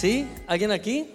¿Sí? 0.00 0.28
¿Alguien 0.46 0.70
aquí 0.70 1.12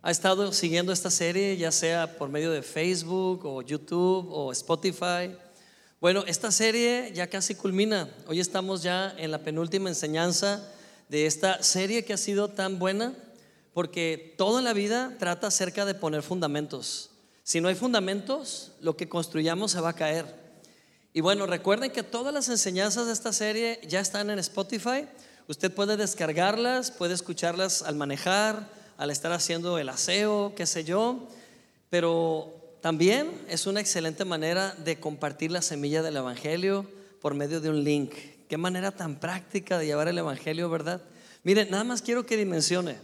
ha 0.00 0.12
estado 0.12 0.52
siguiendo 0.52 0.92
esta 0.92 1.10
serie, 1.10 1.56
ya 1.56 1.72
sea 1.72 2.18
por 2.18 2.28
medio 2.28 2.52
de 2.52 2.62
Facebook 2.62 3.44
o 3.44 3.62
YouTube 3.62 4.28
o 4.30 4.52
Spotify? 4.52 5.34
Bueno, 6.00 6.22
esta 6.28 6.52
serie 6.52 7.10
ya 7.12 7.26
casi 7.26 7.56
culmina. 7.56 8.08
Hoy 8.28 8.38
estamos 8.38 8.84
ya 8.84 9.12
en 9.18 9.32
la 9.32 9.38
penúltima 9.38 9.88
enseñanza 9.88 10.72
de 11.08 11.26
esta 11.26 11.64
serie 11.64 12.04
que 12.04 12.12
ha 12.12 12.16
sido 12.16 12.46
tan 12.46 12.78
buena, 12.78 13.12
porque 13.74 14.36
toda 14.38 14.62
la 14.62 14.72
vida 14.72 15.16
trata 15.18 15.48
acerca 15.48 15.84
de 15.84 15.96
poner 15.96 16.22
fundamentos. 16.22 17.10
Si 17.42 17.60
no 17.60 17.66
hay 17.66 17.74
fundamentos, 17.74 18.70
lo 18.80 18.96
que 18.96 19.08
construyamos 19.08 19.72
se 19.72 19.80
va 19.80 19.88
a 19.88 19.96
caer. 19.96 20.26
Y 21.12 21.22
bueno, 21.22 21.46
recuerden 21.46 21.90
que 21.90 22.04
todas 22.04 22.32
las 22.32 22.48
enseñanzas 22.48 23.08
de 23.08 23.14
esta 23.14 23.32
serie 23.32 23.80
ya 23.88 23.98
están 23.98 24.30
en 24.30 24.38
Spotify. 24.38 25.08
Usted 25.48 25.72
puede 25.72 25.96
descargarlas, 25.96 26.90
puede 26.90 27.14
escucharlas 27.14 27.82
al 27.82 27.96
manejar, 27.96 28.68
al 28.96 29.10
estar 29.10 29.32
haciendo 29.32 29.78
el 29.78 29.88
aseo, 29.88 30.52
qué 30.56 30.66
sé 30.66 30.84
yo, 30.84 31.26
pero 31.90 32.54
también 32.80 33.30
es 33.48 33.66
una 33.66 33.80
excelente 33.80 34.24
manera 34.24 34.74
de 34.84 35.00
compartir 35.00 35.50
la 35.50 35.62
semilla 35.62 36.02
del 36.02 36.16
Evangelio 36.16 36.86
por 37.20 37.34
medio 37.34 37.60
de 37.60 37.70
un 37.70 37.82
link. 37.82 38.12
Qué 38.48 38.56
manera 38.56 38.92
tan 38.92 39.16
práctica 39.18 39.78
de 39.78 39.86
llevar 39.86 40.08
el 40.08 40.18
Evangelio, 40.18 40.70
¿verdad? 40.70 41.00
Miren, 41.42 41.70
nada 41.70 41.84
más 41.84 42.02
quiero 42.02 42.24
que 42.24 42.36
dimensione. 42.36 42.98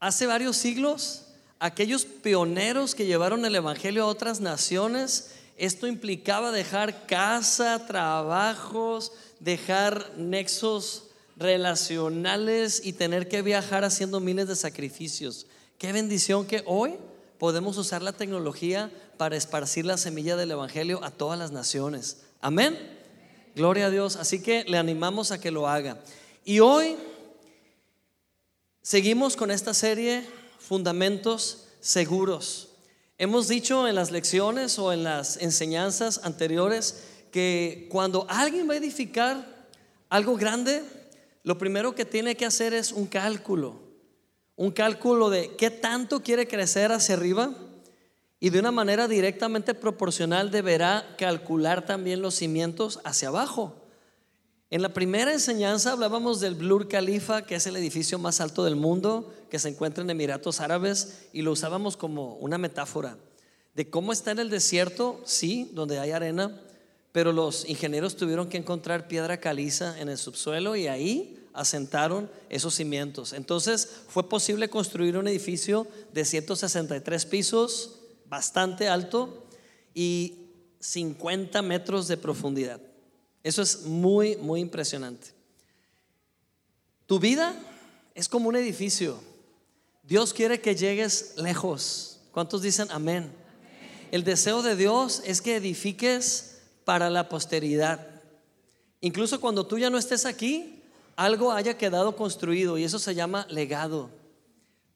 Hace 0.00 0.26
varios 0.26 0.56
siglos, 0.56 1.26
aquellos 1.60 2.04
pioneros 2.04 2.96
que 2.96 3.06
llevaron 3.06 3.44
el 3.44 3.54
Evangelio 3.54 4.02
a 4.02 4.06
otras 4.06 4.40
naciones, 4.40 5.30
esto 5.56 5.86
implicaba 5.86 6.50
dejar 6.50 7.06
casa, 7.06 7.86
trabajos, 7.86 9.12
dejar 9.38 10.10
nexos 10.16 11.11
relacionales 11.42 12.80
y 12.84 12.94
tener 12.94 13.28
que 13.28 13.42
viajar 13.42 13.84
haciendo 13.84 14.20
miles 14.20 14.48
de 14.48 14.56
sacrificios. 14.56 15.46
Qué 15.78 15.92
bendición 15.92 16.46
que 16.46 16.62
hoy 16.64 16.94
podemos 17.38 17.76
usar 17.76 18.02
la 18.02 18.12
tecnología 18.12 18.90
para 19.16 19.36
esparcir 19.36 19.84
la 19.84 19.96
semilla 19.96 20.36
del 20.36 20.52
Evangelio 20.52 21.02
a 21.02 21.10
todas 21.10 21.38
las 21.38 21.50
naciones. 21.50 22.18
Amén. 22.40 22.78
Gloria 23.54 23.86
a 23.86 23.90
Dios. 23.90 24.16
Así 24.16 24.40
que 24.40 24.64
le 24.64 24.78
animamos 24.78 25.32
a 25.32 25.40
que 25.40 25.50
lo 25.50 25.68
haga. 25.68 26.00
Y 26.44 26.60
hoy 26.60 26.96
seguimos 28.80 29.36
con 29.36 29.50
esta 29.50 29.74
serie, 29.74 30.24
Fundamentos 30.58 31.64
Seguros. 31.80 32.68
Hemos 33.18 33.48
dicho 33.48 33.86
en 33.86 33.96
las 33.96 34.10
lecciones 34.10 34.78
o 34.78 34.92
en 34.92 35.04
las 35.04 35.36
enseñanzas 35.36 36.20
anteriores 36.24 37.02
que 37.30 37.88
cuando 37.90 38.26
alguien 38.28 38.68
va 38.68 38.74
a 38.74 38.76
edificar 38.76 39.66
algo 40.08 40.36
grande, 40.36 40.82
lo 41.42 41.58
primero 41.58 41.94
que 41.94 42.04
tiene 42.04 42.36
que 42.36 42.46
hacer 42.46 42.74
es 42.74 42.92
un 42.92 43.06
cálculo, 43.06 43.80
un 44.56 44.70
cálculo 44.70 45.30
de 45.30 45.56
qué 45.56 45.70
tanto 45.70 46.22
quiere 46.22 46.46
crecer 46.46 46.92
hacia 46.92 47.14
arriba 47.14 47.54
y 48.38 48.50
de 48.50 48.58
una 48.58 48.72
manera 48.72 49.08
directamente 49.08 49.74
proporcional 49.74 50.50
deberá 50.50 51.14
calcular 51.16 51.86
también 51.86 52.22
los 52.22 52.34
cimientos 52.34 53.00
hacia 53.04 53.28
abajo. 53.28 53.76
En 54.70 54.82
la 54.82 54.94
primera 54.94 55.32
enseñanza 55.32 55.92
hablábamos 55.92 56.40
del 56.40 56.54
Blur 56.54 56.88
Khalifa, 56.88 57.42
que 57.42 57.56
es 57.56 57.66
el 57.66 57.76
edificio 57.76 58.18
más 58.18 58.40
alto 58.40 58.64
del 58.64 58.74
mundo, 58.74 59.32
que 59.50 59.58
se 59.58 59.68
encuentra 59.68 60.02
en 60.02 60.10
Emiratos 60.10 60.60
Árabes, 60.60 61.28
y 61.32 61.42
lo 61.42 61.52
usábamos 61.52 61.96
como 61.96 62.36
una 62.36 62.56
metáfora 62.58 63.18
de 63.74 63.90
cómo 63.90 64.12
está 64.12 64.30
en 64.30 64.38
el 64.38 64.50
desierto, 64.50 65.20
sí, 65.24 65.70
donde 65.72 65.98
hay 65.98 66.10
arena, 66.10 66.58
pero 67.12 67.32
los 67.32 67.68
ingenieros 67.68 68.16
tuvieron 68.16 68.48
que 68.48 68.56
encontrar 68.56 69.08
piedra 69.08 69.38
caliza 69.38 70.00
en 70.00 70.08
el 70.08 70.18
subsuelo 70.18 70.76
y 70.76 70.88
ahí 70.88 71.41
asentaron 71.54 72.30
esos 72.48 72.74
cimientos. 72.74 73.32
Entonces 73.32 73.88
fue 74.08 74.28
posible 74.28 74.70
construir 74.70 75.16
un 75.16 75.28
edificio 75.28 75.86
de 76.12 76.24
163 76.24 77.26
pisos, 77.26 77.98
bastante 78.26 78.88
alto 78.88 79.46
y 79.94 80.48
50 80.80 81.62
metros 81.62 82.08
de 82.08 82.16
profundidad. 82.16 82.80
Eso 83.42 83.62
es 83.62 83.82
muy, 83.82 84.36
muy 84.36 84.60
impresionante. 84.60 85.28
Tu 87.06 87.18
vida 87.18 87.54
es 88.14 88.28
como 88.28 88.48
un 88.48 88.56
edificio. 88.56 89.20
Dios 90.02 90.32
quiere 90.32 90.60
que 90.60 90.74
llegues 90.74 91.34
lejos. 91.36 92.20
¿Cuántos 92.32 92.62
dicen 92.62 92.88
amén? 92.90 93.30
El 94.10 94.24
deseo 94.24 94.62
de 94.62 94.76
Dios 94.76 95.22
es 95.24 95.40
que 95.40 95.56
edifiques 95.56 96.60
para 96.84 97.10
la 97.10 97.28
posteridad. 97.28 98.06
Incluso 99.00 99.40
cuando 99.40 99.66
tú 99.66 99.78
ya 99.78 99.90
no 99.90 99.98
estés 99.98 100.26
aquí, 100.26 100.81
algo 101.24 101.52
haya 101.52 101.76
quedado 101.78 102.16
construido 102.16 102.78
y 102.78 102.84
eso 102.84 102.98
se 102.98 103.14
llama 103.14 103.46
legado. 103.50 104.10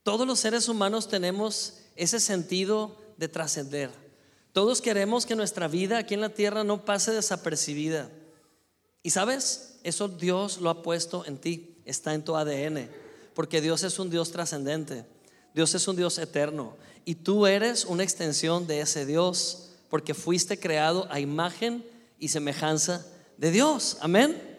Todos 0.02 0.26
los 0.26 0.38
seres 0.38 0.68
humanos 0.68 1.08
tenemos 1.08 1.78
ese 1.96 2.20
sentido 2.20 2.96
de 3.16 3.28
trascender. 3.28 3.90
Todos 4.52 4.80
queremos 4.80 5.26
que 5.26 5.36
nuestra 5.36 5.68
vida 5.68 5.98
aquí 5.98 6.14
en 6.14 6.20
la 6.20 6.30
tierra 6.30 6.64
no 6.64 6.84
pase 6.84 7.12
desapercibida. 7.12 8.10
Y 9.02 9.10
sabes, 9.10 9.78
eso 9.82 10.08
Dios 10.08 10.58
lo 10.58 10.70
ha 10.70 10.82
puesto 10.82 11.24
en 11.26 11.38
ti, 11.38 11.82
está 11.84 12.14
en 12.14 12.24
tu 12.24 12.36
ADN, 12.36 12.88
porque 13.34 13.60
Dios 13.60 13.82
es 13.82 13.98
un 13.98 14.10
Dios 14.10 14.30
trascendente, 14.30 15.04
Dios 15.54 15.74
es 15.74 15.86
un 15.86 15.96
Dios 15.96 16.18
eterno 16.18 16.76
y 17.04 17.14
tú 17.14 17.46
eres 17.46 17.84
una 17.84 18.02
extensión 18.02 18.66
de 18.66 18.80
ese 18.80 19.06
Dios 19.06 19.70
porque 19.88 20.14
fuiste 20.14 20.58
creado 20.58 21.06
a 21.10 21.20
imagen 21.20 21.84
y 22.18 22.28
semejanza 22.28 23.06
de 23.36 23.50
Dios. 23.52 23.96
Amén. 24.00 24.55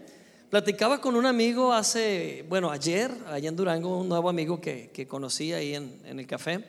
Platicaba 0.49 1.01
con 1.01 1.17
un 1.17 1.25
amigo 1.25 1.73
hace, 1.73 2.45
bueno, 2.47 2.71
ayer, 2.71 3.11
allá 3.27 3.49
en 3.49 3.55
Durango, 3.57 3.99
un 3.99 4.07
nuevo 4.07 4.29
amigo 4.29 4.61
que, 4.61 5.05
conocí 5.09 5.51
ahí 5.51 5.75
en, 5.75 5.99
en 6.05 6.21
el 6.21 6.25
café, 6.25 6.63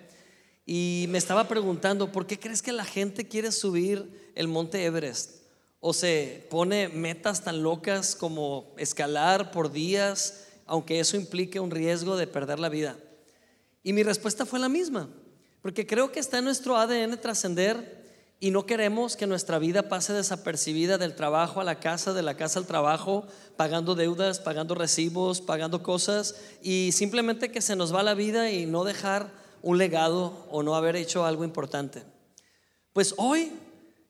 y 0.66 1.06
me 1.10 1.18
estaba 1.18 1.46
preguntando, 1.46 2.10
¿por 2.10 2.26
qué 2.26 2.40
crees 2.40 2.60
que 2.60 2.72
la 2.72 2.84
gente 2.84 3.28
quiere 3.28 3.52
subir 3.52 4.32
el 4.34 4.48
monte 4.48 4.84
Everest? 4.84 5.42
O 5.78 5.92
se 5.92 6.44
pone 6.50 6.88
metas 6.88 7.44
tan 7.44 7.62
locas 7.62 8.16
como 8.16 8.74
escalar 8.78 9.52
por 9.52 9.70
días, 9.70 10.48
aunque 10.66 10.98
eso 10.98 11.16
implique 11.16 11.60
un 11.60 11.70
riesgo 11.70 12.16
de 12.16 12.26
perder 12.26 12.58
la 12.58 12.68
vida. 12.68 12.98
Y 13.84 13.92
mi 13.92 14.02
respuesta 14.02 14.44
fue 14.44 14.58
la 14.58 14.68
misma, 14.68 15.08
porque 15.62 15.86
creo 15.86 16.10
que 16.10 16.18
está 16.18 16.38
en 16.38 16.46
nuestro 16.46 16.76
ADN 16.76 17.20
trascender 17.20 17.97
y 18.40 18.52
no 18.52 18.66
queremos 18.66 19.16
que 19.16 19.26
nuestra 19.26 19.58
vida 19.58 19.88
pase 19.88 20.12
desapercibida 20.12 20.96
del 20.96 21.16
trabajo 21.16 21.60
a 21.60 21.64
la 21.64 21.80
casa, 21.80 22.12
de 22.12 22.22
la 22.22 22.36
casa 22.36 22.60
al 22.60 22.66
trabajo, 22.66 23.26
pagando 23.56 23.96
deudas, 23.96 24.38
pagando 24.38 24.76
recibos, 24.76 25.40
pagando 25.40 25.82
cosas 25.82 26.36
y 26.62 26.92
simplemente 26.92 27.50
que 27.50 27.60
se 27.60 27.74
nos 27.74 27.92
va 27.92 28.04
la 28.04 28.14
vida 28.14 28.50
y 28.52 28.66
no 28.66 28.84
dejar 28.84 29.32
un 29.62 29.76
legado 29.76 30.46
o 30.50 30.62
no 30.62 30.76
haber 30.76 30.94
hecho 30.94 31.24
algo 31.24 31.42
importante. 31.42 32.04
Pues 32.92 33.14
hoy 33.16 33.52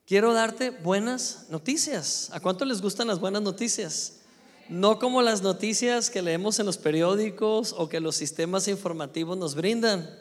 quiero 0.07 0.35
darte 0.35 0.71
buenas 0.71 1.47
noticias. 1.49 2.29
¿A 2.33 2.41
cuánto 2.41 2.67
les 2.67 2.83
gustan 2.83 3.09
las 3.09 3.21
buenas 3.21 3.41
noticias? 3.41 4.21
No 4.69 4.99
como 4.99 5.23
las 5.23 5.41
noticias 5.41 6.11
que 6.11 6.21
leemos 6.21 6.59
en 6.59 6.67
los 6.67 6.77
periódicos 6.77 7.75
o 7.79 7.89
que 7.89 8.01
los 8.01 8.17
sistemas 8.17 8.69
informativos 8.69 9.39
nos 9.39 9.55
brindan, 9.55 10.15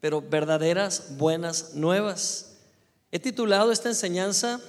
pero 0.00 0.22
verdaderas 0.22 1.16
buenas 1.16 1.74
nuevas. 1.74 2.47
He 3.10 3.18
titulado 3.18 3.72
esta 3.72 3.88
enseñanza 3.88 4.60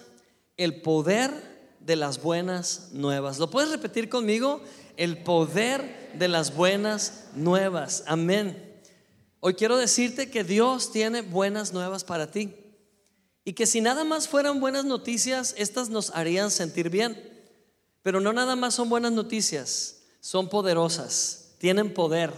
El 0.55 0.81
poder 0.81 1.31
de 1.79 1.95
las 1.95 2.21
buenas 2.21 2.89
nuevas. 2.93 3.37
¿Lo 3.39 3.49
puedes 3.49 3.71
repetir 3.71 4.09
conmigo? 4.09 4.61
El 4.95 5.17
poder 5.23 6.11
de 6.13 6.27
las 6.27 6.55
buenas 6.55 7.25
nuevas. 7.35 8.03
Amén. 8.07 8.81
Hoy 9.41 9.53
quiero 9.55 9.77
decirte 9.77 10.29
que 10.29 10.43
Dios 10.43 10.91
tiene 10.91 11.21
buenas 11.21 11.73
nuevas 11.73 12.03
para 12.03 12.31
ti. 12.31 12.53
Y 13.43 13.53
que 13.53 13.65
si 13.65 13.81
nada 13.81 14.03
más 14.03 14.27
fueran 14.27 14.59
buenas 14.59 14.85
noticias, 14.85 15.55
estas 15.57 15.89
nos 15.89 16.11
harían 16.11 16.51
sentir 16.51 16.89
bien. 16.89 17.17
Pero 18.01 18.19
no 18.21 18.31
nada 18.33 18.55
más 18.55 18.75
son 18.75 18.89
buenas 18.89 19.11
noticias, 19.11 20.03
son 20.19 20.49
poderosas, 20.49 21.55
tienen 21.57 21.93
poder. 21.93 22.31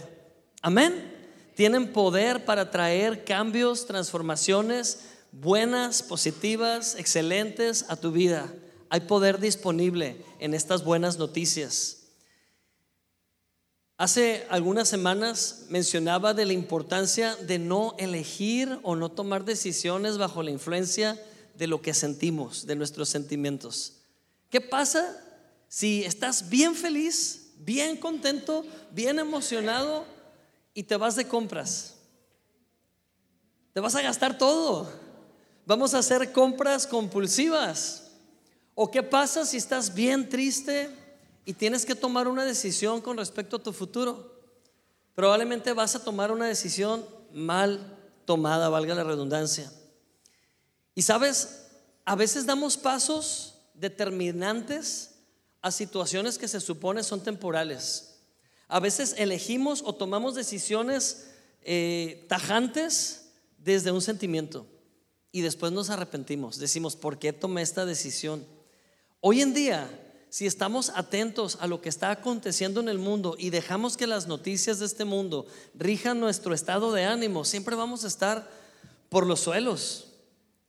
Amén. 0.62 1.12
Tienen 1.54 1.92
poder 1.92 2.44
para 2.44 2.70
traer 2.70 3.24
cambios, 3.24 3.86
transformaciones, 3.86 5.00
buenas, 5.32 6.02
positivas, 6.02 6.94
excelentes 6.94 7.86
a 7.88 7.96
tu 7.96 8.12
vida. 8.12 8.52
Hay 8.90 9.00
poder 9.00 9.40
disponible 9.40 10.24
en 10.38 10.54
estas 10.54 10.84
buenas 10.84 11.18
noticias. 11.18 11.98
Hace 13.96 14.46
algunas 14.50 14.88
semanas 14.88 15.66
mencionaba 15.68 16.34
de 16.34 16.44
la 16.44 16.52
importancia 16.52 17.36
de 17.36 17.58
no 17.58 17.94
elegir 17.98 18.78
o 18.82 18.96
no 18.96 19.10
tomar 19.10 19.44
decisiones 19.44 20.18
bajo 20.18 20.42
la 20.42 20.50
influencia 20.50 21.20
de 21.54 21.66
lo 21.66 21.80
que 21.80 21.94
sentimos, 21.94 22.66
de 22.66 22.76
nuestros 22.76 23.08
sentimientos. 23.08 23.94
¿Qué 24.50 24.60
pasa 24.60 25.16
si 25.68 26.04
estás 26.04 26.50
bien 26.50 26.74
feliz, 26.74 27.52
bien 27.58 27.96
contento, 27.96 28.64
bien 28.90 29.18
emocionado 29.18 30.04
y 30.74 30.82
te 30.82 30.96
vas 30.96 31.16
de 31.16 31.28
compras? 31.28 31.94
Te 33.72 33.80
vas 33.80 33.94
a 33.94 34.02
gastar 34.02 34.36
todo. 34.36 35.01
Vamos 35.66 35.94
a 35.94 35.98
hacer 35.98 36.32
compras 36.32 36.86
compulsivas. 36.86 38.10
¿O 38.74 38.90
qué 38.90 39.02
pasa 39.02 39.44
si 39.44 39.56
estás 39.56 39.94
bien 39.94 40.28
triste 40.28 40.90
y 41.44 41.52
tienes 41.52 41.84
que 41.84 41.94
tomar 41.94 42.28
una 42.28 42.44
decisión 42.44 43.00
con 43.00 43.16
respecto 43.16 43.56
a 43.56 43.62
tu 43.62 43.72
futuro? 43.72 44.32
probablemente 45.14 45.72
vas 45.72 45.94
a 45.94 46.04
tomar 46.04 46.32
una 46.32 46.46
decisión 46.46 47.04
mal 47.32 47.98
tomada, 48.24 48.68
valga 48.68 48.94
la 48.94 49.04
redundancia. 49.04 49.70
Y 50.94 51.02
sabes, 51.02 51.66
a 52.04 52.16
veces 52.16 52.46
damos 52.46 52.76
pasos 52.76 53.54
determinantes 53.74 55.10
a 55.60 55.70
situaciones 55.70 56.38
que 56.38 56.48
se 56.48 56.60
supone 56.60 57.02
son 57.02 57.22
temporales. 57.22 58.20
A 58.68 58.80
veces 58.80 59.14
elegimos 59.18 59.82
o 59.84 59.94
tomamos 59.94 60.34
decisiones 60.34 61.28
eh, 61.62 62.24
tajantes 62.28 63.26
desde 63.58 63.92
un 63.92 64.00
sentimiento 64.00 64.66
y 65.32 65.40
después 65.40 65.72
nos 65.72 65.90
arrepentimos. 65.90 66.58
Decimos, 66.58 66.94
¿por 66.94 67.18
qué 67.18 67.32
tomé 67.32 67.62
esta 67.62 67.86
decisión? 67.86 68.46
Hoy 69.20 69.40
en 69.40 69.54
día, 69.54 69.88
si 70.28 70.46
estamos 70.46 70.90
atentos 70.94 71.58
a 71.60 71.66
lo 71.66 71.80
que 71.80 71.88
está 71.88 72.10
aconteciendo 72.10 72.80
en 72.80 72.88
el 72.88 72.98
mundo 72.98 73.34
y 73.38 73.50
dejamos 73.50 73.96
que 73.96 74.06
las 74.06 74.28
noticias 74.28 74.78
de 74.78 74.86
este 74.86 75.04
mundo 75.04 75.46
rijan 75.74 76.20
nuestro 76.20 76.54
estado 76.54 76.92
de 76.92 77.04
ánimo, 77.04 77.44
siempre 77.44 77.74
vamos 77.74 78.04
a 78.04 78.08
estar 78.08 78.48
por 79.08 79.26
los 79.26 79.40
suelos 79.40 80.08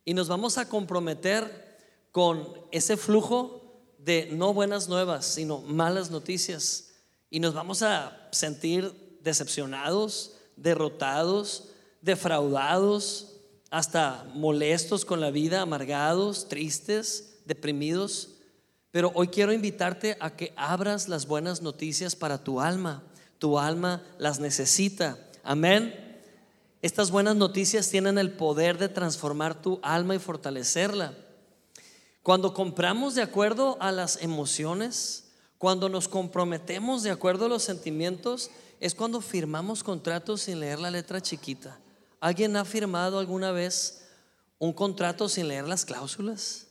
y 0.05 0.13
nos 0.13 0.27
vamos 0.27 0.57
a 0.57 0.67
comprometer 0.67 1.77
con 2.11 2.47
ese 2.71 2.97
flujo 2.97 3.63
de 3.97 4.29
no 4.31 4.53
buenas 4.53 4.87
nuevas, 4.87 5.25
sino 5.25 5.59
malas 5.59 6.11
noticias. 6.11 6.91
Y 7.29 7.39
nos 7.39 7.53
vamos 7.53 7.81
a 7.81 8.29
sentir 8.31 9.17
decepcionados, 9.21 10.35
derrotados, 10.55 11.69
defraudados, 12.01 13.32
hasta 13.73 14.23
molestos 14.35 15.03
con 15.03 15.19
la 15.19 15.31
vida, 15.31 15.61
amargados, 15.61 16.47
tristes, 16.47 17.39
deprimidos. 17.47 18.29
Pero 18.91 19.11
hoy 19.15 19.29
quiero 19.29 19.51
invitarte 19.51 20.15
a 20.19 20.35
que 20.35 20.53
abras 20.55 21.09
las 21.09 21.25
buenas 21.25 21.63
noticias 21.63 22.15
para 22.15 22.43
tu 22.43 22.61
alma. 22.61 23.01
Tu 23.39 23.57
alma 23.57 24.03
las 24.19 24.39
necesita. 24.39 25.17
Amén. 25.43 26.21
Estas 26.83 27.09
buenas 27.09 27.35
noticias 27.35 27.89
tienen 27.89 28.19
el 28.19 28.33
poder 28.33 28.77
de 28.77 28.89
transformar 28.89 29.59
tu 29.59 29.79
alma 29.81 30.13
y 30.13 30.19
fortalecerla. 30.19 31.15
Cuando 32.21 32.53
compramos 32.53 33.15
de 33.15 33.23
acuerdo 33.23 33.77
a 33.79 33.91
las 33.91 34.21
emociones, 34.21 35.31
cuando 35.57 35.89
nos 35.89 36.07
comprometemos 36.07 37.01
de 37.01 37.09
acuerdo 37.09 37.47
a 37.47 37.49
los 37.49 37.63
sentimientos, 37.63 38.51
es 38.79 38.93
cuando 38.93 39.19
firmamos 39.19 39.83
contratos 39.83 40.41
sin 40.41 40.59
leer 40.59 40.77
la 40.79 40.91
letra 40.91 41.21
chiquita. 41.21 41.79
¿Alguien 42.23 42.55
ha 42.55 42.63
firmado 42.63 43.19
alguna 43.19 43.51
vez 43.51 44.05
un 44.57 44.71
contrato 44.71 45.27
sin 45.27 45.49
leer 45.49 45.67
las 45.67 45.83
cláusulas? 45.83 46.67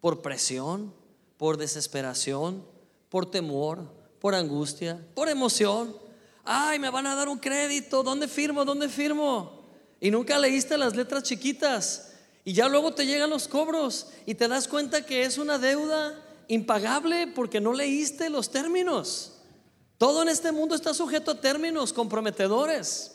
Por 0.00 0.22
presión, 0.22 0.94
por 1.36 1.56
desesperación, 1.56 2.64
por 3.08 3.28
temor, 3.28 3.92
por 4.20 4.36
angustia, 4.36 5.04
por 5.16 5.28
emoción. 5.28 5.96
Ay, 6.44 6.78
me 6.78 6.88
van 6.88 7.08
a 7.08 7.16
dar 7.16 7.28
un 7.28 7.38
crédito, 7.38 8.04
¿dónde 8.04 8.28
firmo? 8.28 8.64
¿Dónde 8.64 8.88
firmo? 8.88 9.64
Y 10.00 10.12
nunca 10.12 10.38
leíste 10.38 10.78
las 10.78 10.94
letras 10.94 11.24
chiquitas. 11.24 12.12
Y 12.44 12.52
ya 12.52 12.68
luego 12.68 12.94
te 12.94 13.04
llegan 13.04 13.30
los 13.30 13.48
cobros 13.48 14.06
y 14.24 14.36
te 14.36 14.46
das 14.46 14.68
cuenta 14.68 15.04
que 15.04 15.24
es 15.24 15.36
una 15.36 15.58
deuda 15.58 16.14
impagable 16.46 17.26
porque 17.26 17.60
no 17.60 17.72
leíste 17.72 18.30
los 18.30 18.52
términos. 18.52 19.40
Todo 19.98 20.22
en 20.22 20.28
este 20.28 20.52
mundo 20.52 20.76
está 20.76 20.94
sujeto 20.94 21.32
a 21.32 21.40
términos 21.40 21.92
comprometedores. 21.92 23.11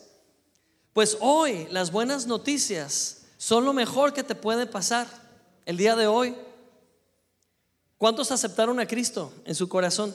Pues 0.98 1.16
hoy 1.22 1.68
las 1.70 1.92
buenas 1.92 2.26
noticias 2.26 3.28
son 3.38 3.66
lo 3.66 3.72
mejor 3.72 4.14
que 4.14 4.24
te 4.24 4.34
puede 4.34 4.66
pasar 4.66 5.06
el 5.68 5.78
día 5.78 5.96
de 5.96 6.08
hoy. 6.08 6.36
¿Cuántos 8.00 8.32
aceptaron 8.32 8.80
a 8.80 8.88
Cristo 8.88 9.32
en 9.46 9.54
su 9.54 9.70
corazón? 9.70 10.12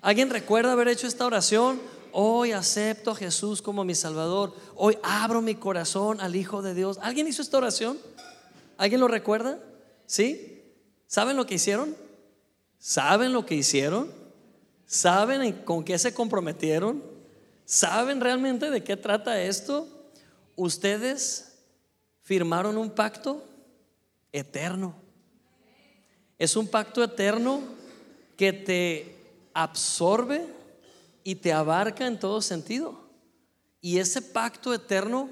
¿Alguien 0.00 0.30
recuerda 0.30 0.72
haber 0.72 0.88
hecho 0.88 1.06
esta 1.06 1.26
oración? 1.26 1.78
Hoy 2.12 2.52
acepto 2.52 3.10
a 3.10 3.14
Jesús 3.14 3.60
como 3.60 3.84
mi 3.84 3.94
Salvador. 3.94 4.54
Hoy 4.74 4.96
abro 5.02 5.42
mi 5.42 5.54
corazón 5.54 6.18
al 6.22 6.34
Hijo 6.34 6.62
de 6.62 6.72
Dios. 6.72 6.98
¿Alguien 7.02 7.28
hizo 7.28 7.42
esta 7.42 7.58
oración? 7.58 7.98
¿Alguien 8.78 9.02
lo 9.02 9.08
recuerda? 9.08 9.58
¿Sí? 10.06 10.62
¿Saben 11.06 11.36
lo 11.36 11.44
que 11.44 11.56
hicieron? 11.56 11.94
¿Saben 12.78 13.34
lo 13.34 13.44
que 13.44 13.56
hicieron? 13.56 14.10
¿Saben 14.86 15.52
con 15.66 15.84
qué 15.84 15.98
se 15.98 16.14
comprometieron? 16.14 17.04
¿Saben 17.66 18.22
realmente 18.22 18.70
de 18.70 18.82
qué 18.82 18.96
trata 18.96 19.42
esto? 19.42 19.92
Ustedes 20.56 21.52
firmaron 22.22 22.76
un 22.76 22.90
pacto 22.90 23.44
eterno. 24.32 24.94
Es 26.38 26.56
un 26.56 26.66
pacto 26.66 27.04
eterno 27.04 27.62
que 28.36 28.52
te 28.52 29.16
absorbe 29.54 30.46
y 31.22 31.36
te 31.36 31.52
abarca 31.52 32.06
en 32.06 32.18
todo 32.18 32.42
sentido. 32.42 33.00
Y 33.80 33.98
ese 33.98 34.20
pacto 34.20 34.74
eterno 34.74 35.30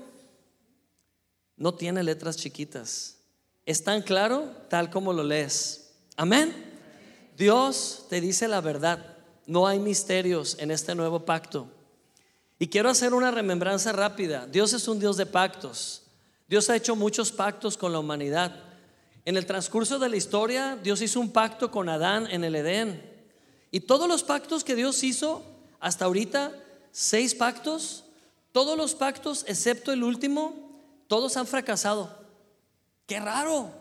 no 1.57 1.75
tiene 1.75 2.03
letras 2.03 2.37
chiquitas. 2.37 3.19
Es 3.67 3.83
tan 3.83 4.03
claro 4.03 4.51
tal 4.69 4.91
como 4.91 5.13
lo 5.13 5.25
lees. 5.25 5.93
Amén. 6.17 6.53
Dios 7.37 8.07
te 8.09 8.21
dice 8.21 8.49
la 8.49 8.61
verdad. 8.61 9.17
No 9.47 9.67
hay 9.67 9.79
misterios 9.79 10.57
en 10.59 10.71
este 10.71 10.95
nuevo 10.95 11.25
pacto. 11.25 11.69
Y 12.65 12.69
quiero 12.69 12.89
hacer 12.89 13.13
una 13.13 13.31
remembranza 13.31 13.93
rápida. 13.93 14.47
Dios 14.47 14.73
es 14.73 14.89
un 14.89 14.99
Dios 14.99 15.19
de 15.19 15.27
pactos. 15.27 16.01
Dios 16.49 16.71
ha 16.71 16.77
hecho 16.77 16.97
muchos 16.97 17.31
pactos 17.31 17.77
con 17.77 17.93
la 17.93 17.99
humanidad. 17.99 18.59
En 19.27 19.37
el 19.37 19.45
transcurso 19.45 19.99
de 19.99 20.09
la 20.09 20.17
historia, 20.17 20.79
Dios 20.83 21.03
hizo 21.03 21.21
un 21.21 21.31
pacto 21.31 21.71
con 21.71 21.91
Adán 21.91 22.27
en 22.31 22.43
el 22.43 22.57
Edén. 22.57 23.03
Y 23.71 23.81
todos 23.81 24.09
los 24.09 24.23
pactos 24.23 24.65
que 24.65 24.75
Dios 24.75 25.05
hizo 25.05 25.45
hasta 25.79 26.07
ahorita, 26.07 26.53
seis 26.91 27.35
pactos, 27.35 28.05
todos 28.51 28.79
los 28.79 28.95
pactos 28.95 29.45
excepto 29.47 29.93
el 29.93 30.03
último, 30.03 30.81
todos 31.07 31.37
han 31.37 31.47
fracasado. 31.47 32.19
Qué 33.07 33.21
raro. 33.21 33.73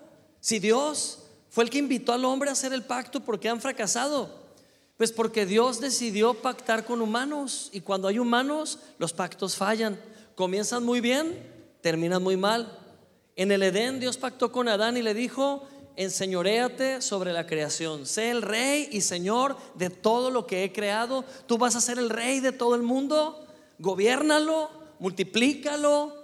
Si 0.42 0.60
Dios 0.60 1.20
fue 1.50 1.64
el 1.64 1.70
que 1.70 1.78
invitó 1.78 2.12
al 2.12 2.26
hombre 2.26 2.50
a 2.50 2.52
hacer 2.52 2.74
el 2.74 2.84
pacto, 2.84 3.22
¿por 3.22 3.40
qué 3.40 3.48
han 3.48 3.62
fracasado? 3.62 4.43
Pues 4.98 5.12
porque 5.12 5.46
Dios 5.46 5.80
decidió 5.80 6.36
pactar 6.36 6.86
con 6.86 7.02
humanos 7.02 7.70
y 7.74 7.82
cuando 7.82 8.08
hay 8.08 8.20
humanos 8.20 8.80
los 9.00 9.14
pactos 9.14 9.56
fallan. 9.56 10.00
Comienzan 10.36 10.84
muy 10.84 11.02
bien, 11.02 11.36
terminan 11.82 12.22
muy 12.22 12.38
mal. 12.38 12.80
En 13.36 13.52
el 13.52 13.64
Edén 13.64 14.00
Dios 14.00 14.18
pactó 14.18 14.52
con 14.52 14.68
Adán 14.68 14.96
y 14.98 15.02
le 15.02 15.14
dijo, 15.14 15.68
enseñoréate 15.96 17.02
sobre 17.02 17.34
la 17.34 17.46
creación, 17.48 18.06
sé 18.06 18.32
el 18.32 18.42
rey 18.42 18.90
y 18.92 19.02
señor 19.02 19.58
de 19.76 19.90
todo 19.90 20.30
lo 20.30 20.46
que 20.46 20.64
he 20.64 20.72
creado. 20.72 21.26
Tú 21.48 21.58
vas 21.58 21.76
a 21.76 21.82
ser 21.82 21.98
el 21.98 22.10
rey 22.10 22.40
de 22.40 22.52
todo 22.52 22.76
el 22.76 22.84
mundo, 22.84 23.48
gobiernalo, 23.80 24.70
multiplícalo, 25.00 26.16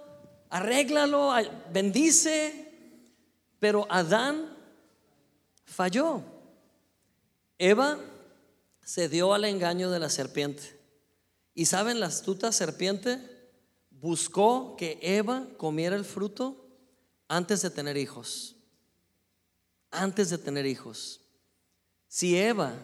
arréglalo, 0.48 1.32
bendice. 1.72 2.68
Pero 3.58 3.86
Adán 3.90 4.56
falló. 5.64 6.22
Eva 7.58 7.98
se 8.90 9.08
dio 9.08 9.34
al 9.34 9.44
engaño 9.44 9.88
de 9.92 10.00
la 10.00 10.08
serpiente. 10.08 10.76
Y 11.54 11.66
saben, 11.66 12.00
la 12.00 12.06
astuta 12.06 12.50
serpiente 12.50 13.20
buscó 13.88 14.74
que 14.76 14.98
Eva 15.00 15.46
comiera 15.58 15.94
el 15.94 16.04
fruto 16.04 16.66
antes 17.28 17.62
de 17.62 17.70
tener 17.70 17.96
hijos. 17.96 18.56
Antes 19.92 20.28
de 20.30 20.38
tener 20.38 20.66
hijos. 20.66 21.20
Si 22.08 22.36
Eva 22.36 22.74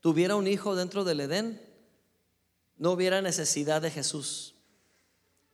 tuviera 0.00 0.34
un 0.34 0.48
hijo 0.48 0.74
dentro 0.74 1.04
del 1.04 1.20
Edén, 1.20 1.62
no 2.76 2.90
hubiera 2.90 3.22
necesidad 3.22 3.80
de 3.80 3.92
Jesús. 3.92 4.56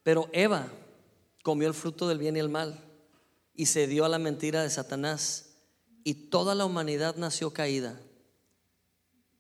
Pero 0.02 0.30
Eva 0.32 0.72
comió 1.42 1.68
el 1.68 1.74
fruto 1.74 2.08
del 2.08 2.16
bien 2.16 2.36
y 2.36 2.40
el 2.40 2.48
mal 2.48 2.82
y 3.52 3.66
se 3.66 3.86
dio 3.86 4.06
a 4.06 4.08
la 4.08 4.18
mentira 4.18 4.62
de 4.62 4.70
Satanás. 4.70 5.50
Y 6.02 6.14
toda 6.30 6.54
la 6.54 6.64
humanidad 6.64 7.16
nació 7.16 7.52
caída. 7.52 8.00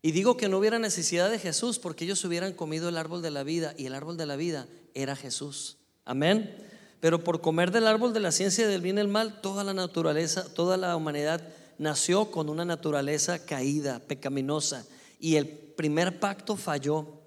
Y 0.06 0.12
digo 0.12 0.36
que 0.36 0.48
no 0.48 0.58
hubiera 0.58 0.78
necesidad 0.78 1.28
de 1.32 1.40
Jesús 1.40 1.80
porque 1.80 2.04
ellos 2.04 2.24
hubieran 2.24 2.52
comido 2.52 2.88
el 2.88 2.96
árbol 2.96 3.22
de 3.22 3.32
la 3.32 3.42
vida 3.42 3.74
y 3.76 3.86
el 3.86 3.94
árbol 3.96 4.16
de 4.16 4.24
la 4.24 4.36
vida 4.36 4.68
era 4.94 5.16
Jesús. 5.16 5.78
Amén. 6.04 6.64
Pero 7.00 7.24
por 7.24 7.40
comer 7.40 7.72
del 7.72 7.88
árbol 7.88 8.12
de 8.12 8.20
la 8.20 8.30
ciencia 8.30 8.68
del 8.68 8.82
bien 8.82 8.98
y 8.98 9.00
el 9.00 9.08
mal, 9.08 9.40
toda 9.40 9.64
la 9.64 9.74
naturaleza, 9.74 10.44
toda 10.54 10.76
la 10.76 10.94
humanidad 10.94 11.42
nació 11.78 12.30
con 12.30 12.48
una 12.48 12.64
naturaleza 12.64 13.44
caída, 13.44 13.98
pecaminosa. 13.98 14.86
Y 15.18 15.34
el 15.34 15.48
primer 15.48 16.20
pacto 16.20 16.54
falló. 16.54 17.22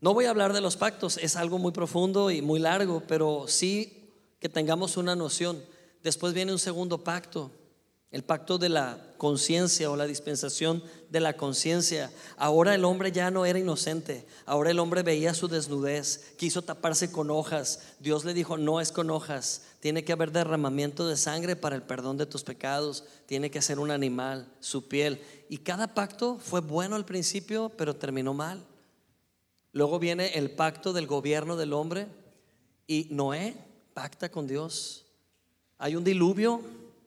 No 0.00 0.12
voy 0.12 0.24
a 0.24 0.30
hablar 0.30 0.52
de 0.52 0.60
los 0.60 0.76
pactos, 0.76 1.18
es 1.18 1.36
algo 1.36 1.58
muy 1.58 1.70
profundo 1.70 2.32
y 2.32 2.42
muy 2.42 2.58
largo, 2.58 3.04
pero 3.06 3.44
sí 3.46 4.10
que 4.40 4.48
tengamos 4.48 4.96
una 4.96 5.14
noción. 5.14 5.62
Después 6.02 6.34
viene 6.34 6.50
un 6.50 6.58
segundo 6.58 7.04
pacto 7.04 7.52
el 8.16 8.24
pacto 8.24 8.56
de 8.56 8.70
la 8.70 8.98
conciencia 9.18 9.90
o 9.90 9.96
la 9.96 10.06
dispensación 10.06 10.82
de 11.10 11.20
la 11.20 11.36
conciencia. 11.36 12.10
Ahora 12.38 12.74
el 12.74 12.86
hombre 12.86 13.12
ya 13.12 13.30
no 13.30 13.44
era 13.44 13.58
inocente, 13.58 14.24
ahora 14.46 14.70
el 14.70 14.78
hombre 14.78 15.02
veía 15.02 15.34
su 15.34 15.48
desnudez, 15.48 16.32
quiso 16.38 16.62
taparse 16.62 17.12
con 17.12 17.30
hojas. 17.30 17.80
Dios 18.00 18.24
le 18.24 18.32
dijo, 18.32 18.56
no 18.56 18.80
es 18.80 18.90
con 18.90 19.10
hojas, 19.10 19.64
tiene 19.80 20.02
que 20.02 20.12
haber 20.12 20.32
derramamiento 20.32 21.06
de 21.06 21.18
sangre 21.18 21.56
para 21.56 21.76
el 21.76 21.82
perdón 21.82 22.16
de 22.16 22.24
tus 22.24 22.42
pecados, 22.42 23.04
tiene 23.26 23.50
que 23.50 23.60
ser 23.60 23.78
un 23.78 23.90
animal, 23.90 24.50
su 24.60 24.88
piel. 24.88 25.20
Y 25.50 25.58
cada 25.58 25.92
pacto 25.92 26.38
fue 26.38 26.62
bueno 26.62 26.96
al 26.96 27.04
principio, 27.04 27.70
pero 27.76 27.96
terminó 27.96 28.32
mal. 28.32 28.64
Luego 29.72 29.98
viene 29.98 30.28
el 30.38 30.52
pacto 30.52 30.94
del 30.94 31.06
gobierno 31.06 31.58
del 31.58 31.74
hombre 31.74 32.06
y 32.86 33.08
Noé 33.10 33.58
pacta 33.92 34.30
con 34.30 34.46
Dios. 34.46 35.04
Hay 35.76 35.96
un 35.96 36.04
diluvio, 36.04 36.62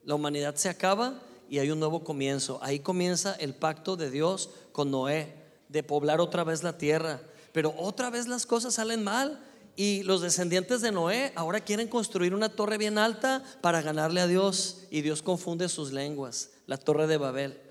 la 0.10 0.16
humanidad 0.16 0.56
se 0.56 0.70
acaba 0.70 1.22
y 1.52 1.60
hay 1.60 1.70
un 1.70 1.80
nuevo 1.80 2.04
comienzo. 2.04 2.58
Ahí 2.64 2.80
comienza 2.80 3.36
el 3.36 3.54
pacto 3.54 3.96
de 3.96 4.10
Dios 4.10 4.50
con 4.72 4.90
Noé, 4.90 5.36
de 5.68 5.84
poblar 5.84 6.20
otra 6.20 6.44
vez 6.44 6.64
la 6.64 6.80
tierra. 6.80 7.22
Pero 7.54 7.76
otra 7.78 8.10
vez 8.10 8.28
las 8.28 8.48
cosas 8.48 8.74
salen 8.74 9.04
mal 9.04 9.40
y 9.76 10.02
los 10.02 10.22
descendientes 10.22 10.82
de 10.82 10.92
Noé 10.92 11.32
ahora 11.36 11.60
quieren 11.60 11.88
construir 11.88 12.34
una 12.34 12.50
torre 12.50 12.80
bien 12.80 12.98
alta 12.98 13.44
para 13.62 13.84
ganarle 13.84 14.20
a 14.20 14.26
Dios 14.26 14.80
y 14.90 15.02
Dios 15.02 15.22
confunde 15.22 15.70
sus 15.70 15.92
lenguas, 15.92 16.50
la 16.66 16.78
torre 16.78 17.06
de 17.06 17.18
Babel. 17.18 17.62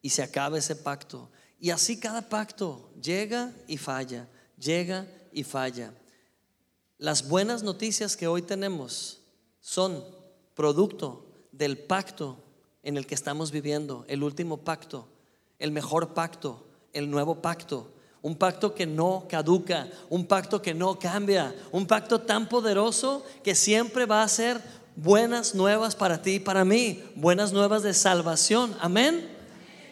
Y 0.00 0.10
se 0.10 0.22
acaba 0.22 0.58
ese 0.58 0.76
pacto. 0.76 1.28
Y 1.58 1.70
así 1.70 1.98
cada 1.98 2.28
pacto 2.28 2.88
llega 3.02 3.52
y 3.66 3.78
falla, 3.78 4.28
llega 4.56 5.08
y 5.32 5.42
falla. 5.42 5.92
Las 6.98 7.26
buenas 7.26 7.64
noticias 7.64 8.16
que 8.16 8.28
hoy 8.28 8.42
tenemos 8.42 9.18
son 9.60 10.04
producto 10.54 11.24
del 11.58 11.76
pacto 11.76 12.38
en 12.82 12.96
el 12.96 13.06
que 13.06 13.14
estamos 13.14 13.50
viviendo, 13.50 14.04
el 14.08 14.22
último 14.22 14.58
pacto, 14.58 15.08
el 15.58 15.72
mejor 15.72 16.14
pacto, 16.14 16.66
el 16.92 17.10
nuevo 17.10 17.42
pacto 17.42 17.92
un 18.20 18.36
pacto 18.36 18.74
que 18.74 18.86
no 18.86 19.26
caduca, 19.28 19.88
un 20.08 20.26
pacto 20.26 20.60
que 20.60 20.74
no 20.74 20.98
cambia, 20.98 21.54
un 21.70 21.86
pacto 21.86 22.20
tan 22.20 22.48
poderoso 22.48 23.24
que 23.44 23.54
siempre 23.54 24.06
va 24.06 24.22
a 24.22 24.28
ser 24.28 24.60
buenas 24.96 25.54
nuevas 25.54 25.94
para 25.94 26.20
ti 26.20 26.32
y 26.32 26.40
para 26.40 26.64
mí, 26.64 27.02
buenas 27.14 27.52
nuevas 27.52 27.82
de 27.82 27.94
salvación. 27.94 28.76
Amén. 28.80 29.28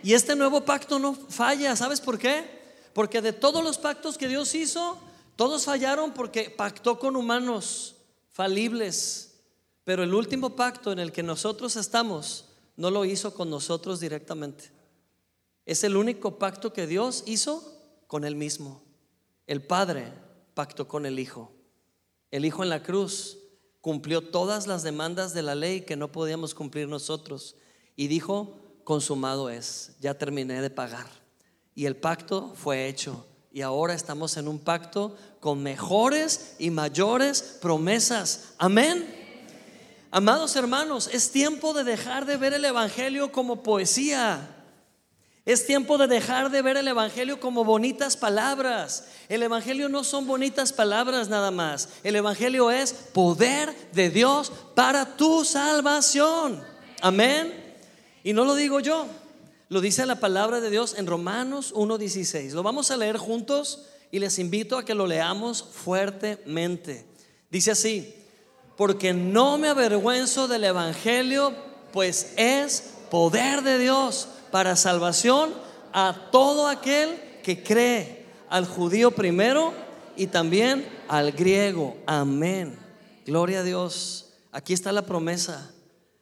Y 0.03 0.15
este 0.15 0.35
nuevo 0.35 0.65
pacto 0.65 0.99
no 0.99 1.15
falla, 1.15 1.77
¿sabes 1.77 2.01
por 2.01 2.19
qué? 2.19 2.45
Porque 2.93 3.23
de 3.23 3.33
todos 3.33 3.63
los 3.63 3.79
pactos 3.79 4.19
que 4.19 4.29
Dios 4.29 4.55
hizo, 4.55 4.99
todos 5.37 5.65
fallaron 5.65 6.13
porque 6.13 6.51
pactó 6.51 6.99
con 6.99 7.15
humanos 7.15 7.95
falibles. 8.33 9.26
Pero 9.87 10.03
el 10.03 10.15
último 10.15 10.57
pacto 10.57 10.91
en 10.91 10.99
el 10.99 11.13
que 11.13 11.23
nosotros 11.23 11.77
estamos 11.77 12.47
no 12.77 12.91
lo 12.91 13.05
hizo 13.05 13.33
con 13.35 13.49
nosotros 13.49 14.01
directamente. 14.01 14.73
Es 15.65 15.85
el 15.85 15.97
único 15.97 16.41
pacto 16.41 16.73
que 16.73 16.89
Dios 16.89 17.23
hizo 17.25 17.63
con 18.09 18.25
Él 18.25 18.35
mismo. 18.35 18.83
El 19.47 19.63
Padre 19.63 20.13
pactó 20.55 20.89
con 20.89 21.07
el 21.07 21.21
Hijo. 21.21 21.53
El 22.33 22.45
Hijo 22.45 22.65
en 22.65 22.69
la 22.69 22.83
cruz 22.83 23.39
cumplió 23.81 24.23
todas 24.23 24.67
las 24.67 24.83
demandas 24.83 25.35
de 25.35 25.43
la 25.43 25.55
ley 25.55 25.83
que 25.83 25.95
no 25.95 26.11
podíamos 26.11 26.53
cumplir 26.53 26.89
nosotros 26.89 27.55
y 27.95 28.09
dijo, 28.09 28.59
consumado 28.83 29.51
es, 29.51 29.95
ya 30.01 30.19
terminé 30.19 30.63
de 30.63 30.71
pagar. 30.71 31.07
Y 31.77 31.87
el 31.87 31.95
pacto 31.95 32.53
fue 32.57 32.89
hecho 32.89 33.25
y 33.53 33.61
ahora 33.61 33.95
estamos 33.95 34.37
en 34.37 34.49
un 34.49 34.59
pacto 34.59 35.15
con 35.39 35.63
mejores 35.63 36.57
y 36.59 36.71
mayores 36.71 37.59
promesas. 37.61 38.55
Amén. 38.59 39.26
Amados 40.17 40.57
hermanos, 40.57 41.11
es 41.13 41.31
tiempo 41.31 41.75
de 41.75 41.85
dejar 41.85 42.25
de 42.25 42.39
ver 42.39 42.55
el 42.55 42.65
Evangelio 42.65 43.31
como 43.33 43.63
poesía. 43.63 44.49
Es 45.45 45.67
tiempo 45.67 45.99
de 45.99 46.07
dejar 46.07 46.51
de 46.51 46.63
ver 46.63 46.79
el 46.79 46.89
Evangelio 46.89 47.39
como 47.39 47.65
bonitas 47.65 48.17
palabras. 48.17 49.09
El 49.29 49.43
Evangelio 49.43 49.91
no 49.91 50.05
son 50.05 50.27
bonitas 50.27 50.73
palabras 50.73 51.29
nada 51.29 51.51
más. 51.51 51.91
El 52.03 52.17
Evangelio 52.17 52.71
es 52.71 52.95
poder 52.95 53.77
de 53.93 54.09
Dios 54.09 54.51
para 54.75 55.19
tu 55.19 55.45
salvación. 55.45 56.65
Amén. 57.03 57.53
Y 58.25 58.33
no 58.33 58.47
lo 58.47 58.55
digo 58.55 58.81
yo, 58.81 59.07
lo 59.69 59.83
dice 59.83 60.07
la 60.07 60.19
palabra 60.19 60.63
de 60.63 60.71
Dios 60.71 60.95
en 60.97 61.07
Romanos 61.07 61.75
1.16. 61.75 62.53
Lo 62.53 62.63
vamos 62.63 62.91
a 62.91 62.97
leer 62.97 63.19
juntos 63.19 63.83
y 64.11 64.19
les 64.19 64.39
invito 64.39 64.79
a 64.79 64.85
que 64.87 64.95
lo 64.95 65.07
leamos 65.07 65.63
fuertemente. 65.63 67.05
Dice 67.51 67.73
así, 67.73 68.15
porque 68.77 69.15
no 69.15 69.59
me 69.59 69.69
avergüenzo 69.69 70.49
del 70.49 70.65
Evangelio, 70.65 71.55
pues 71.93 72.35
es 72.37 72.93
poder 73.11 73.63
de 73.63 73.79
Dios 73.79 74.29
para 74.51 74.77
salvación 74.77 75.55
a 75.93 76.29
todo 76.31 76.69
aquel 76.69 77.19
que 77.43 77.63
cree, 77.63 78.27
al 78.49 78.67
judío 78.67 79.11
primero 79.13 79.73
y 80.17 80.27
también 80.27 80.87
al 81.09 81.33
griego. 81.33 81.97
Amén. 82.07 82.79
Gloria 83.25 83.61
a 83.61 83.63
Dios. 83.65 84.27
Aquí 84.53 84.73
está 84.73 84.93
la 84.93 85.07
promesa. 85.07 85.71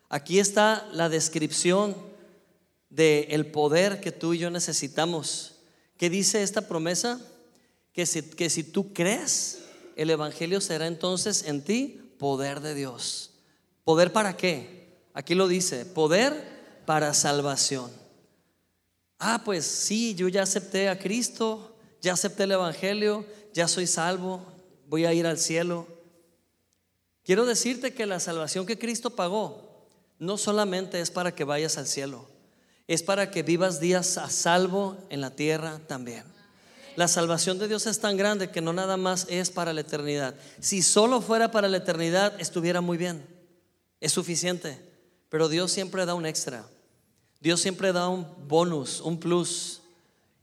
Aquí 0.09 0.39
está 0.39 0.89
la 0.93 1.09
descripción 1.09 1.97
del 2.89 3.27
el 3.31 3.47
poder 3.47 4.01
que 4.01 4.13
tú 4.13 4.35
y 4.35 4.39
yo 4.39 4.51
necesitamos. 4.51 5.57
¿Qué 5.97 6.09
dice 6.09 6.43
esta 6.43 6.69
promesa? 6.69 7.21
Que 7.93 8.07
si, 8.07 8.23
que 8.23 8.49
si 8.49 8.63
tú 8.63 8.93
crees, 8.93 9.61
el 9.97 10.11
Evangelio 10.11 10.61
será 10.61 10.87
entonces 10.87 11.45
en 11.47 11.63
ti 11.63 12.04
poder 12.18 12.61
de 12.61 12.75
Dios. 12.75 13.30
¿Poder 13.85 14.12
para 14.12 14.37
qué? 14.37 14.99
Aquí 15.14 15.35
lo 15.35 15.49
dice, 15.49 15.85
poder 15.85 16.83
para 16.87 17.14
salvación. 17.14 17.90
Ah, 19.18 19.42
pues 19.44 19.64
sí, 19.64 20.14
yo 20.14 20.28
ya 20.28 20.42
acepté 20.42 20.88
a 20.88 20.99
Cristo, 20.99 21.76
ya 22.00 22.12
acepté 22.12 22.44
el 22.44 22.52
Evangelio, 22.52 23.25
ya 23.52 23.68
soy 23.68 23.87
salvo, 23.87 24.42
voy 24.87 25.04
a 25.04 25.12
ir 25.12 25.26
al 25.26 25.38
cielo. 25.38 25.87
Quiero 27.23 27.47
decirte 27.47 27.94
que 27.94 28.06
la 28.06 28.21
salvación 28.21 28.66
que 28.66 28.78
Cristo 28.78 29.11
pagó 29.11 29.88
no 30.18 30.37
solamente 30.37 31.00
es 31.00 31.11
para 31.11 31.35
que 31.35 31.44
vayas 31.44 31.78
al 31.78 31.87
cielo, 31.87 32.28
es 32.87 33.02
para 33.02 33.30
que 33.30 33.42
vivas 33.42 33.80
días 33.80 34.18
a 34.18 34.28
salvo 34.28 34.97
en 35.09 35.21
la 35.21 35.30
tierra 35.30 35.80
también. 35.87 36.34
La 36.97 37.09
salvación 37.09 37.59
de 37.59 37.67
Dios 37.67 37.87
es 37.87 37.99
tan 37.99 38.17
grande 38.17 38.51
que 38.51 38.61
no 38.61 38.73
nada 38.73 38.97
más 38.97 39.27
es 39.29 39.51
para 39.51 39.73
la 39.73 39.81
eternidad. 39.81 40.35
Si 40.61 40.81
solo 40.83 41.21
fuera 41.21 41.51
para 41.51 41.69
la 41.69 41.79
eternidad, 41.79 42.41
estuviera 42.41 42.81
muy 42.81 42.97
bien. 42.97 43.27
Es 44.01 44.13
suficiente. 44.13 44.79
Pero 45.29 45.49
Dios 45.49 45.73
siempre 45.73 46.07
da 46.07 46.15
un 46.15 46.27
extra. 46.27 46.65
Dios 47.41 47.61
siempre 47.61 47.93
da 47.93 48.09
un 48.09 48.27
bonus, 48.47 49.01
un 49.01 49.19
plus. 49.19 49.81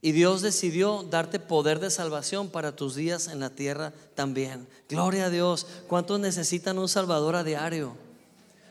Y 0.02 0.12
Dios 0.12 0.42
decidió 0.42 1.06
darte 1.08 1.40
poder 1.40 1.80
de 1.80 1.90
salvación 1.90 2.50
para 2.50 2.76
tus 2.76 2.96
días 2.96 3.28
en 3.28 3.40
la 3.40 3.50
tierra 3.50 3.94
también. 4.14 4.68
Gloria 4.88 5.26
a 5.26 5.30
Dios. 5.30 5.66
¿Cuántos 5.88 6.20
necesitan 6.20 6.78
un 6.78 6.88
Salvador 6.88 7.36
a 7.36 7.44
diario? 7.44 7.96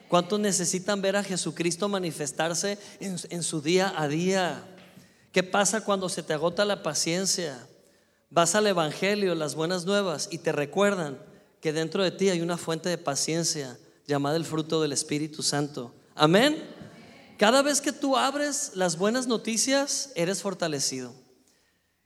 ¿Cuántos 0.08 0.40
necesitan 0.40 1.02
ver 1.02 1.16
a 1.16 1.24
Jesucristo 1.24 1.88
manifestarse 1.88 2.78
en, 3.00 3.16
en, 3.30 3.44
su 3.44 3.62
día 3.62 3.94
a 3.98 4.08
día? 4.08 4.64
¿Qué 5.32 5.42
pasa 5.42 5.86
cuando 5.86 6.10
se 6.10 6.22
te 6.22 6.34
agota 6.34 6.66
la 6.66 6.84
paciencia? 6.84 7.66
Vas 8.34 8.56
al 8.56 8.66
Evangelio, 8.66 9.36
las 9.36 9.56
buenas 9.56 9.84
nuevas, 9.84 10.30
y 10.32 10.38
te 10.38 10.54
recuerdan 10.54 11.20
que 11.60 11.74
dentro 11.74 12.02
de 12.02 12.12
ti 12.12 12.30
hay 12.30 12.40
una 12.40 12.56
fuente 12.56 12.88
de 12.88 12.98
paciencia 12.98 13.78
llamada 14.08 14.38
el 14.38 14.46
fruto 14.46 14.82
del 14.82 14.94
Espíritu 14.94 15.44
Santo. 15.44 15.94
Amén. 16.16 16.64
Cada 17.38 17.62
vez 17.62 17.82
que 17.82 17.92
tú 17.92 18.16
abres 18.16 18.72
las 18.74 18.98
buenas 18.98 19.28
noticias, 19.28 20.14
eres 20.16 20.42
fortalecido. 20.42 21.14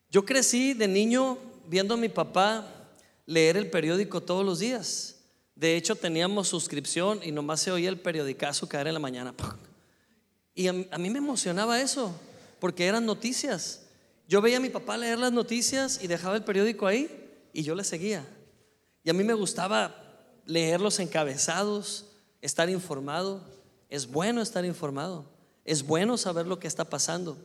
Yo 0.09 0.25
crecí 0.25 0.73
de 0.73 0.87
niño 0.87 1.37
viendo 1.67 1.93
a 1.93 1.97
mi 1.97 2.09
papá 2.09 2.89
leer 3.27 3.55
el 3.55 3.69
periódico 3.69 4.23
todos 4.23 4.43
los 4.43 4.57
días. 4.57 5.17
De 5.53 5.77
hecho, 5.77 5.95
teníamos 5.95 6.47
suscripción 6.47 7.19
y 7.21 7.31
nomás 7.31 7.61
se 7.61 7.71
oía 7.71 7.89
el 7.89 7.99
periodicazo 7.99 8.67
caer 8.67 8.87
en 8.87 8.95
la 8.95 8.99
mañana. 8.99 9.35
Y 10.55 10.65
a 10.69 10.73
mí 10.73 11.09
me 11.11 11.19
emocionaba 11.19 11.79
eso, 11.79 12.19
porque 12.59 12.87
eran 12.87 13.05
noticias. 13.05 13.84
Yo 14.27 14.41
veía 14.41 14.57
a 14.57 14.61
mi 14.61 14.69
papá 14.69 14.97
leer 14.97 15.19
las 15.19 15.31
noticias 15.31 15.99
y 16.01 16.07
dejaba 16.07 16.35
el 16.35 16.43
periódico 16.43 16.87
ahí 16.87 17.09
y 17.53 17.63
yo 17.63 17.75
le 17.75 17.83
seguía. 17.83 18.25
Y 19.03 19.09
a 19.09 19.13
mí 19.13 19.23
me 19.23 19.33
gustaba 19.33 19.95
leer 20.45 20.81
los 20.81 20.99
encabezados, 20.99 22.07
estar 22.41 22.69
informado. 22.69 23.41
Es 23.89 24.07
bueno 24.07 24.41
estar 24.41 24.65
informado, 24.65 25.25
es 25.63 25.85
bueno 25.85 26.17
saber 26.17 26.47
lo 26.47 26.59
que 26.59 26.67
está 26.67 26.85
pasando. 26.85 27.37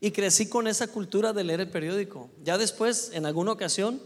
Y 0.00 0.10
crecí 0.10 0.48
con 0.48 0.66
esa 0.66 0.88
cultura 0.88 1.32
de 1.32 1.44
leer 1.44 1.60
el 1.60 1.70
periódico. 1.70 2.28
Ya 2.42 2.58
después, 2.58 3.12
en 3.12 3.26
alguna 3.26 3.52
ocasión, 3.52 4.00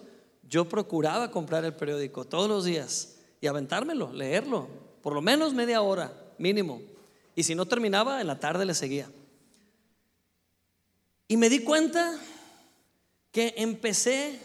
yo 0.46 0.68
procuraba 0.68 1.30
comprar 1.30 1.64
el 1.64 1.74
periódico 1.74 2.24
todos 2.26 2.48
los 2.48 2.64
días 2.64 3.16
y 3.40 3.46
aventármelo, 3.46 4.12
leerlo, 4.12 4.68
por 5.02 5.14
lo 5.14 5.22
menos 5.22 5.54
media 5.54 5.80
hora 5.80 6.12
mínimo. 6.38 6.82
Y 7.34 7.44
si 7.44 7.54
no 7.54 7.66
terminaba, 7.66 8.20
en 8.20 8.26
la 8.26 8.38
tarde 8.38 8.66
le 8.66 8.74
seguía. 8.74 9.08
Y 11.34 11.36
me 11.36 11.48
di 11.48 11.64
cuenta 11.64 12.16
que 13.32 13.54
empecé 13.56 14.38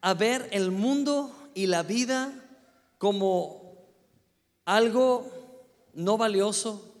a 0.00 0.14
ver 0.14 0.48
el 0.52 0.70
mundo 0.70 1.34
y 1.56 1.66
la 1.66 1.82
vida 1.82 2.32
como 2.98 3.90
algo 4.64 5.28
no 5.92 6.16
valioso. 6.16 6.94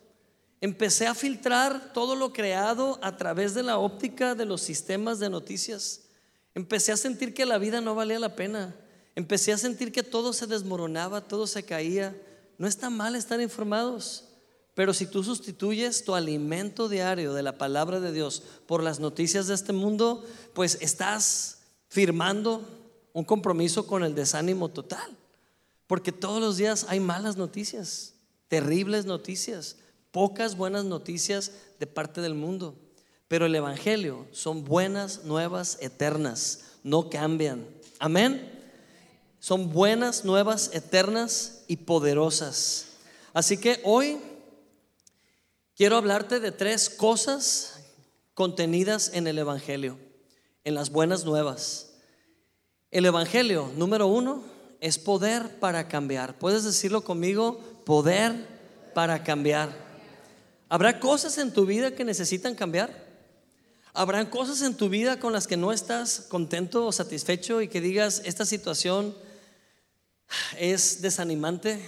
Empecé 0.60 1.06
a 1.06 1.14
filtrar 1.14 1.92
todo 1.92 2.16
lo 2.16 2.32
creado 2.32 2.98
a 3.02 3.16
través 3.16 3.54
de 3.54 3.62
la 3.62 3.78
óptica 3.78 4.34
de 4.34 4.46
los 4.46 4.62
sistemas 4.62 5.20
de 5.20 5.30
noticias. 5.30 6.08
Empecé 6.56 6.90
a 6.90 6.96
sentir 6.96 7.32
que 7.32 7.46
la 7.46 7.58
vida 7.58 7.80
no 7.80 7.94
valía 7.94 8.18
la 8.18 8.34
pena. 8.34 8.74
Empecé 9.14 9.52
a 9.52 9.58
sentir 9.58 9.92
que 9.92 10.02
todo 10.02 10.32
se 10.32 10.48
desmoronaba, 10.48 11.20
todo 11.20 11.46
se 11.46 11.62
caía. 11.62 12.20
No 12.58 12.66
está 12.66 12.90
mal 12.90 13.14
estar 13.14 13.40
informados, 13.40 14.24
pero 14.80 14.94
si 14.94 15.04
tú 15.04 15.22
sustituyes 15.22 16.04
tu 16.06 16.14
alimento 16.14 16.88
diario 16.88 17.34
de 17.34 17.42
la 17.42 17.58
palabra 17.58 18.00
de 18.00 18.12
Dios 18.12 18.42
por 18.64 18.82
las 18.82 18.98
noticias 18.98 19.46
de 19.46 19.52
este 19.52 19.74
mundo, 19.74 20.24
pues 20.54 20.78
estás 20.80 21.58
firmando 21.90 22.66
un 23.12 23.24
compromiso 23.24 23.86
con 23.86 24.04
el 24.04 24.14
desánimo 24.14 24.70
total. 24.70 25.14
Porque 25.86 26.12
todos 26.12 26.40
los 26.40 26.56
días 26.56 26.86
hay 26.88 26.98
malas 26.98 27.36
noticias, 27.36 28.14
terribles 28.48 29.04
noticias, 29.04 29.76
pocas 30.12 30.56
buenas 30.56 30.86
noticias 30.86 31.52
de 31.78 31.86
parte 31.86 32.22
del 32.22 32.32
mundo. 32.32 32.74
Pero 33.28 33.44
el 33.44 33.54
Evangelio 33.54 34.28
son 34.30 34.64
buenas 34.64 35.24
nuevas 35.24 35.76
eternas, 35.82 36.60
no 36.84 37.10
cambian. 37.10 37.66
Amén. 37.98 38.50
Son 39.40 39.74
buenas 39.74 40.24
nuevas 40.24 40.70
eternas 40.72 41.64
y 41.68 41.76
poderosas. 41.76 42.86
Así 43.34 43.58
que 43.58 43.82
hoy 43.84 44.18
quiero 45.80 45.96
hablarte 45.96 46.40
de 46.40 46.52
tres 46.52 46.90
cosas 46.90 47.80
contenidas 48.34 49.12
en 49.14 49.26
el 49.26 49.38
Evangelio, 49.38 49.98
en 50.62 50.74
las 50.74 50.90
buenas 50.90 51.24
nuevas. 51.24 51.94
El 52.90 53.06
Evangelio, 53.06 53.72
número 53.76 54.06
uno, 54.06 54.44
es 54.80 54.98
poder 54.98 55.58
para 55.58 55.88
cambiar. 55.88 56.38
¿Puedes 56.38 56.64
decirlo 56.64 57.02
conmigo? 57.02 57.60
Poder 57.86 58.46
para 58.92 59.24
cambiar. 59.24 59.74
¿Habrá 60.68 61.00
cosas 61.00 61.38
en 61.38 61.50
tu 61.50 61.64
vida 61.64 61.92
que 61.92 62.04
necesitan 62.04 62.54
cambiar? 62.54 63.06
¿Habrán 63.94 64.26
cosas 64.26 64.60
en 64.60 64.76
tu 64.76 64.90
vida 64.90 65.18
con 65.18 65.32
las 65.32 65.46
que 65.46 65.56
no 65.56 65.72
estás 65.72 66.26
contento 66.28 66.84
o 66.84 66.92
satisfecho 66.92 67.62
y 67.62 67.68
que 67.68 67.80
digas, 67.80 68.20
esta 68.26 68.44
situación 68.44 69.16
es 70.58 71.00
desanimante? 71.00 71.82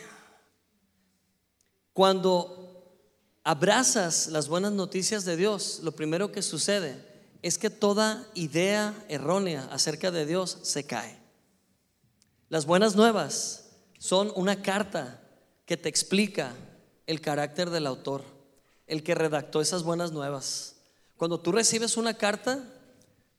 Cuando 1.92 2.62
abrazas 3.44 4.28
las 4.28 4.49
buenas 4.49 4.72
noticias 4.72 5.25
de 5.25 5.37
Dios, 5.37 5.80
lo 5.82 5.92
primero 5.92 6.32
que 6.32 6.42
sucede 6.42 7.11
es 7.42 7.58
que 7.58 7.70
toda 7.70 8.26
idea 8.34 8.94
errónea 9.08 9.68
acerca 9.72 10.11
de 10.11 10.26
Dios 10.26 10.58
se 10.62 10.84
cae. 10.84 11.18
Las 12.49 12.66
buenas 12.66 12.94
nuevas 12.94 13.70
son 13.99 14.32
una 14.37 14.62
carta 14.62 15.20
que 15.66 15.76
te 15.76 15.88
explica 15.88 16.52
el 17.06 17.20
carácter 17.20 17.70
del 17.70 17.87
autor, 17.87 18.22
el 18.87 19.02
que 19.02 19.14
redactó 19.14 19.61
esas 19.61 19.82
buenas 19.82 20.12
nuevas. 20.12 20.76
Cuando 21.16 21.40
tú 21.40 21.50
recibes 21.50 21.96
una 21.96 22.14
carta, 22.14 22.64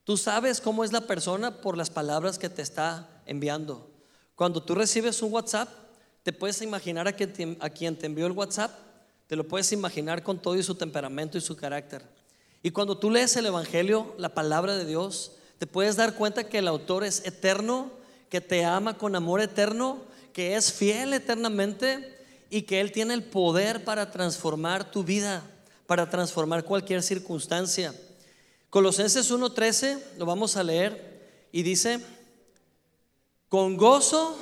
tú 0.04 0.18
sabes 0.18 0.60
cómo 0.60 0.84
es 0.84 0.92
la 0.92 1.02
persona 1.02 1.62
por 1.62 1.78
las 1.78 1.90
palabras 1.90 2.40
que 2.40 2.50
te 2.50 2.62
está 2.62 3.22
enviando. 3.26 3.90
Cuando 4.36 4.64
tú 4.64 4.76
recibes 4.76 5.22
un 5.22 5.32
WhatsApp, 5.32 5.70
te 6.24 6.34
puedes 6.34 6.62
imaginar 6.62 7.08
a 7.08 7.14
quien, 7.14 7.56
quien 7.76 7.98
te 7.98 8.06
envió 8.06 8.26
el 8.26 8.32
WhatsApp, 8.32 8.72
te 9.28 9.36
lo 9.36 9.48
puedes 9.48 9.72
imaginar 9.72 10.24
con 10.24 10.40
todo 10.40 10.56
y 10.56 10.64
su 10.64 10.76
temperamento 10.76 11.38
y 11.38 11.42
su 11.42 11.56
carácter. 11.56 12.04
Y 12.62 12.72
cuando 12.72 12.98
tú 12.98 13.10
lees 13.10 13.36
el 13.36 13.46
Evangelio, 13.46 14.16
la 14.18 14.34
palabra 14.34 14.76
de 14.76 14.86
Dios, 14.86 15.34
te 15.58 15.68
puedes 15.68 15.96
dar 15.96 16.16
cuenta 16.16 16.46
que 16.46 16.60
el 16.60 16.68
autor 16.68 17.04
es 17.04 17.26
eterno, 17.26 17.92
que 18.30 18.42
te 18.42 18.66
ama 18.66 18.98
con 18.98 19.16
amor 19.16 19.42
eterno, 19.42 20.02
que 20.34 20.56
es 20.56 20.72
fiel 20.72 21.14
eternamente 21.14 22.18
y 22.50 22.64
que 22.64 22.82
Él 22.82 22.92
tiene 22.92 23.14
el 23.14 23.24
poder 23.24 23.84
para 23.84 24.12
transformar 24.12 24.90
tu 24.92 25.04
vida 25.04 25.44
para 25.86 26.10
transformar 26.10 26.64
cualquier 26.64 27.04
circunstancia. 27.04 27.94
Colosenses 28.70 29.30
1:13 29.32 30.18
lo 30.18 30.26
vamos 30.26 30.58
a 30.58 30.64
leer 30.64 31.48
y 31.52 31.64
dice, 31.64 32.00
con 33.50 33.78
gozo 33.78 34.36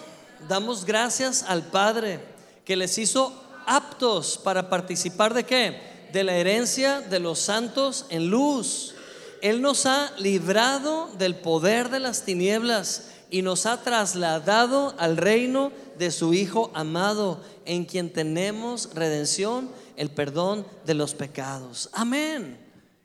damos 0.48 0.86
gracias 0.86 1.44
al 1.44 1.64
Padre 1.64 2.20
que 2.64 2.76
les 2.76 2.98
hizo 2.98 3.34
aptos 3.66 4.38
para 4.38 4.70
participar 4.70 5.34
de 5.34 5.44
qué? 5.44 6.08
De 6.12 6.24
la 6.24 6.36
herencia 6.36 7.02
de 7.02 7.20
los 7.20 7.40
santos 7.40 8.06
en 8.10 8.30
luz. 8.30 8.96
Él 9.42 9.62
nos 9.62 9.86
ha 9.86 10.12
librado 10.18 11.10
del 11.18 11.36
poder 11.36 11.90
de 11.90 12.00
las 12.00 12.26
tinieblas 12.26 13.10
y 13.32 13.42
nos 13.42 13.66
ha 13.66 13.82
trasladado 13.82 14.94
al 14.98 15.18
reino 15.18 15.72
de 15.98 16.12
su 16.12 16.34
Hijo 16.34 16.70
amado, 16.74 17.42
en 17.66 17.86
quien 17.86 18.12
tenemos 18.12 18.94
redención 18.94 19.70
el 19.96 20.10
perdón 20.10 20.66
de 20.86 20.94
los 20.94 21.14
pecados. 21.14 21.90
Amén. 21.94 22.58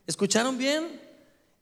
¿Escucharon 0.06 0.58
bien? 0.58 1.00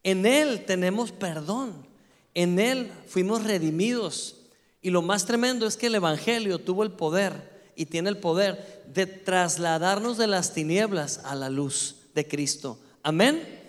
En 0.02 0.26
Él 0.26 0.64
tenemos 0.64 1.12
perdón. 1.12 1.86
En 2.34 2.58
Él 2.58 2.90
fuimos 3.06 3.44
redimidos. 3.44 4.36
Y 4.80 4.90
lo 4.90 5.02
más 5.02 5.24
tremendo 5.24 5.66
es 5.66 5.76
que 5.76 5.86
el 5.86 5.94
Evangelio 5.94 6.58
tuvo 6.58 6.82
el 6.82 6.90
poder 6.90 7.53
y 7.76 7.86
tiene 7.86 8.10
el 8.10 8.18
poder 8.18 8.82
de 8.92 9.06
trasladarnos 9.06 10.18
de 10.18 10.26
las 10.26 10.52
tinieblas 10.52 11.20
a 11.24 11.34
la 11.34 11.50
luz 11.50 11.96
de 12.14 12.26
Cristo. 12.26 12.78
Amén. 13.02 13.62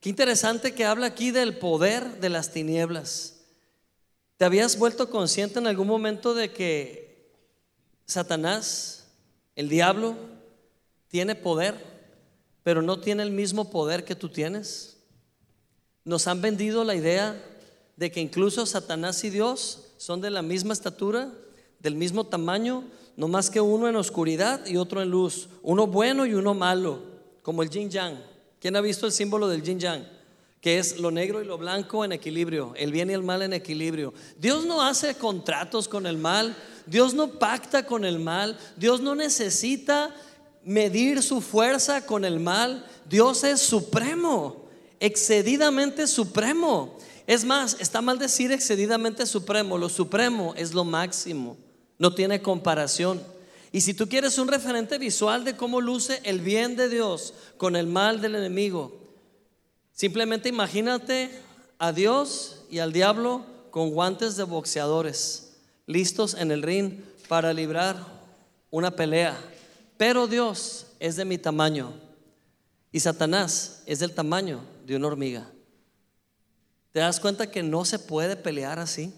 Qué 0.00 0.08
interesante 0.08 0.74
que 0.74 0.84
habla 0.84 1.06
aquí 1.06 1.30
del 1.30 1.58
poder 1.58 2.20
de 2.20 2.28
las 2.28 2.52
tinieblas. 2.52 3.40
¿Te 4.36 4.44
habías 4.44 4.78
vuelto 4.78 5.10
consciente 5.10 5.58
en 5.58 5.66
algún 5.66 5.88
momento 5.88 6.34
de 6.34 6.52
que 6.52 7.08
Satanás, 8.06 9.08
el 9.56 9.68
diablo, 9.68 10.16
tiene 11.08 11.34
poder, 11.34 11.74
pero 12.62 12.82
no 12.82 13.00
tiene 13.00 13.22
el 13.22 13.30
mismo 13.30 13.70
poder 13.70 14.04
que 14.04 14.14
tú 14.14 14.28
tienes. 14.28 14.98
Nos 16.04 16.26
han 16.26 16.40
vendido 16.40 16.84
la 16.84 16.94
idea 16.94 17.42
de 17.96 18.10
que 18.10 18.20
incluso 18.20 18.64
Satanás 18.64 19.24
y 19.24 19.30
Dios 19.30 19.88
son 19.96 20.20
de 20.20 20.30
la 20.30 20.42
misma 20.42 20.72
estatura, 20.72 21.32
del 21.80 21.96
mismo 21.96 22.24
tamaño, 22.24 22.84
no 23.18 23.26
más 23.26 23.50
que 23.50 23.60
uno 23.60 23.88
en 23.88 23.96
oscuridad 23.96 24.64
y 24.64 24.76
otro 24.76 25.02
en 25.02 25.10
luz, 25.10 25.48
uno 25.64 25.88
bueno 25.88 26.24
y 26.24 26.34
uno 26.34 26.54
malo, 26.54 27.00
como 27.42 27.64
el 27.64 27.68
yin 27.68 27.90
yang. 27.90 28.16
¿Quién 28.60 28.76
ha 28.76 28.80
visto 28.80 29.06
el 29.06 29.12
símbolo 29.12 29.48
del 29.48 29.60
yin 29.60 29.80
yang? 29.80 30.06
Que 30.60 30.78
es 30.78 31.00
lo 31.00 31.10
negro 31.10 31.42
y 31.42 31.44
lo 31.44 31.58
blanco 31.58 32.04
en 32.04 32.12
equilibrio, 32.12 32.74
el 32.76 32.92
bien 32.92 33.10
y 33.10 33.14
el 33.14 33.24
mal 33.24 33.42
en 33.42 33.54
equilibrio. 33.54 34.14
Dios 34.38 34.64
no 34.66 34.82
hace 34.82 35.16
contratos 35.16 35.88
con 35.88 36.06
el 36.06 36.16
mal, 36.16 36.54
Dios 36.86 37.12
no 37.12 37.40
pacta 37.40 37.84
con 37.84 38.04
el 38.04 38.20
mal, 38.20 38.56
Dios 38.76 39.00
no 39.00 39.16
necesita 39.16 40.14
medir 40.62 41.20
su 41.20 41.40
fuerza 41.40 42.06
con 42.06 42.24
el 42.24 42.38
mal. 42.38 42.86
Dios 43.08 43.42
es 43.42 43.60
supremo, 43.60 44.68
excedidamente 45.00 46.06
supremo. 46.06 46.96
Es 47.26 47.44
más, 47.44 47.78
está 47.80 48.00
mal 48.00 48.20
decir 48.20 48.52
excedidamente 48.52 49.26
supremo. 49.26 49.76
Lo 49.76 49.88
supremo 49.88 50.54
es 50.56 50.72
lo 50.72 50.84
máximo, 50.84 51.56
no 51.98 52.14
tiene 52.14 52.42
comparación. 52.42 53.22
Y 53.72 53.82
si 53.82 53.94
tú 53.94 54.08
quieres 54.08 54.38
un 54.38 54.48
referente 54.48 54.98
visual 54.98 55.44
de 55.44 55.56
cómo 55.56 55.80
luce 55.80 56.20
el 56.24 56.40
bien 56.40 56.76
de 56.76 56.88
Dios 56.88 57.34
con 57.56 57.76
el 57.76 57.86
mal 57.86 58.20
del 58.20 58.36
enemigo, 58.36 58.98
simplemente 59.92 60.48
imagínate 60.48 61.30
a 61.78 61.92
Dios 61.92 62.62
y 62.70 62.78
al 62.78 62.92
diablo 62.92 63.44
con 63.70 63.90
guantes 63.90 64.36
de 64.36 64.44
boxeadores, 64.44 65.56
listos 65.86 66.34
en 66.34 66.50
el 66.50 66.62
ring 66.62 67.00
para 67.28 67.52
librar 67.52 67.96
una 68.70 68.90
pelea. 68.90 69.38
Pero 69.96 70.26
Dios 70.26 70.86
es 70.98 71.16
de 71.16 71.24
mi 71.24 71.38
tamaño 71.38 71.92
y 72.90 73.00
Satanás 73.00 73.82
es 73.86 73.98
del 73.98 74.14
tamaño 74.14 74.60
de 74.86 74.96
una 74.96 75.08
hormiga. 75.08 75.50
¿Te 76.92 77.00
das 77.00 77.20
cuenta 77.20 77.50
que 77.50 77.62
no 77.62 77.84
se 77.84 77.98
puede 77.98 78.36
pelear 78.36 78.78
así? 78.78 79.12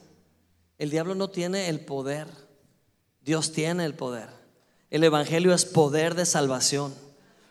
El 0.77 0.91
diablo 0.91 1.15
no 1.15 1.31
tiene 1.31 1.69
el 1.69 1.81
poder. 1.81 2.27
Dios 3.25 3.53
tiene 3.53 3.85
el 3.85 3.95
poder. 3.95 4.29
El 4.91 5.05
Evangelio 5.05 5.55
es 5.55 5.65
poder 5.65 6.15
de 6.15 6.27
salvación. 6.27 6.93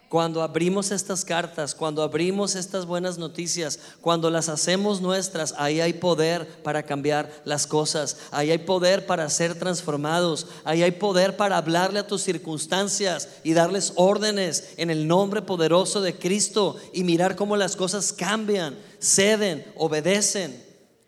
Cuando 0.10 0.41
abrimos 0.41 0.89
estas 0.89 1.23
cartas, 1.23 1.75
cuando 1.75 2.01
abrimos 2.01 2.55
estas 2.55 2.88
buenas 2.88 3.19
noticias, 3.19 3.79
cuando 4.01 4.32
las 4.32 4.49
hacemos 4.49 5.01
nuestras, 5.01 5.53
ahí 5.55 5.82
hay 5.82 5.93
poder 5.93 6.47
para 6.63 6.82
cambiar 6.82 7.32
las 7.45 7.67
cosas, 7.67 8.17
ahí 8.32 8.49
hay 8.49 8.58
poder 8.58 9.05
para 9.05 9.29
ser 9.29 9.53
transformados, 9.53 10.47
ahí 10.63 10.82
hay 10.82 10.93
poder 10.93 11.38
para 11.38 11.58
hablarle 11.58 11.99
a 11.99 12.08
tus 12.08 12.23
circunstancias 12.23 13.29
y 13.43 13.53
darles 13.53 13.93
órdenes 13.97 14.69
en 14.77 14.89
el 14.89 15.08
nombre 15.08 15.43
poderoso 15.43 16.01
de 16.01 16.17
Cristo 16.17 16.77
y 16.91 17.03
mirar 17.03 17.36
cómo 17.36 17.55
las 17.55 17.75
cosas 17.75 18.12
cambian, 18.12 18.79
ceden, 18.99 19.63
obedecen, 19.75 20.60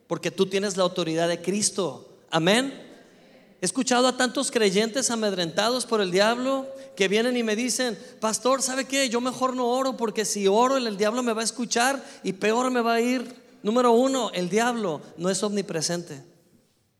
porque 0.05 0.29
tú 0.29 0.45
tienes 0.45 0.77
la 0.77 0.83
autoridad 0.83 1.27
de 1.27 1.41
Cristo. 1.41 2.07
Amén. 2.29 2.90
He 3.61 3.65
escuchado 3.65 4.07
a 4.07 4.17
tantos 4.17 4.49
creyentes 4.49 5.11
amedrentados 5.11 5.85
por 5.85 6.01
el 6.01 6.09
diablo 6.09 6.67
que 6.95 7.07
vienen 7.07 7.37
y 7.37 7.43
me 7.43 7.55
dicen, 7.55 7.95
pastor, 8.19 8.63
¿sabe 8.63 8.85
qué? 8.85 9.07
Yo 9.07 9.21
mejor 9.21 9.55
no 9.55 9.69
oro 9.69 9.95
porque 9.97 10.25
si 10.25 10.47
oro 10.47 10.77
el 10.77 10.97
diablo 10.97 11.21
me 11.21 11.33
va 11.33 11.41
a 11.41 11.45
escuchar 11.45 12.03
y 12.23 12.33
peor 12.33 12.71
me 12.71 12.81
va 12.81 12.95
a 12.95 13.01
ir. 13.01 13.35
Número 13.61 13.91
uno, 13.91 14.31
el 14.33 14.49
diablo 14.49 15.01
no 15.15 15.29
es 15.29 15.43
omnipresente, 15.43 16.23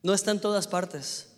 no 0.04 0.14
está 0.14 0.30
en 0.30 0.40
todas 0.40 0.68
partes. 0.68 1.30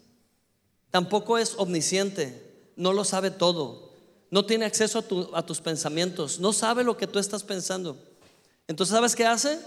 Tampoco 0.92 1.38
es 1.38 1.54
omnisciente, 1.58 2.72
no 2.76 2.92
lo 2.92 3.06
sabe 3.06 3.32
todo, 3.32 3.94
no 4.30 4.46
tiene 4.46 4.66
acceso 4.66 5.00
a, 5.34 5.40
a 5.40 5.46
tus 5.46 5.62
pensamientos, 5.62 6.42
no 6.42 6.52
sabe 6.52 6.84
lo 6.84 6.98
que 6.98 7.08
tú 7.08 7.18
estás 7.18 7.44
pensando. 7.44 7.98
Entonces, 8.68 8.94
¿sabes 8.94 9.16
qué 9.16 9.26
hace? 9.26 9.58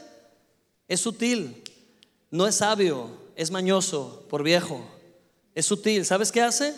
Es 0.87 1.01
sutil, 1.01 1.64
no 2.31 2.47
es 2.47 2.57
sabio, 2.57 3.09
es 3.37 3.51
mañoso 3.51 4.27
por 4.29 4.42
viejo. 4.42 4.95
Es 5.57 5.66
sutil. 5.66 6.05
¿Sabes 6.05 6.31
qué 6.31 6.42
hace? 6.42 6.73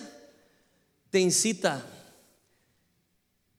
Te 1.11 1.21
incita. 1.21 1.85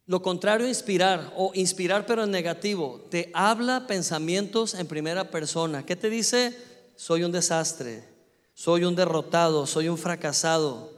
Lo 0.07 0.23
contrario 0.23 0.65
a 0.65 0.69
inspirar 0.69 1.31
o 1.37 1.51
inspirar 1.53 2.07
pero 2.07 2.23
en 2.23 2.31
negativo. 2.31 3.05
Te 3.11 3.29
habla 3.35 3.85
pensamientos 3.85 4.73
en 4.73 4.87
primera 4.87 5.29
persona. 5.29 5.85
¿Qué 5.85 5.95
te 5.95 6.09
dice? 6.09 6.67
soy 6.99 7.23
un 7.23 7.31
desastre, 7.31 8.03
soy 8.53 8.83
un 8.83 8.93
derrotado, 8.93 9.65
soy 9.65 9.87
un 9.87 9.97
fracasado, 9.97 10.91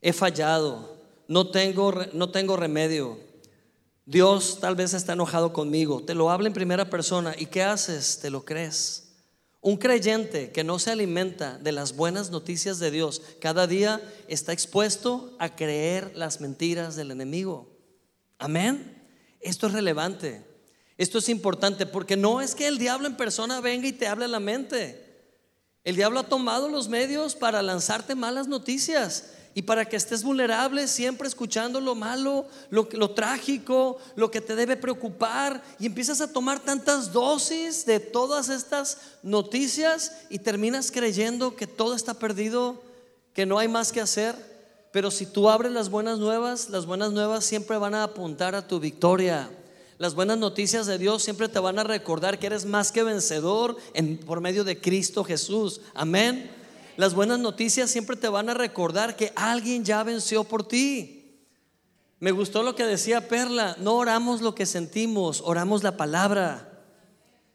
he 0.00 0.12
fallado, 0.12 0.96
no 1.26 1.50
tengo, 1.50 1.92
no 2.12 2.30
tengo 2.30 2.56
remedio. 2.56 3.18
Dios 4.06 4.58
tal 4.60 4.76
vez 4.76 4.94
está 4.94 5.14
enojado 5.14 5.52
conmigo. 5.52 6.04
Te 6.04 6.14
lo 6.14 6.30
habla 6.30 6.46
en 6.46 6.54
primera 6.54 6.88
persona. 6.88 7.34
¿Y 7.36 7.46
qué 7.46 7.64
haces? 7.64 8.20
¿Te 8.20 8.30
lo 8.30 8.44
crees? 8.44 9.03
Un 9.64 9.78
creyente 9.78 10.52
que 10.52 10.62
no 10.62 10.78
se 10.78 10.90
alimenta 10.90 11.56
de 11.56 11.72
las 11.72 11.96
buenas 11.96 12.30
noticias 12.30 12.78
de 12.78 12.90
Dios 12.90 13.22
cada 13.40 13.66
día 13.66 13.98
está 14.28 14.52
expuesto 14.52 15.34
a 15.38 15.56
creer 15.56 16.12
las 16.14 16.42
mentiras 16.42 16.96
del 16.96 17.10
enemigo. 17.10 17.66
Amén. 18.36 19.02
Esto 19.40 19.68
es 19.68 19.72
relevante. 19.72 20.44
Esto 20.98 21.16
es 21.16 21.30
importante 21.30 21.86
porque 21.86 22.14
no 22.14 22.42
es 22.42 22.54
que 22.54 22.66
el 22.66 22.76
diablo 22.76 23.06
en 23.06 23.16
persona 23.16 23.62
venga 23.62 23.88
y 23.88 23.92
te 23.92 24.06
hable 24.06 24.26
a 24.26 24.28
la 24.28 24.38
mente. 24.38 25.02
El 25.82 25.96
diablo 25.96 26.20
ha 26.20 26.28
tomado 26.28 26.68
los 26.68 26.90
medios 26.90 27.34
para 27.34 27.62
lanzarte 27.62 28.14
malas 28.14 28.48
noticias 28.48 29.30
y 29.54 29.62
para 29.62 29.84
que 29.84 29.96
estés 29.96 30.24
vulnerable 30.24 30.88
siempre 30.88 31.28
escuchando 31.28 31.80
lo 31.80 31.94
malo, 31.94 32.46
lo, 32.70 33.10
trágico, 33.10 33.98
lo 34.16 34.30
que 34.30 34.40
te 34.40 34.56
debe 34.56 34.76
preocupar 34.76 35.62
y 35.78 35.86
empiezas 35.86 36.20
a 36.20 36.32
tomar 36.32 36.58
tantas 36.58 37.12
dosis 37.12 37.86
de 37.86 38.00
todas 38.00 38.48
estas 38.48 38.98
noticias 39.22 40.12
y 40.28 40.40
terminas 40.40 40.90
creyendo 40.90 41.54
que 41.54 41.68
todo 41.68 41.94
está 41.94 42.14
perdido, 42.14 42.82
que 43.32 43.46
no 43.46 43.58
hay 43.58 43.68
más 43.68 43.92
que 43.92 44.00
hacer. 44.00 44.34
Pero 44.90 45.12
si 45.12 45.24
tú 45.24 45.48
abres 45.48 45.70
las 45.70 45.88
buenas 45.88 46.18
nuevas, 46.18 46.68
las 46.70 46.84
buenas 46.84 47.12
nuevas 47.12 47.44
siempre 47.44 47.76
van 47.78 47.94
a 47.94 48.02
apuntar 48.02 48.56
a 48.56 48.66
tu 48.66 48.80
victoria. 48.80 49.48
Las 49.98 50.16
buenas 50.16 50.38
noticias 50.38 50.86
de 50.86 50.98
Dios 50.98 51.22
siempre 51.22 51.48
te 51.48 51.60
van 51.60 51.78
a 51.78 51.84
recordar 51.84 52.40
que 52.40 52.46
eres 52.46 52.64
más 52.64 52.90
que 52.90 53.04
vencedor 53.04 53.76
en, 53.92 54.18
por 54.18 54.40
medio 54.40 54.64
de 54.64 54.80
Cristo 54.80 55.22
Jesús. 55.22 55.80
Amén. 55.94 56.50
Las 56.96 57.14
buenas 57.14 57.38
noticias 57.40 57.90
siempre 57.90 58.16
te 58.16 58.28
van 58.28 58.48
a 58.48 58.54
recordar 58.54 59.16
que 59.16 59.32
alguien 59.34 59.84
ya 59.84 60.02
venció 60.02 60.44
por 60.44 60.66
ti. 60.66 61.40
Me 62.20 62.30
gustó 62.30 62.62
lo 62.62 62.74
que 62.74 62.84
decía 62.84 63.28
Perla, 63.28 63.76
no 63.80 63.94
oramos 63.94 64.40
lo 64.40 64.54
que 64.54 64.64
sentimos, 64.64 65.42
oramos 65.44 65.82
la 65.82 65.96
palabra. 65.96 66.70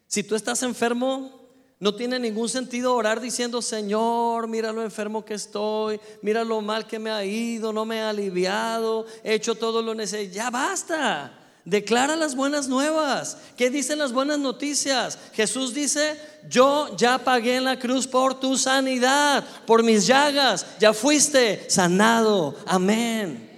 Si 0.06 0.22
tú 0.22 0.34
estás 0.34 0.62
enfermo, 0.62 1.40
no 1.78 1.94
tiene 1.94 2.18
ningún 2.18 2.48
sentido 2.48 2.94
orar 2.94 3.20
diciendo, 3.20 3.62
Señor, 3.62 4.46
mira 4.48 4.70
lo 4.70 4.82
enfermo 4.82 5.24
que 5.24 5.34
estoy, 5.34 5.98
mira 6.20 6.44
lo 6.44 6.60
mal 6.60 6.86
que 6.86 6.98
me 6.98 7.10
ha 7.10 7.24
ido, 7.24 7.72
no 7.72 7.86
me 7.86 8.02
ha 8.02 8.10
aliviado, 8.10 9.06
he 9.24 9.34
hecho 9.34 9.54
todo 9.54 9.80
lo 9.80 9.94
necesario. 9.94 10.30
Ya 10.30 10.50
basta. 10.50 11.39
Declara 11.64 12.16
las 12.16 12.34
buenas 12.34 12.68
nuevas. 12.68 13.36
¿Qué 13.56 13.70
dicen 13.70 13.98
las 13.98 14.12
buenas 14.12 14.38
noticias? 14.38 15.18
Jesús 15.32 15.74
dice, 15.74 16.18
yo 16.48 16.96
ya 16.96 17.18
pagué 17.18 17.56
en 17.56 17.64
la 17.64 17.78
cruz 17.78 18.06
por 18.06 18.40
tu 18.40 18.56
sanidad, 18.56 19.44
por 19.66 19.82
mis 19.82 20.06
llagas, 20.06 20.66
ya 20.78 20.92
fuiste 20.92 21.68
sanado. 21.68 22.56
Amén. 22.66 23.48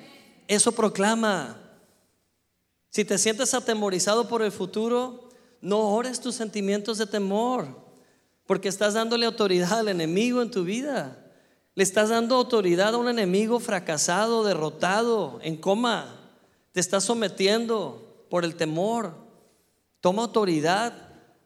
Eso 0.48 0.72
proclama. 0.72 1.56
Si 2.90 3.04
te 3.04 3.16
sientes 3.18 3.54
atemorizado 3.54 4.28
por 4.28 4.42
el 4.42 4.52
futuro, 4.52 5.30
no 5.60 5.78
ores 5.78 6.20
tus 6.20 6.34
sentimientos 6.34 6.98
de 6.98 7.06
temor, 7.06 7.80
porque 8.46 8.68
estás 8.68 8.94
dándole 8.94 9.24
autoridad 9.24 9.78
al 9.78 9.88
enemigo 9.88 10.42
en 10.42 10.50
tu 10.50 10.64
vida. 10.64 11.16
Le 11.74 11.84
estás 11.84 12.10
dando 12.10 12.34
autoridad 12.34 12.94
a 12.94 12.98
un 12.98 13.08
enemigo 13.08 13.60
fracasado, 13.60 14.44
derrotado, 14.44 15.38
en 15.42 15.56
coma. 15.56 16.21
Te 16.72 16.80
estás 16.80 17.04
sometiendo 17.04 18.26
por 18.30 18.44
el 18.44 18.56
temor. 18.56 19.14
Toma 20.00 20.22
autoridad, 20.22 20.94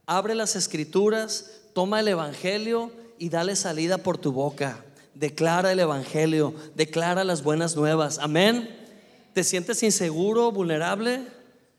abre 0.07 0.35
las 0.35 0.57
escrituras, 0.57 1.51
toma 1.75 2.01
el 2.01 2.09
Evangelio 2.09 2.93
y 3.19 3.29
dale 3.29 3.57
salida 3.57 3.99
por 3.99 4.19
tu 4.19 4.33
boca. 4.33 4.85
Declara 5.15 5.73
el 5.73 5.81
Evangelio, 5.81 6.55
declara 6.75 7.25
las 7.25 7.43
buenas 7.43 7.75
nuevas. 7.75 8.19
Amén. 8.19 8.71
¿Te 9.35 9.43
sientes 9.43 9.83
inseguro, 9.83 10.53
vulnerable? 10.53 11.23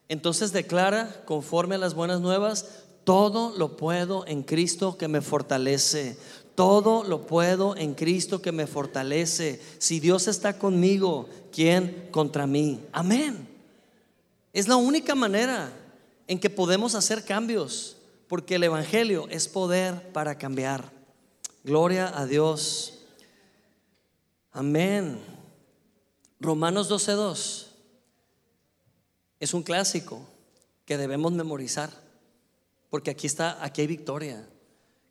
Entonces 0.09 0.51
declara 0.51 1.23
conforme 1.25 1.75
a 1.75 1.79
las 1.79 1.93
buenas 1.93 2.19
nuevas, 2.19 2.83
todo 3.03 3.57
lo 3.57 3.77
puedo 3.77 4.27
en 4.27 4.43
Cristo 4.43 4.97
que 4.97 5.07
me 5.07 5.21
fortalece. 5.21 6.17
Todo 6.57 7.03
lo 7.03 7.27
puedo 7.27 7.75
en 7.77 7.93
Cristo 7.93 8.41
que 8.41 8.51
me 8.51 8.65
fortalece. 8.65 9.61
Si 9.77 9.99
Dios 9.99 10.27
está 10.27 10.57
conmigo, 10.57 11.29
¿quién 11.51 12.07
contra 12.09 12.47
mí? 12.47 12.83
Amén. 12.91 13.47
Es 14.53 14.67
la 14.67 14.75
única 14.75 15.13
manera 15.13 15.71
en 16.25 16.39
que 16.39 16.49
podemos 16.49 16.95
hacer 16.95 17.23
cambios, 17.23 17.97
porque 18.27 18.55
el 18.55 18.63
Evangelio 18.63 19.27
es 19.29 19.47
poder 19.47 20.11
para 20.13 20.39
cambiar. 20.39 20.91
Gloria 21.63 22.11
a 22.19 22.25
Dios. 22.25 23.01
Amén. 24.51 25.19
Romanos 26.39 26.89
12.2 26.89 27.67
es 29.39 29.53
un 29.53 29.61
clásico 29.61 30.25
que 30.87 30.97
debemos 30.97 31.33
memorizar, 31.33 31.91
porque 32.89 33.11
aquí 33.11 33.27
está, 33.27 33.63
aquí 33.63 33.81
hay 33.81 33.87
victoria. 33.87 34.43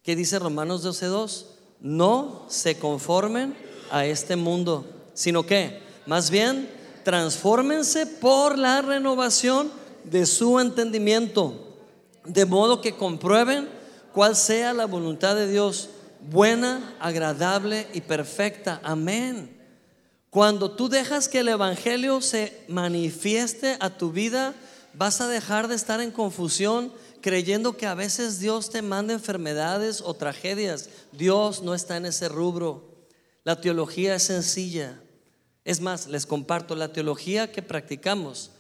¿Qué 0.07 0.14
dice 0.14 0.38
Romanos 0.38 0.85
12:2? 0.85 1.47
No 1.81 2.47
se 2.49 2.79
conformen 2.79 3.57
a 3.90 4.07
este 4.07 4.37
mundo, 4.37 4.87
sino 5.14 5.45
que, 5.45 5.83
más 6.07 6.31
bien, 6.31 6.71
transfórmense 7.03 8.07
por 8.07 8.57
la 8.57 8.83
renovación 8.83 9.69
de 10.05 10.25
su 10.27 10.61
entendimiento, 10.61 11.77
de 12.25 12.47
modo 12.47 12.81
que 12.81 12.95
comprueben 12.95 13.69
cuál 14.12 14.37
sea 14.37 14.73
la 14.73 14.87
voluntad 14.87 15.35
de 15.35 15.51
Dios, 15.51 15.88
buena, 16.31 16.95
agradable 17.01 17.88
y 17.92 18.01
perfecta. 18.01 18.81
Amén. 18.85 19.61
Cuando 20.31 20.71
tú 20.71 20.88
dejas 20.88 21.29
que 21.29 21.40
el 21.40 21.49
Evangelio 21.49 22.21
se 22.21 22.62
manifieste 22.69 23.77
a 23.81 23.90
tu 23.90 24.12
vida, 24.12 24.55
vas 24.95 25.21
a 25.21 25.27
dejar 25.27 25.66
de 25.66 25.75
estar 25.75 26.01
en 26.01 26.12
confusión 26.12 26.92
creyendo 27.20 27.76
que 27.76 27.87
a 27.87 27.94
veces 27.94 28.38
Dios 28.40 28.70
te 28.70 28.83
manda 28.83 29.12
enfermedades 29.12 30.00
o 30.00 30.14
tragedias. 30.14 30.88
Dios 31.12 31.62
no 31.62 31.74
está 31.74 31.96
en 31.96 32.07
ese 32.07 32.29
rubro. 32.29 32.96
La 33.44 33.61
teología 33.61 34.14
es 34.14 34.24
sencilla. 34.24 35.00
Es 35.64 35.81
más, 35.81 36.07
les 36.07 36.26
comparto, 36.26 36.74
la 36.76 36.92
teología 36.92 37.50
que 37.50 37.62
practicamos 37.62 38.52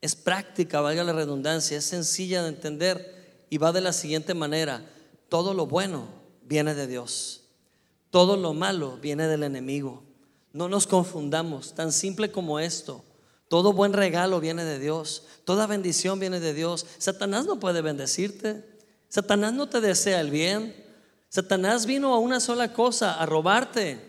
es 0.00 0.14
práctica, 0.14 0.80
valga 0.80 1.04
la 1.04 1.12
redundancia, 1.12 1.78
es 1.78 1.84
sencilla 1.84 2.42
de 2.42 2.50
entender 2.50 3.46
y 3.50 3.58
va 3.58 3.72
de 3.72 3.80
la 3.80 3.92
siguiente 3.92 4.34
manera. 4.34 4.84
Todo 5.28 5.54
lo 5.54 5.66
bueno 5.66 6.06
viene 6.42 6.74
de 6.74 6.86
Dios. 6.86 7.42
Todo 8.10 8.36
lo 8.36 8.54
malo 8.54 8.98
viene 9.02 9.26
del 9.26 9.42
enemigo. 9.42 10.02
No 10.52 10.68
nos 10.68 10.86
confundamos, 10.86 11.74
tan 11.74 11.92
simple 11.92 12.30
como 12.30 12.58
esto. 12.58 13.04
Todo 13.48 13.72
buen 13.72 13.92
regalo 13.92 14.40
viene 14.40 14.64
de 14.64 14.78
Dios. 14.78 15.24
Toda 15.44 15.66
bendición 15.66 16.18
viene 16.18 16.40
de 16.40 16.52
Dios. 16.52 16.86
Satanás 16.98 17.46
no 17.46 17.60
puede 17.60 17.80
bendecirte. 17.80 18.64
Satanás 19.08 19.52
no 19.52 19.68
te 19.68 19.80
desea 19.80 20.20
el 20.20 20.30
bien. 20.30 20.74
Satanás 21.28 21.86
vino 21.86 22.12
a 22.12 22.18
una 22.18 22.40
sola 22.40 22.72
cosa, 22.72 23.14
a 23.14 23.26
robarte, 23.26 24.00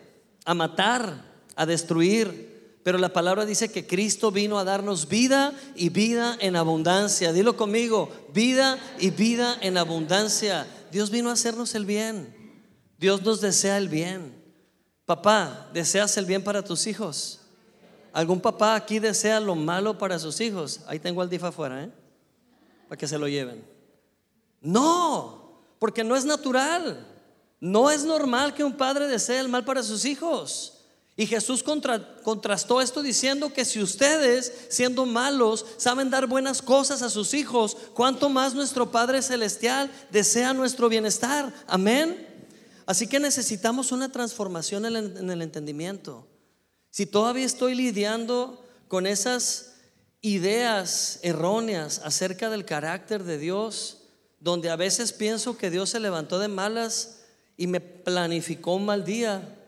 a 0.45 0.53
matar, 0.53 1.23
a 1.55 1.65
destruir. 1.65 2.79
Pero 2.83 2.97
la 2.97 3.09
palabra 3.09 3.45
dice 3.45 3.69
que 3.69 3.85
Cristo 3.85 4.31
vino 4.31 4.57
a 4.57 4.63
darnos 4.63 5.07
vida 5.07 5.53
y 5.75 5.89
vida 5.89 6.37
en 6.39 6.55
abundancia. 6.55 7.33
Dilo 7.33 7.57
conmigo, 7.57 8.09
vida 8.33 8.79
y 8.97 9.11
vida 9.11 9.57
en 9.61 9.77
abundancia. 9.77 10.65
Dios 10.91 11.11
vino 11.11 11.29
a 11.29 11.33
hacernos 11.33 11.75
el 11.75 11.85
bien. 11.85 12.33
Dios 12.97 13.21
nos 13.21 13.41
desea 13.41 13.77
el 13.77 13.89
bien. 13.89 14.33
Papá, 15.05 15.69
¿deseas 15.73 16.17
el 16.17 16.25
bien 16.25 16.43
para 16.43 16.63
tus 16.63 16.87
hijos? 16.87 17.41
¿Algún 18.17 18.41
papá 18.41 18.73
aquí 18.73 18.97
desea 18.97 19.39
lo 19.39 19.53
malo 19.53 19.95
para 19.95 20.17
sus 20.17 20.41
hijos? 20.41 20.79
Ahí 20.87 20.97
tengo 20.97 21.21
al 21.21 21.29
DIF 21.29 21.43
afuera, 21.43 21.83
¿eh? 21.83 21.91
Para 22.89 22.97
que 22.97 23.07
se 23.07 23.19
lo 23.19 23.27
lleven. 23.27 23.63
No, 24.59 25.61
porque 25.77 26.03
no 26.03 26.15
es 26.15 26.25
natural. 26.25 27.05
No 27.59 27.91
es 27.91 28.05
normal 28.05 28.55
que 28.55 28.63
un 28.63 28.75
padre 28.75 29.05
desee 29.05 29.39
el 29.39 29.49
mal 29.49 29.63
para 29.63 29.83
sus 29.83 30.03
hijos. 30.03 30.79
Y 31.15 31.27
Jesús 31.27 31.61
contrastó 31.61 32.81
esto 32.81 33.03
diciendo 33.03 33.53
que 33.53 33.63
si 33.63 33.83
ustedes, 33.83 34.51
siendo 34.69 35.05
malos, 35.05 35.63
saben 35.77 36.09
dar 36.09 36.25
buenas 36.25 36.63
cosas 36.63 37.03
a 37.03 37.11
sus 37.11 37.35
hijos, 37.35 37.77
¿cuánto 37.93 38.29
más 38.29 38.55
nuestro 38.55 38.89
Padre 38.89 39.21
Celestial 39.21 39.91
desea 40.09 40.55
nuestro 40.55 40.89
bienestar? 40.89 41.53
Amén. 41.67 42.27
Así 42.87 43.05
que 43.05 43.19
necesitamos 43.19 43.91
una 43.91 44.11
transformación 44.11 44.87
en 44.87 45.29
el 45.29 45.41
entendimiento. 45.43 46.25
Si 46.97 47.05
todavía 47.05 47.45
estoy 47.45 47.75
lidiando 47.75 48.65
con 48.87 49.05
esas 49.05 49.75
ideas 50.21 51.19
erróneas 51.21 52.01
acerca 52.03 52.49
del 52.49 52.65
carácter 52.65 53.23
de 53.23 53.37
Dios, 53.37 53.99
donde 54.39 54.71
a 54.71 54.75
veces 54.75 55.13
pienso 55.13 55.59
que 55.59 55.69
Dios 55.69 55.91
se 55.91 55.99
levantó 55.99 56.39
de 56.39 56.47
malas 56.47 57.19
y 57.55 57.67
me 57.67 57.81
planificó 57.81 58.73
un 58.73 58.87
mal 58.87 59.05
día, 59.05 59.59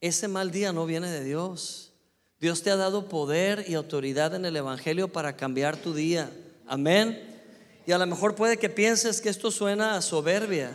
ese 0.00 0.26
mal 0.26 0.50
día 0.50 0.72
no 0.72 0.86
viene 0.86 1.08
de 1.08 1.22
Dios. 1.22 1.92
Dios 2.40 2.64
te 2.64 2.72
ha 2.72 2.76
dado 2.76 3.08
poder 3.08 3.64
y 3.68 3.74
autoridad 3.74 4.34
en 4.34 4.44
el 4.44 4.56
Evangelio 4.56 5.06
para 5.06 5.36
cambiar 5.36 5.76
tu 5.76 5.94
día. 5.94 6.32
Amén. 6.66 7.44
Y 7.86 7.92
a 7.92 7.98
lo 7.98 8.08
mejor 8.08 8.34
puede 8.34 8.56
que 8.56 8.70
pienses 8.70 9.20
que 9.20 9.28
esto 9.28 9.52
suena 9.52 9.94
a 9.94 10.02
soberbia. 10.02 10.72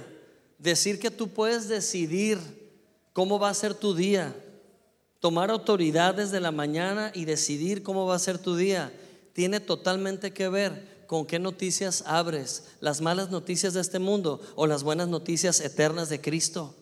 decir 0.58 1.02
que 1.02 1.12
tú 1.12 1.28
puedes 1.28 1.68
decidir 1.68 2.40
cómo 3.12 3.40
va 3.40 3.50
a 3.50 3.54
ser 3.54 3.74
tu 3.74 3.94
día, 3.94 4.34
tomar 5.22 5.52
autoridad 5.52 6.16
desde 6.16 6.42
la 6.42 6.52
mañana 6.52 7.12
y 7.14 7.26
decidir 7.26 7.84
cómo 7.84 8.08
va 8.08 8.16
a 8.16 8.20
ser 8.20 8.40
tu 8.40 8.56
día, 8.56 8.92
tiene 9.34 9.60
totalmente 9.60 10.34
que 10.34 10.50
ver 10.50 11.06
con 11.08 11.26
qué 11.26 11.40
noticias 11.40 12.04
abres, 12.08 12.66
las 12.82 13.02
malas 13.02 13.30
noticias 13.30 13.74
de 13.74 13.82
este 13.82 14.00
mundo 14.00 14.42
o 14.56 14.66
las 14.66 14.84
buenas 14.84 15.08
noticias 15.08 15.62
eternas 15.62 16.10
de 16.10 16.20
Cristo. 16.20 16.76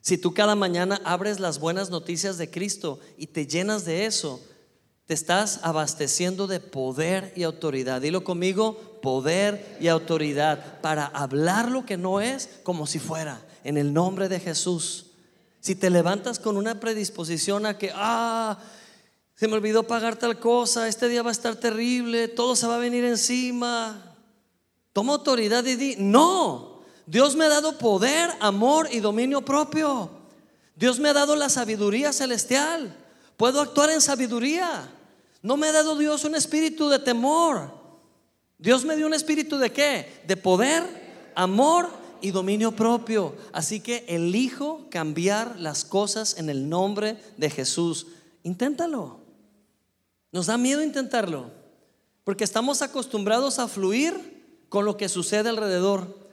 Si 0.00 0.18
tú 0.18 0.34
cada 0.34 0.56
mañana 0.56 1.00
abres 1.04 1.38
las 1.38 1.60
buenas 1.60 1.88
noticias 1.88 2.36
de 2.36 2.50
Cristo 2.50 2.98
y 3.16 3.28
te 3.28 3.46
llenas 3.46 3.84
de 3.84 4.06
eso, 4.06 4.40
te 5.06 5.14
estás 5.14 5.60
abasteciendo 5.62 6.48
de 6.48 6.60
poder 6.60 7.32
y 7.36 7.44
autoridad. 7.44 8.00
Dilo 8.00 8.24
conmigo, 8.24 8.98
poder 9.02 9.78
y 9.80 9.86
autoridad 9.86 10.80
para 10.80 11.06
hablar 11.06 11.70
lo 11.70 11.86
que 11.86 11.96
no 11.96 12.20
es 12.20 12.48
como 12.64 12.86
si 12.86 12.98
fuera, 12.98 13.40
en 13.62 13.76
el 13.76 13.92
nombre 13.92 14.28
de 14.28 14.40
Jesús. 14.40 15.07
Si 15.60 15.74
te 15.74 15.90
levantas 15.90 16.38
con 16.38 16.56
una 16.56 16.78
predisposición 16.78 17.66
a 17.66 17.76
que, 17.76 17.90
ah, 17.94 18.58
se 19.34 19.48
me 19.48 19.54
olvidó 19.54 19.84
pagar 19.84 20.16
tal 20.16 20.38
cosa, 20.38 20.88
este 20.88 21.08
día 21.08 21.22
va 21.22 21.30
a 21.30 21.32
estar 21.32 21.56
terrible, 21.56 22.28
todo 22.28 22.56
se 22.56 22.66
va 22.66 22.76
a 22.76 22.78
venir 22.78 23.04
encima. 23.04 24.16
Toma 24.92 25.14
autoridad 25.14 25.64
y 25.64 25.76
di, 25.76 25.96
no, 25.98 26.82
Dios 27.06 27.36
me 27.36 27.44
ha 27.44 27.48
dado 27.48 27.78
poder, 27.78 28.30
amor 28.40 28.88
y 28.90 29.00
dominio 29.00 29.44
propio. 29.44 30.10
Dios 30.74 30.98
me 30.98 31.08
ha 31.08 31.12
dado 31.12 31.36
la 31.36 31.48
sabiduría 31.48 32.12
celestial. 32.12 32.96
Puedo 33.36 33.60
actuar 33.60 33.90
en 33.90 34.00
sabiduría. 34.00 34.88
No 35.42 35.56
me 35.56 35.68
ha 35.68 35.72
dado 35.72 35.96
Dios 35.96 36.24
un 36.24 36.34
espíritu 36.34 36.88
de 36.88 36.98
temor. 36.98 37.70
Dios 38.58 38.84
me 38.84 38.96
dio 38.96 39.06
un 39.06 39.14
espíritu 39.14 39.56
de 39.58 39.70
qué? 39.72 40.22
De 40.26 40.36
poder, 40.36 41.32
amor 41.34 41.97
y 42.20 42.30
dominio 42.30 42.72
propio. 42.72 43.34
Así 43.52 43.80
que 43.80 44.04
elijo 44.08 44.86
cambiar 44.90 45.58
las 45.58 45.84
cosas 45.84 46.38
en 46.38 46.50
el 46.50 46.68
nombre 46.68 47.18
de 47.36 47.50
Jesús. 47.50 48.06
Inténtalo. 48.42 49.20
Nos 50.32 50.46
da 50.46 50.58
miedo 50.58 50.82
intentarlo. 50.82 51.50
Porque 52.24 52.44
estamos 52.44 52.82
acostumbrados 52.82 53.58
a 53.58 53.68
fluir 53.68 54.64
con 54.68 54.84
lo 54.84 54.96
que 54.96 55.08
sucede 55.08 55.48
alrededor. 55.48 56.28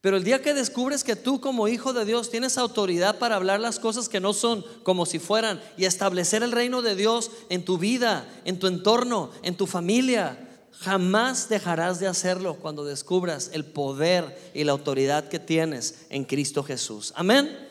Pero 0.00 0.16
el 0.16 0.24
día 0.24 0.40
que 0.40 0.54
descubres 0.54 1.04
que 1.04 1.14
tú 1.14 1.40
como 1.40 1.68
hijo 1.68 1.92
de 1.92 2.04
Dios 2.04 2.30
tienes 2.30 2.56
autoridad 2.56 3.18
para 3.18 3.36
hablar 3.36 3.60
las 3.60 3.78
cosas 3.78 4.08
que 4.08 4.18
no 4.18 4.32
son 4.32 4.64
como 4.82 5.04
si 5.04 5.18
fueran 5.18 5.60
y 5.76 5.84
establecer 5.84 6.42
el 6.42 6.52
reino 6.52 6.80
de 6.80 6.96
Dios 6.96 7.30
en 7.50 7.64
tu 7.64 7.76
vida, 7.76 8.26
en 8.44 8.58
tu 8.58 8.66
entorno, 8.66 9.30
en 9.42 9.56
tu 9.56 9.66
familia, 9.66 10.49
jamás 10.80 11.50
dejarás 11.50 12.00
de 12.00 12.06
hacerlo 12.06 12.54
cuando 12.54 12.84
descubras 12.84 13.50
el 13.52 13.66
poder 13.66 14.50
y 14.54 14.64
la 14.64 14.72
autoridad 14.72 15.28
que 15.28 15.38
tienes 15.38 16.06
en 16.08 16.24
Cristo 16.24 16.64
Jesús. 16.64 17.12
Amén. 17.16 17.68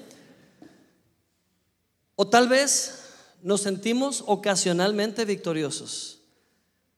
O 2.15 2.27
tal 2.27 2.47
vez 2.47 2.99
nos 3.41 3.61
sentimos 3.61 4.23
ocasionalmente 4.27 5.25
victoriosos. 5.25 6.19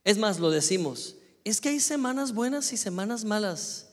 Es 0.03 0.17
más, 0.17 0.39
lo 0.39 0.49
decimos, 0.49 1.15
es 1.45 1.61
que 1.61 1.69
hay 1.69 1.79
semanas 1.79 2.33
buenas 2.33 2.73
y 2.73 2.77
semanas 2.77 3.23
malas. 3.23 3.87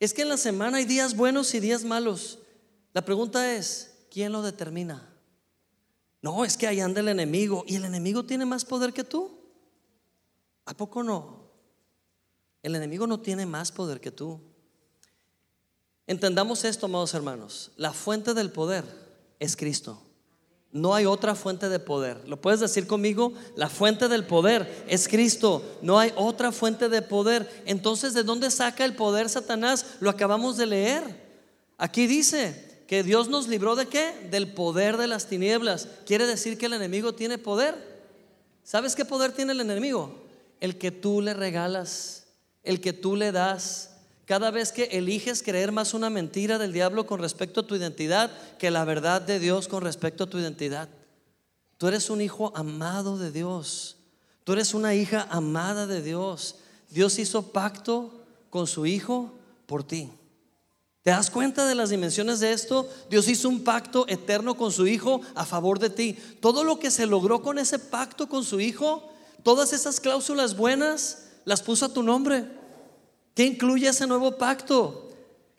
Es 0.00 0.12
que 0.12 0.22
en 0.22 0.28
la 0.30 0.38
semana 0.38 0.78
hay 0.78 0.86
días 0.86 1.14
buenos 1.14 1.54
y 1.54 1.60
días 1.60 1.84
malos. 1.84 2.40
La 2.92 3.04
pregunta 3.04 3.54
es, 3.54 3.92
¿quién 4.10 4.32
lo 4.32 4.42
determina? 4.42 5.08
No, 6.20 6.44
es 6.44 6.56
que 6.56 6.66
ahí 6.66 6.80
anda 6.80 7.00
el 7.00 7.08
enemigo 7.08 7.64
y 7.68 7.76
el 7.76 7.84
enemigo 7.84 8.24
tiene 8.24 8.44
más 8.44 8.64
poder 8.64 8.92
que 8.92 9.04
tú. 9.04 9.38
¿A 10.64 10.74
poco 10.74 11.04
no? 11.04 11.39
El 12.62 12.74
enemigo 12.74 13.06
no 13.06 13.20
tiene 13.20 13.46
más 13.46 13.72
poder 13.72 14.00
que 14.00 14.10
tú. 14.10 14.40
Entendamos 16.06 16.64
esto, 16.64 16.86
amados 16.86 17.14
hermanos. 17.14 17.70
La 17.76 17.92
fuente 17.92 18.34
del 18.34 18.50
poder 18.50 18.84
es 19.38 19.56
Cristo. 19.56 20.02
No 20.72 20.94
hay 20.94 21.04
otra 21.04 21.34
fuente 21.34 21.68
de 21.68 21.80
poder. 21.80 22.28
¿Lo 22.28 22.40
puedes 22.40 22.60
decir 22.60 22.86
conmigo? 22.86 23.32
La 23.56 23.68
fuente 23.68 24.08
del 24.08 24.24
poder 24.24 24.84
es 24.88 25.08
Cristo. 25.08 25.62
No 25.82 25.98
hay 25.98 26.12
otra 26.14 26.52
fuente 26.52 26.88
de 26.88 27.02
poder. 27.02 27.62
Entonces, 27.66 28.14
¿de 28.14 28.22
dónde 28.22 28.50
saca 28.50 28.84
el 28.84 28.94
poder 28.94 29.28
Satanás? 29.28 29.96
Lo 29.98 30.10
acabamos 30.10 30.56
de 30.56 30.66
leer. 30.66 31.02
Aquí 31.76 32.06
dice 32.06 32.84
que 32.86 33.02
Dios 33.02 33.28
nos 33.28 33.48
libró 33.48 33.74
de 33.74 33.86
qué? 33.86 34.28
Del 34.30 34.52
poder 34.52 34.96
de 34.96 35.08
las 35.08 35.26
tinieblas. 35.26 35.88
¿Quiere 36.06 36.26
decir 36.26 36.56
que 36.56 36.66
el 36.66 36.74
enemigo 36.74 37.14
tiene 37.14 37.38
poder? 37.38 37.74
¿Sabes 38.62 38.94
qué 38.94 39.04
poder 39.04 39.32
tiene 39.32 39.52
el 39.52 39.60
enemigo? 39.60 40.22
El 40.60 40.78
que 40.78 40.92
tú 40.92 41.20
le 41.20 41.34
regalas, 41.34 42.19
el 42.62 42.80
que 42.80 42.92
tú 42.92 43.16
le 43.16 43.32
das 43.32 43.90
cada 44.30 44.52
vez 44.52 44.70
que 44.70 44.84
eliges 44.84 45.42
creer 45.42 45.72
más 45.72 45.92
una 45.92 46.08
mentira 46.08 46.56
del 46.56 46.72
diablo 46.72 47.04
con 47.04 47.18
respecto 47.20 47.60
a 47.60 47.66
tu 47.66 47.74
identidad 47.74 48.30
que 48.58 48.70
la 48.70 48.84
verdad 48.84 49.20
de 49.20 49.40
Dios 49.40 49.66
con 49.66 49.82
respecto 49.82 50.24
a 50.24 50.26
tu 50.28 50.38
identidad. 50.38 50.88
Tú 51.78 51.88
eres 51.88 52.10
un 52.10 52.20
hijo 52.20 52.52
amado 52.54 53.18
de 53.18 53.32
Dios. 53.32 53.96
Tú 54.44 54.52
eres 54.52 54.72
una 54.74 54.94
hija 54.94 55.26
amada 55.30 55.86
de 55.86 56.00
Dios. 56.00 56.56
Dios 56.90 57.18
hizo 57.18 57.50
pacto 57.50 58.12
con 58.50 58.66
su 58.66 58.86
hijo 58.86 59.32
por 59.66 59.82
ti. 59.82 60.10
¿Te 61.02 61.10
das 61.10 61.30
cuenta 61.30 61.66
de 61.66 61.74
las 61.74 61.90
dimensiones 61.90 62.40
de 62.40 62.52
esto? 62.52 62.88
Dios 63.08 63.26
hizo 63.28 63.48
un 63.48 63.64
pacto 63.64 64.06
eterno 64.08 64.56
con 64.56 64.70
su 64.70 64.86
hijo 64.86 65.22
a 65.34 65.46
favor 65.46 65.78
de 65.78 65.88
ti. 65.88 66.18
Todo 66.40 66.62
lo 66.62 66.78
que 66.78 66.90
se 66.90 67.06
logró 67.06 67.42
con 67.42 67.58
ese 67.58 67.78
pacto 67.78 68.28
con 68.28 68.44
su 68.44 68.60
hijo, 68.60 69.10
todas 69.42 69.72
esas 69.72 69.98
cláusulas 69.98 70.56
buenas, 70.56 71.29
las 71.44 71.62
puso 71.62 71.86
a 71.86 71.92
tu 71.92 72.02
nombre. 72.02 72.44
¿Qué 73.34 73.44
incluye 73.44 73.88
ese 73.88 74.06
nuevo 74.06 74.36
pacto? 74.36 75.10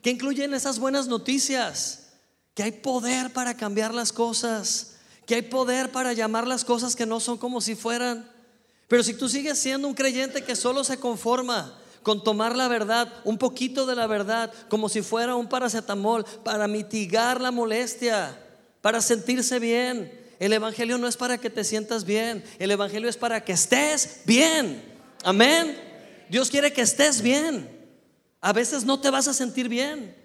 ¿Qué 0.01 0.09
incluyen 0.09 0.53
esas 0.53 0.79
buenas 0.79 1.07
noticias? 1.07 2.13
Que 2.53 2.63
hay 2.63 2.71
poder 2.71 3.31
para 3.33 3.55
cambiar 3.55 3.93
las 3.93 4.11
cosas, 4.11 4.97
que 5.25 5.35
hay 5.35 5.41
poder 5.43 5.91
para 5.91 6.13
llamar 6.13 6.47
las 6.47 6.65
cosas 6.65 6.95
que 6.95 7.05
no 7.05 7.19
son 7.19 7.37
como 7.37 7.61
si 7.61 7.75
fueran. 7.75 8.29
Pero 8.87 9.03
si 9.03 9.13
tú 9.13 9.29
sigues 9.29 9.57
siendo 9.57 9.87
un 9.87 9.93
creyente 9.93 10.43
que 10.43 10.55
solo 10.55 10.83
se 10.83 10.97
conforma 10.97 11.77
con 12.03 12.23
tomar 12.23 12.55
la 12.55 12.67
verdad, 12.67 13.13
un 13.23 13.37
poquito 13.37 13.85
de 13.85 13.95
la 13.95 14.07
verdad, 14.07 14.51
como 14.69 14.89
si 14.89 15.01
fuera 15.01 15.35
un 15.35 15.47
paracetamol, 15.47 16.25
para 16.43 16.67
mitigar 16.67 17.39
la 17.39 17.51
molestia, 17.51 18.37
para 18.81 19.01
sentirse 19.01 19.59
bien. 19.59 20.19
El 20.39 20.53
Evangelio 20.53 20.97
no 20.97 21.07
es 21.07 21.15
para 21.15 21.37
que 21.37 21.51
te 21.51 21.63
sientas 21.63 22.03
bien, 22.03 22.43
el 22.57 22.71
Evangelio 22.71 23.07
es 23.07 23.17
para 23.17 23.43
que 23.43 23.53
estés 23.53 24.21
bien. 24.25 24.83
Amén. 25.23 25.77
Dios 26.29 26.49
quiere 26.49 26.73
que 26.73 26.81
estés 26.81 27.21
bien. 27.21 27.69
A 28.39 28.53
veces 28.53 28.85
no 28.85 28.99
te 28.99 29.09
vas 29.09 29.27
a 29.27 29.33
sentir 29.33 29.69
bien. 29.69 30.15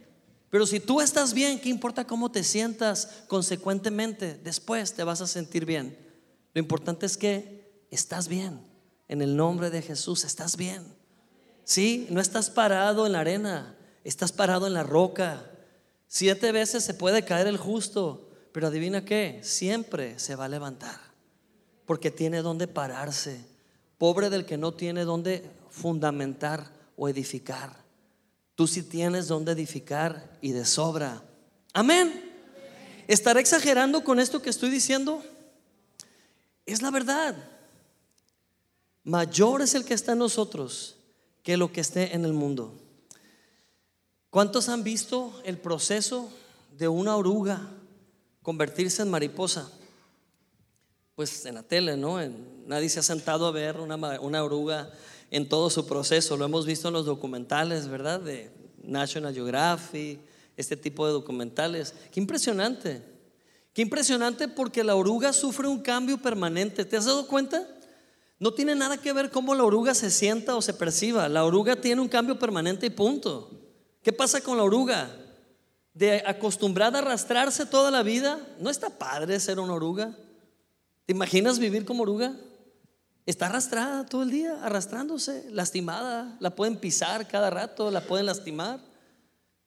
Pero 0.51 0.67
si 0.67 0.81
tú 0.81 1.01
estás 1.01 1.35
bien, 1.35 1.61
¿qué 1.61 1.69
importa 1.69 2.07
cómo 2.07 2.31
te 2.31 2.45
sientas? 2.45 3.25
Consecuentemente, 3.29 4.41
después 4.43 4.95
te 4.95 5.05
vas 5.05 5.21
a 5.21 5.27
sentir 5.27 5.67
bien. 5.67 5.99
Lo 6.55 6.61
importante 6.61 7.05
es 7.05 7.17
que 7.17 7.85
estás 7.91 8.29
bien. 8.29 8.61
En 9.09 9.23
el 9.23 9.37
nombre 9.37 9.71
de 9.71 9.83
Jesús, 9.83 10.25
estás 10.25 10.57
bien. 10.57 10.83
Sí, 11.65 12.07
no 12.11 12.21
estás 12.21 12.49
parado 12.49 13.07
en 13.07 13.13
la 13.13 13.21
arena, 13.21 13.77
estás 14.05 14.33
parado 14.33 14.67
en 14.67 14.75
la 14.75 14.85
roca. 14.85 15.51
Siete 16.07 16.53
veces 16.53 16.85
se 16.85 16.95
puede 16.95 17.25
caer 17.25 17.49
el 17.49 17.57
justo, 17.57 18.31
pero 18.53 18.69
adivina 18.69 19.05
qué, 19.05 19.41
siempre 19.43 20.19
se 20.19 20.37
va 20.37 20.45
a 20.45 20.49
levantar, 20.49 21.01
porque 21.85 22.11
tiene 22.11 22.41
donde 22.41 22.69
pararse. 22.69 23.45
Pobre 23.99 24.31
del 24.31 24.45
que 24.45 24.57
no 24.57 24.73
tiene 24.73 25.05
donde 25.05 25.51
fundamentar 25.71 26.71
o 26.97 27.09
edificar. 27.09 27.85
Tú 28.55 28.67
sí 28.67 28.83
tienes 28.83 29.29
donde 29.29 29.53
edificar 29.53 30.39
y 30.41 30.53
de 30.53 30.65
sobra. 30.65 31.23
Amén. 31.73 32.33
¿Estaré 33.07 33.41
exagerando 33.41 34.03
con 34.03 34.19
esto 34.19 34.43
que 34.43 34.51
estoy 34.51 34.71
diciendo? 34.71 35.23
Es 36.65 36.83
la 36.83 36.91
verdad. 36.91 37.37
Mayor 39.05 39.63
es 39.63 39.75
el 39.75 39.85
que 39.85 39.95
está 39.95 40.13
en 40.13 40.19
nosotros 40.19 40.97
que 41.43 41.57
lo 41.57 41.71
que 41.71 41.81
esté 41.81 42.15
en 42.17 42.25
el 42.25 42.33
mundo. 42.33 42.75
¿Cuántos 44.31 44.69
han 44.69 44.83
visto 44.83 45.41
el 45.45 45.59
proceso 45.59 46.29
de 46.77 46.89
una 46.89 47.17
oruga 47.17 47.71
convertirse 48.43 49.03
en 49.03 49.11
mariposa? 49.11 49.71
Pues 51.17 51.47
en 51.47 51.55
la 51.55 51.63
tele, 51.63 51.97
¿no? 51.97 52.19
nadie 52.67 52.91
se 52.91 53.01
ha 53.01 53.03
sentado 53.03 53.47
a 53.47 53.51
ver 53.51 53.81
una, 53.81 53.97
una 54.21 54.45
oruga 54.45 54.91
en 55.31 55.49
todo 55.49 55.71
su 55.71 55.87
proceso. 55.87 56.37
Lo 56.37 56.45
hemos 56.45 56.67
visto 56.67 56.89
en 56.89 56.95
los 56.95 57.07
documentales, 57.07 57.89
¿verdad? 57.89 58.21
De 58.21 58.51
National 58.83 59.33
Geographic, 59.33 60.21
este 60.59 60.77
tipo 60.77 61.07
de 61.07 61.15
documentales. 61.15 61.95
Qué 62.13 62.21
impresionante. 62.21 63.03
Qué 63.73 63.81
impresionante 63.81 64.47
porque 64.47 64.85
la 64.85 64.95
oruga 64.95 65.33
sufre 65.33 65.67
un 65.67 65.81
cambio 65.81 66.19
permanente. 66.19 66.85
¿Te 66.85 66.99
has 66.99 67.07
dado 67.07 67.27
cuenta? 67.27 67.67
No 68.39 68.53
tiene 68.53 68.75
nada 68.75 68.99
que 68.99 69.15
ver 69.15 69.31
cómo 69.31 69.55
la 69.55 69.65
oruga 69.65 69.95
se 69.95 70.11
sienta 70.11 70.55
o 70.55 70.61
se 70.61 70.75
perciba. 70.75 71.31
La 71.31 71.47
oruga 71.47 71.77
tiene 71.77 72.03
un 72.03 72.09
cambio 72.09 72.39
permanente 72.39 72.85
y 72.85 72.91
punto. 72.91 73.51
¿Qué 74.03 74.13
pasa 74.13 74.43
con 74.43 74.59
la 74.59 74.65
oruga? 74.65 75.11
De 75.95 76.23
acostumbrada 76.27 76.99
a 76.99 77.01
arrastrarse 77.01 77.65
toda 77.65 77.91
la 77.91 78.03
vida, 78.03 78.39
¿no 78.61 78.69
está 78.69 78.91
padre 78.91 79.41
ser 79.41 79.59
una 79.59 79.73
oruga? 79.73 80.15
¿Te 81.07 81.12
imaginas 81.12 81.61
vivir 81.61 81.85
como 81.85 82.03
oruga? 82.03 82.35
Está 83.27 83.47
arrastrada 83.47 84.07
todo 84.07 84.25
el 84.25 84.31
día, 84.31 84.64
arrastrándose, 84.64 85.47
lastimada. 85.51 86.37
La 86.40 86.57
pueden 86.57 86.79
pisar 86.79 87.29
cada 87.29 87.49
rato, 87.49 87.92
la 87.92 88.01
pueden 88.01 88.27
lastimar. 88.27 88.81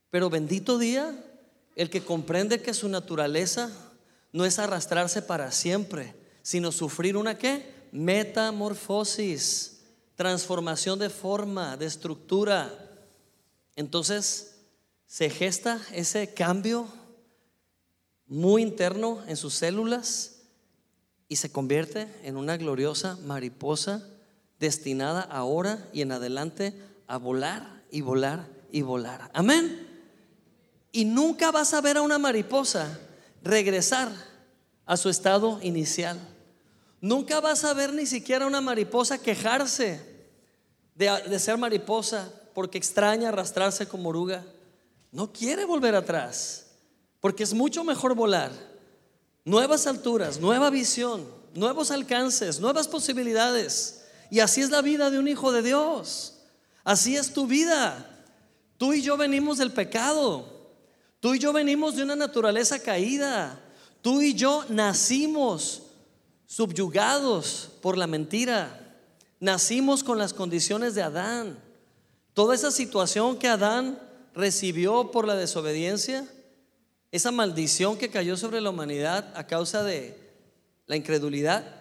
Pero 0.10 0.30
bendito 0.30 0.78
día 0.78 1.15
el 1.78 1.89
que 1.89 2.04
comprende 2.04 2.62
que 2.62 2.73
su 2.73 2.89
naturaleza 2.89 3.69
no 4.34 4.45
es 4.45 4.60
arrastrarse 4.60 5.21
para 5.21 5.52
siempre, 5.52 6.13
sino 6.41 6.73
sufrir 6.73 7.15
una 7.15 7.38
qué? 7.38 7.73
Metamorfosis, 7.93 9.80
transformación 10.15 10.99
de 10.99 11.10
forma, 11.10 11.78
de 11.78 11.86
estructura. 11.86 12.69
Entonces 13.78 14.58
se 15.06 15.30
gesta 15.30 15.80
ese 15.93 16.34
cambio 16.34 16.86
muy 18.28 18.62
interno 18.62 19.23
en 19.25 19.38
sus 19.38 19.54
células 19.54 20.38
y 21.30 21.36
se 21.36 21.52
convierte 21.52 22.08
en 22.24 22.36
una 22.36 22.58
gloriosa 22.58 23.18
mariposa 23.24 24.04
destinada 24.60 25.22
ahora 25.22 25.88
y 25.94 26.02
en 26.02 26.12
adelante 26.12 26.74
a 27.08 27.18
volar 27.18 27.84
y 27.92 28.02
volar 28.02 28.48
y 28.72 28.82
volar. 28.82 29.30
Amén. 29.34 29.88
Y 30.92 31.06
nunca 31.06 31.52
vas 31.52 31.74
a 31.74 31.82
ver 31.82 31.98
a 31.98 32.02
una 32.02 32.18
mariposa 32.18 33.00
regresar 33.44 34.12
a 34.88 34.98
su 34.98 35.08
estado 35.08 35.60
inicial. 35.62 36.20
Nunca 37.00 37.39
vas 37.39 37.63
a 37.63 37.76
ver 37.76 37.94
ni 37.94 38.08
siquiera 38.08 38.48
una 38.48 38.60
mariposa 38.60 39.20
quejarse 39.20 40.02
de, 40.96 41.10
de, 41.30 41.39
ser 41.39 41.58
mariposa 41.58 42.34
porque 42.56 42.80
extraña 42.80 43.30
arrastrarse 43.30 43.88
como 43.88 44.10
oruga. 44.10 44.44
No 45.12 45.32
quiere 45.32 45.63
volver 45.63 45.94
atrás 45.94 46.72
porque 47.22 47.44
es 47.44 47.54
mucho 47.54 47.84
mejor 47.84 48.15
volar. 48.15 48.68
Nuevas 49.45 49.88
alturas, 49.88 50.39
nueva 50.39 50.69
visión, 50.69 51.25
nuevos 51.54 51.91
alcances, 51.91 52.60
nuevas 52.60 52.88
posibilidades. 52.88 54.06
Y 54.30 54.39
así 54.39 54.62
es 54.62 54.69
la 54.69 54.82
vida 54.82 55.10
de 55.10 55.19
un 55.19 55.28
hijo 55.28 55.52
de 55.52 55.62
Dios. 55.62 56.36
Así 56.84 57.15
es 57.15 57.34
tu 57.34 57.47
vida. 57.47 58.06
Tú 58.78 58.93
y 58.93 59.02
yo 59.02 59.17
venimos 59.17 59.58
del 59.58 59.71
pecado. 59.71 60.60
Tú 61.19 61.34
y 61.34 61.39
yo 61.39 61.52
venimos 61.52 61.95
de 61.95 62.04
una 62.04 62.15
naturaleza 62.15 62.80
caída. 62.80 63.60
Tú 64.02 64.21
y 64.21 64.34
yo 64.34 64.65
nacimos 64.69 65.84
subyugados 66.45 67.69
por 67.82 67.97
la 67.97 68.08
mentira. 68.08 68.97
Nacimos 69.39 70.04
con 70.04 70.17
las 70.17 70.34
condiciones 70.34 70.95
de 70.95 71.04
Adán. 71.04 71.60
Toda 72.34 72.56
esa 72.56 72.71
situación 72.71 73.38
que 73.38 73.47
Adán 73.47 73.99
recibió 74.34 75.12
por 75.12 75.28
la 75.28 75.36
desobediencia, 75.36 76.25
esa 77.12 77.32
maldición 77.32 77.98
que 77.98 78.10
cayó 78.10 78.38
sobre 78.38 78.62
la 78.62 78.69
humanidad 78.69 79.32
a 79.36 79.48
causa 79.48 79.84
de 79.84 80.17
la 80.86 80.95
incredulidad, 80.95 81.80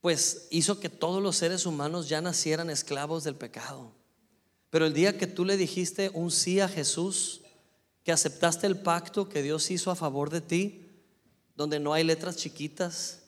pues 0.00 0.48
hizo 0.50 0.80
que 0.80 0.88
todos 0.88 1.22
los 1.22 1.36
seres 1.36 1.64
humanos 1.64 2.08
ya 2.08 2.20
nacieran 2.20 2.70
esclavos 2.70 3.24
del 3.24 3.36
pecado. 3.36 3.92
Pero 4.70 4.86
el 4.86 4.94
día 4.94 5.16
que 5.16 5.26
tú 5.26 5.44
le 5.44 5.56
dijiste 5.56 6.10
un 6.12 6.30
sí 6.30 6.60
a 6.60 6.68
Jesús, 6.68 7.42
que 8.02 8.12
aceptaste 8.12 8.66
el 8.66 8.78
pacto 8.78 9.28
que 9.28 9.42
Dios 9.42 9.70
hizo 9.70 9.90
a 9.90 9.94
favor 9.94 10.30
de 10.30 10.40
ti, 10.40 10.88
donde 11.54 11.78
no 11.78 11.92
hay 11.92 12.04
letras 12.04 12.36
chiquitas, 12.36 13.20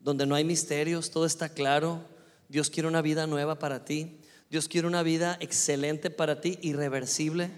donde 0.00 0.26
no 0.26 0.34
hay 0.34 0.44
misterios, 0.44 1.10
todo 1.10 1.26
está 1.26 1.50
claro. 1.50 2.00
Dios 2.48 2.70
quiere 2.70 2.88
una 2.88 3.02
vida 3.02 3.26
nueva 3.26 3.58
para 3.58 3.84
ti. 3.84 4.18
Dios 4.50 4.68
quiere 4.68 4.86
una 4.86 5.02
vida 5.02 5.36
excelente 5.40 6.10
para 6.10 6.40
ti, 6.40 6.58
irreversible, 6.62 7.50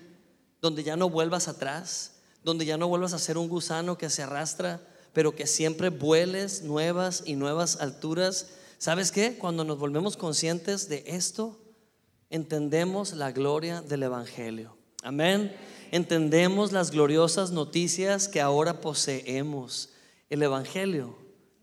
donde 0.60 0.82
ya 0.82 0.96
no 0.96 1.10
vuelvas 1.10 1.48
atrás, 1.48 2.13
donde 2.44 2.66
ya 2.66 2.76
no 2.76 2.88
vuelvas 2.88 3.14
a 3.14 3.18
ser 3.18 3.38
un 3.38 3.48
gusano 3.48 3.98
que 3.98 4.10
se 4.10 4.22
arrastra, 4.22 4.80
pero 5.12 5.34
que 5.34 5.46
siempre 5.46 5.88
vueles 5.88 6.62
nuevas 6.62 7.22
y 7.24 7.34
nuevas 7.34 7.80
alturas. 7.80 8.48
¿Sabes 8.78 9.10
qué? 9.10 9.38
Cuando 9.38 9.64
nos 9.64 9.78
volvemos 9.78 10.16
conscientes 10.16 10.88
de 10.88 11.04
esto, 11.06 11.58
entendemos 12.30 13.14
la 13.14 13.32
gloria 13.32 13.80
del 13.80 14.02
Evangelio. 14.02 14.76
Amén. 15.02 15.56
Entendemos 15.90 16.72
las 16.72 16.90
gloriosas 16.90 17.50
noticias 17.50 18.28
que 18.28 18.40
ahora 18.40 18.80
poseemos. 18.80 19.90
El 20.28 20.42
Evangelio 20.42 21.16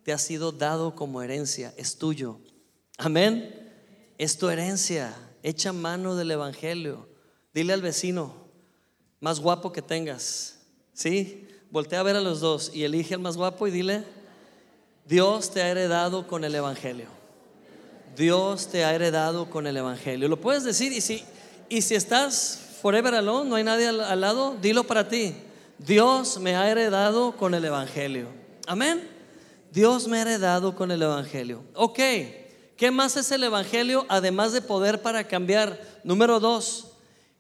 te 0.04 0.14
ha 0.14 0.18
sido 0.18 0.52
dado 0.52 0.96
como 0.96 1.22
herencia, 1.22 1.74
es 1.78 1.98
tuyo. 1.98 2.40
Amén. 2.98 3.54
Es 4.18 4.38
tu 4.38 4.50
herencia. 4.50 5.16
Echa 5.44 5.74
mano 5.74 6.16
del 6.16 6.32
Evangelio. 6.32 7.10
Dile 7.54 7.74
al 7.74 7.82
vecino, 7.82 8.34
más 9.20 9.40
guapo 9.40 9.72
que 9.72 9.82
tengas. 9.82 10.61
¿Sí? 11.02 11.48
Voltea 11.72 12.02
a 12.02 12.04
ver 12.04 12.16
a 12.16 12.22
los 12.22 12.42
dos 12.42 12.70
y 12.76 12.84
elige 12.84 13.16
al 13.16 13.22
más 13.22 13.36
guapo 13.36 13.66
y 13.66 13.72
dile, 13.72 14.04
Dios 15.08 15.50
te 15.50 15.64
ha 15.64 15.70
heredado 15.70 16.28
con 16.28 16.44
el 16.44 16.54
Evangelio. 16.54 17.08
Dios 18.16 18.68
te 18.68 18.84
ha 18.84 18.94
heredado 18.94 19.50
con 19.50 19.66
el 19.66 19.78
Evangelio. 19.78 20.28
Lo 20.28 20.40
puedes 20.40 20.64
decir 20.64 20.94
y 20.94 21.02
si, 21.02 21.24
y 21.70 21.82
si 21.82 21.96
estás 21.96 22.78
forever 22.84 23.16
alone, 23.16 23.50
no 23.50 23.56
hay 23.56 23.64
nadie 23.64 23.88
al, 23.88 24.22
lado, 24.22 24.56
dilo 24.62 24.84
para 24.84 25.08
ti. 25.08 25.34
Dios 25.80 26.40
me 26.40 26.56
ha 26.56 26.70
heredado 26.70 27.36
con 27.36 27.56
el 27.56 27.66
Evangelio. 27.66 28.28
Amén. 28.68 29.10
Dios 29.72 30.08
me 30.08 30.20
ha 30.20 30.22
heredado 30.22 30.76
con 30.76 30.92
el 30.92 31.02
Evangelio. 31.02 31.64
Ok, 31.74 31.98
¿qué 32.78 32.92
más 32.92 33.18
es 33.18 33.32
el 33.32 33.44
Evangelio 33.44 34.06
además 34.08 34.54
de 34.54 34.62
poder 34.62 35.02
para 35.02 35.24
cambiar? 35.24 35.82
Número 36.04 36.40
dos, 36.40 36.90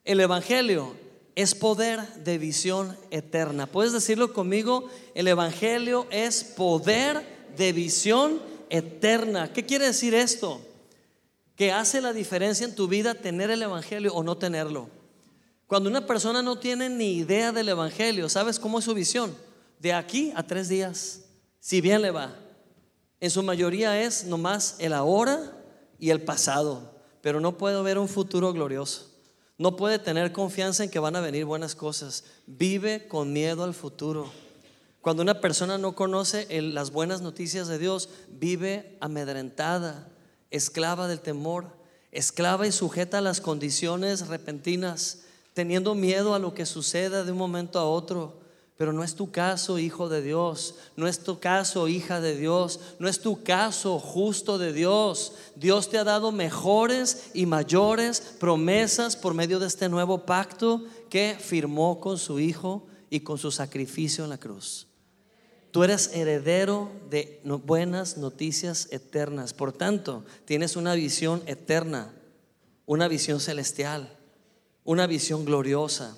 el 0.03 0.19
Evangelio 0.19 0.95
es 1.35 1.55
poder 1.55 2.01
de 2.15 2.37
visión 2.37 2.97
eterna. 3.09 3.67
¿Puedes 3.67 3.93
decirlo 3.93 4.33
conmigo? 4.33 4.89
El 5.15 5.27
Evangelio 5.27 6.07
es 6.11 6.43
poder 6.43 7.25
de 7.57 7.73
visión 7.73 8.41
eterna. 8.69 9.51
¿Qué 9.53 9.65
quiere 9.65 9.85
decir 9.85 10.13
esto? 10.13 10.61
Que 11.55 11.71
hace 11.71 12.01
la 12.01 12.13
diferencia 12.13 12.65
en 12.65 12.75
tu 12.75 12.87
vida 12.87 13.13
tener 13.13 13.49
el 13.49 13.61
Evangelio 13.61 14.13
o 14.13 14.23
no 14.23 14.37
tenerlo. 14.37 14.89
Cuando 15.67 15.89
una 15.89 16.05
persona 16.05 16.41
no 16.41 16.59
tiene 16.59 16.89
ni 16.89 17.13
idea 17.13 17.51
del 17.51 17.69
Evangelio, 17.69 18.27
¿sabes 18.27 18.59
cómo 18.59 18.79
es 18.79 18.85
su 18.85 18.93
visión? 18.93 19.35
De 19.79 19.93
aquí 19.93 20.33
a 20.35 20.43
tres 20.43 20.67
días, 20.67 21.21
si 21.59 21.79
bien 21.79 22.01
le 22.01 22.11
va. 22.11 22.35
En 23.21 23.29
su 23.29 23.41
mayoría 23.41 24.01
es 24.01 24.25
nomás 24.25 24.75
el 24.79 24.93
ahora 24.93 25.57
y 25.97 26.09
el 26.09 26.21
pasado, 26.21 27.01
pero 27.21 27.39
no 27.39 27.57
puede 27.57 27.81
ver 27.83 27.99
un 27.99 28.09
futuro 28.09 28.51
glorioso. 28.51 29.10
No 29.61 29.75
puede 29.75 29.99
tener 29.99 30.31
confianza 30.31 30.83
en 30.83 30.89
que 30.89 30.97
van 30.97 31.15
a 31.15 31.21
venir 31.21 31.45
buenas 31.45 31.75
cosas. 31.75 32.23
Vive 32.47 33.07
con 33.07 33.31
miedo 33.31 33.63
al 33.63 33.75
futuro. 33.75 34.31
Cuando 35.01 35.21
una 35.21 35.39
persona 35.39 35.77
no 35.77 35.93
conoce 35.93 36.47
las 36.63 36.89
buenas 36.89 37.21
noticias 37.21 37.67
de 37.67 37.77
Dios, 37.77 38.09
vive 38.27 38.97
amedrentada, 39.01 40.09
esclava 40.49 41.07
del 41.07 41.19
temor, 41.19 41.67
esclava 42.11 42.65
y 42.65 42.71
sujeta 42.71 43.19
a 43.19 43.21
las 43.21 43.39
condiciones 43.39 44.29
repentinas 44.29 45.25
teniendo 45.53 45.93
miedo 45.93 46.33
a 46.33 46.39
lo 46.39 46.55
que 46.55 46.65
suceda 46.65 47.23
de 47.23 47.31
un 47.31 47.37
momento 47.37 47.77
a 47.77 47.85
otro. 47.85 48.40
Pero 48.81 48.93
no 48.93 49.03
es 49.03 49.13
tu 49.13 49.29
caso, 49.29 49.77
hijo 49.77 50.09
de 50.09 50.23
Dios. 50.23 50.73
No 50.95 51.07
es 51.07 51.19
tu 51.19 51.39
caso, 51.39 51.87
hija 51.87 52.19
de 52.19 52.35
Dios. 52.35 52.79
No 52.97 53.07
es 53.07 53.19
tu 53.21 53.43
caso, 53.43 53.99
justo 53.99 54.57
de 54.57 54.73
Dios. 54.73 55.33
Dios 55.55 55.87
te 55.87 55.99
ha 55.99 56.03
dado 56.03 56.31
mejores 56.31 57.29
y 57.35 57.45
mayores 57.45 58.21
promesas 58.39 59.15
por 59.15 59.35
medio 59.35 59.59
de 59.59 59.67
este 59.67 59.87
nuevo 59.87 60.25
pacto 60.25 60.83
que 61.11 61.37
firmó 61.39 61.99
con 61.99 62.17
su 62.17 62.39
Hijo 62.39 62.87
y 63.11 63.19
con 63.19 63.37
su 63.37 63.51
sacrificio 63.51 64.23
en 64.23 64.31
la 64.31 64.39
cruz. 64.39 64.87
Tú 65.69 65.83
eres 65.83 66.09
heredero 66.15 66.89
de 67.11 67.39
buenas 67.43 68.17
noticias 68.17 68.87
eternas. 68.89 69.53
Por 69.53 69.73
tanto, 69.73 70.25
tienes 70.45 70.75
una 70.75 70.95
visión 70.95 71.43
eterna, 71.45 72.11
una 72.87 73.07
visión 73.07 73.39
celestial 73.39 74.17
una 74.83 75.07
visión 75.07 75.45
gloriosa. 75.45 76.17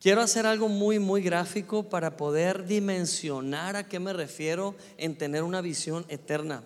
Quiero 0.00 0.22
hacer 0.22 0.46
algo 0.46 0.70
muy, 0.70 0.98
muy 0.98 1.20
gráfico 1.20 1.82
para 1.90 2.16
poder 2.16 2.66
dimensionar 2.66 3.76
a 3.76 3.86
qué 3.86 4.00
me 4.00 4.14
refiero 4.14 4.74
en 4.96 5.18
tener 5.18 5.42
una 5.42 5.60
visión 5.60 6.06
eterna. 6.08 6.64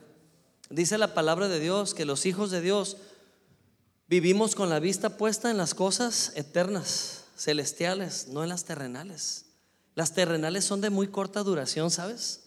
Dice 0.71 0.99
la 0.99 1.15
palabra 1.15 1.49
de 1.49 1.59
Dios 1.59 1.95
que 1.95 2.05
los 2.05 2.27
hijos 2.27 2.53
de 2.53 2.61
Dios 2.61 2.97
vivimos 4.07 4.55
con 4.55 4.71
la 4.71 4.79
vista 4.79 5.17
puesta 5.17 5.51
en 5.51 5.57
las 5.57 5.75
cosas 5.75 6.33
eternas, 6.37 7.25
celestiales, 7.37 8.29
no 8.29 8.45
en 8.45 8.51
las 8.51 8.67
terrenales. 8.67 9.47
Las 9.97 10.15
terrenales 10.15 10.65
son 10.65 10.81
de 10.81 10.91
muy 10.91 11.09
corta 11.09 11.43
duración, 11.43 11.91
¿sabes? 11.91 12.45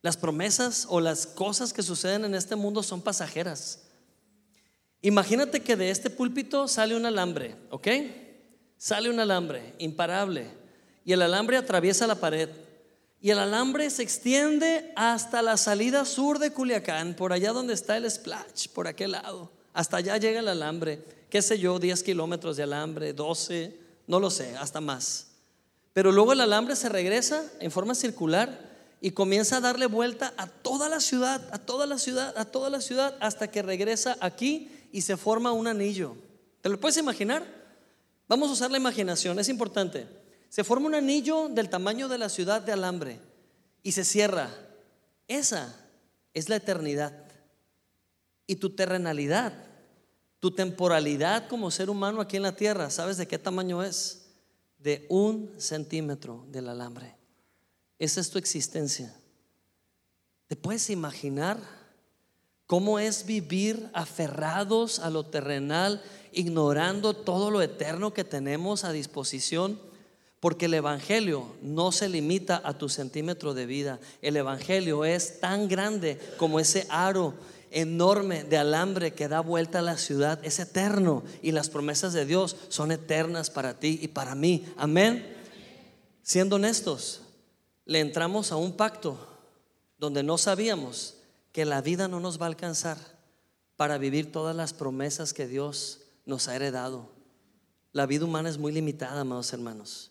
Las 0.00 0.16
promesas 0.16 0.86
o 0.88 1.00
las 1.00 1.26
cosas 1.26 1.74
que 1.74 1.82
suceden 1.82 2.24
en 2.24 2.34
este 2.34 2.56
mundo 2.56 2.82
son 2.82 3.02
pasajeras. 3.02 3.80
Imagínate 5.02 5.60
que 5.60 5.76
de 5.76 5.90
este 5.90 6.08
púlpito 6.08 6.68
sale 6.68 6.96
un 6.96 7.04
alambre, 7.04 7.54
¿ok? 7.68 7.88
Sale 8.78 9.10
un 9.10 9.20
alambre 9.20 9.74
imparable 9.78 10.46
y 11.04 11.12
el 11.12 11.22
alambre 11.22 11.56
atraviesa 11.56 12.06
la 12.06 12.16
pared 12.16 12.48
y 13.20 13.30
el 13.30 13.38
alambre 13.38 13.88
se 13.90 14.02
extiende 14.02 14.92
hasta 14.94 15.42
la 15.42 15.56
salida 15.56 16.04
sur 16.04 16.38
de 16.38 16.52
Culiacán, 16.52 17.14
por 17.14 17.32
allá 17.32 17.52
donde 17.52 17.74
está 17.74 17.96
el 17.96 18.10
splash, 18.10 18.68
por 18.68 18.86
aquel 18.86 19.12
lado. 19.12 19.50
Hasta 19.72 19.96
allá 19.96 20.16
llega 20.18 20.40
el 20.40 20.48
alambre, 20.48 21.02
qué 21.30 21.42
sé 21.42 21.58
yo, 21.58 21.78
10 21.78 22.02
kilómetros 22.02 22.56
de 22.56 22.62
alambre, 22.62 23.12
12, 23.12 23.76
no 24.06 24.20
lo 24.20 24.30
sé, 24.30 24.56
hasta 24.56 24.80
más. 24.80 25.28
Pero 25.92 26.12
luego 26.12 26.34
el 26.34 26.40
alambre 26.40 26.76
se 26.76 26.88
regresa 26.88 27.42
en 27.58 27.70
forma 27.70 27.94
circular 27.94 28.66
y 29.00 29.10
comienza 29.10 29.56
a 29.56 29.60
darle 29.60 29.86
vuelta 29.86 30.34
a 30.36 30.46
toda 30.46 30.88
la 30.88 31.00
ciudad, 31.00 31.42
a 31.52 31.58
toda 31.58 31.86
la 31.86 31.98
ciudad, 31.98 32.36
a 32.36 32.44
toda 32.44 32.70
la 32.70 32.80
ciudad, 32.80 33.16
hasta 33.20 33.50
que 33.50 33.62
regresa 33.62 34.16
aquí 34.20 34.70
y 34.92 35.00
se 35.00 35.16
forma 35.16 35.52
un 35.52 35.66
anillo. 35.66 36.16
¿Te 36.60 36.68
lo 36.68 36.78
puedes 36.78 36.96
imaginar? 36.96 37.44
Vamos 38.28 38.50
a 38.50 38.52
usar 38.54 38.70
la 38.70 38.78
imaginación, 38.78 39.38
es 39.38 39.48
importante. 39.48 40.06
Se 40.48 40.64
forma 40.64 40.86
un 40.86 40.94
anillo 40.94 41.48
del 41.48 41.68
tamaño 41.68 42.08
de 42.08 42.18
la 42.18 42.28
ciudad 42.28 42.62
de 42.62 42.72
alambre 42.72 43.20
y 43.82 43.92
se 43.92 44.04
cierra. 44.04 44.50
Esa 45.28 45.74
es 46.34 46.48
la 46.48 46.56
eternidad. 46.56 47.12
Y 48.46 48.56
tu 48.56 48.70
terrenalidad, 48.70 49.52
tu 50.40 50.50
temporalidad 50.50 51.48
como 51.48 51.70
ser 51.70 51.90
humano 51.90 52.20
aquí 52.20 52.36
en 52.36 52.42
la 52.42 52.56
tierra, 52.56 52.90
¿sabes 52.90 53.16
de 53.16 53.26
qué 53.26 53.38
tamaño 53.38 53.82
es? 53.82 54.26
De 54.78 55.06
un 55.08 55.52
centímetro 55.58 56.46
del 56.48 56.68
alambre. 56.68 57.16
Esa 57.98 58.20
es 58.20 58.30
tu 58.30 58.38
existencia. 58.38 59.14
¿Te 60.46 60.54
puedes 60.54 60.90
imaginar 60.90 61.58
cómo 62.66 62.98
es 62.98 63.26
vivir 63.26 63.88
aferrados 63.92 64.98
a 64.98 65.10
lo 65.10 65.26
terrenal, 65.26 66.02
ignorando 66.36 67.14
todo 67.14 67.50
lo 67.50 67.60
eterno 67.62 68.14
que 68.14 68.22
tenemos 68.22 68.84
a 68.84 68.92
disposición? 68.92 69.80
Porque 70.38 70.66
el 70.66 70.74
Evangelio 70.74 71.56
no 71.62 71.90
se 71.90 72.08
limita 72.08 72.60
a 72.62 72.78
tu 72.78 72.88
centímetro 72.88 73.54
de 73.54 73.66
vida. 73.66 73.98
El 74.22 74.36
Evangelio 74.36 75.04
es 75.04 75.40
tan 75.40 75.66
grande 75.66 76.20
como 76.36 76.60
ese 76.60 76.86
aro 76.90 77.34
enorme 77.70 78.44
de 78.44 78.58
alambre 78.58 79.12
que 79.12 79.28
da 79.28 79.40
vuelta 79.40 79.80
a 79.80 79.82
la 79.82 79.96
ciudad. 79.96 80.38
Es 80.44 80.60
eterno 80.60 81.24
y 81.42 81.52
las 81.52 81.70
promesas 81.70 82.12
de 82.12 82.26
Dios 82.26 82.56
son 82.68 82.92
eternas 82.92 83.50
para 83.50 83.80
ti 83.80 83.98
y 84.00 84.08
para 84.08 84.34
mí. 84.34 84.66
Amén. 84.76 85.34
Siendo 86.22 86.56
honestos, 86.56 87.22
le 87.84 88.00
entramos 88.00 88.52
a 88.52 88.56
un 88.56 88.76
pacto 88.76 89.18
donde 89.98 90.22
no 90.22 90.38
sabíamos 90.38 91.14
que 91.52 91.64
la 91.64 91.80
vida 91.80 92.08
no 92.08 92.20
nos 92.20 92.40
va 92.40 92.44
a 92.44 92.48
alcanzar 92.48 92.98
para 93.76 93.98
vivir 93.98 94.30
todas 94.32 94.54
las 94.54 94.72
promesas 94.72 95.32
que 95.32 95.46
Dios 95.46 96.00
nos 96.26 96.48
ha 96.48 96.56
heredado. 96.56 97.08
La 97.92 98.04
vida 98.04 98.26
humana 98.26 98.50
es 98.50 98.58
muy 98.58 98.72
limitada, 98.72 99.22
amados 99.22 99.52
hermanos. 99.54 100.10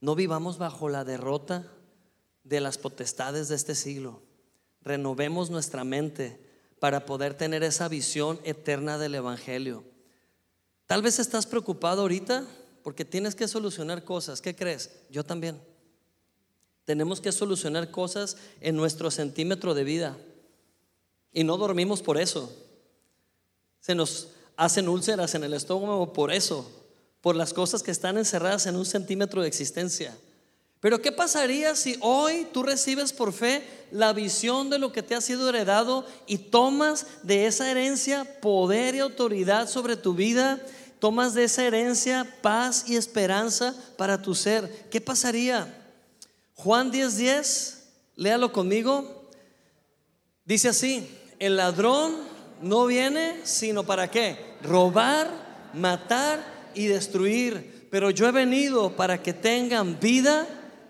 No 0.00 0.14
vivamos 0.14 0.56
bajo 0.56 0.88
la 0.88 1.04
derrota 1.04 1.70
de 2.44 2.60
las 2.60 2.78
potestades 2.78 3.48
de 3.48 3.56
este 3.56 3.74
siglo. 3.74 4.22
Renovemos 4.80 5.50
nuestra 5.50 5.84
mente 5.84 6.40
para 6.80 7.04
poder 7.04 7.34
tener 7.34 7.62
esa 7.64 7.88
visión 7.88 8.40
eterna 8.44 8.96
del 8.96 9.16
Evangelio. 9.16 9.84
Tal 10.86 11.02
vez 11.02 11.18
estás 11.18 11.46
preocupado 11.46 12.02
ahorita 12.02 12.46
porque 12.82 13.04
tienes 13.04 13.34
que 13.34 13.48
solucionar 13.48 14.04
cosas. 14.04 14.40
¿Qué 14.40 14.56
crees? 14.56 14.90
Yo 15.10 15.24
también. 15.24 15.60
Tenemos 16.84 17.20
que 17.20 17.32
solucionar 17.32 17.90
cosas 17.90 18.38
en 18.60 18.76
nuestro 18.76 19.10
centímetro 19.10 19.74
de 19.74 19.84
vida. 19.84 20.16
Y 21.32 21.44
no 21.44 21.58
dormimos 21.58 22.00
por 22.00 22.16
eso. 22.16 22.50
Se 23.80 23.94
nos 23.94 24.28
hacen 24.58 24.88
úlceras 24.88 25.34
en 25.34 25.44
el 25.44 25.54
estómago 25.54 26.12
por 26.12 26.30
eso 26.30 26.68
por 27.20 27.36
las 27.36 27.52
cosas 27.52 27.82
que 27.82 27.90
están 27.90 28.16
encerradas 28.18 28.66
en 28.66 28.76
un 28.76 28.86
centímetro 28.86 29.42
de 29.42 29.48
existencia. 29.48 30.16
Pero 30.80 31.02
¿qué 31.02 31.10
pasaría 31.10 31.74
si 31.74 31.96
hoy 32.00 32.46
tú 32.52 32.62
recibes 32.62 33.12
por 33.12 33.32
fe 33.32 33.62
la 33.90 34.12
visión 34.12 34.70
de 34.70 34.78
lo 34.78 34.92
que 34.92 35.02
te 35.02 35.14
ha 35.14 35.20
sido 35.20 35.48
heredado 35.48 36.06
y 36.26 36.38
tomas 36.38 37.06
de 37.24 37.46
esa 37.46 37.70
herencia 37.70 38.40
poder 38.40 38.94
y 38.94 39.00
autoridad 39.00 39.68
sobre 39.68 39.96
tu 39.96 40.14
vida? 40.14 40.60
Tomas 41.00 41.34
de 41.34 41.44
esa 41.44 41.64
herencia 41.64 42.38
paz 42.42 42.84
y 42.86 42.96
esperanza 42.96 43.74
para 43.96 44.22
tu 44.22 44.34
ser. 44.34 44.88
¿Qué 44.90 45.00
pasaría? 45.00 45.74
Juan 46.54 46.92
10:10, 46.92 47.16
10, 47.16 47.84
léalo 48.16 48.52
conmigo. 48.52 49.28
Dice 50.44 50.68
así, 50.68 51.08
el 51.40 51.56
ladrón 51.56 52.16
no 52.62 52.86
viene 52.86 53.40
sino 53.44 53.84
para 53.84 54.10
qué? 54.10 54.47
Robar, 54.62 55.28
matar 55.74 56.70
y 56.74 56.86
destruir, 56.86 57.88
pero 57.90 58.10
yo 58.10 58.26
he 58.26 58.32
venido 58.32 58.96
para 58.96 59.22
que 59.22 59.32
tengan 59.32 59.98
vida 60.00 60.46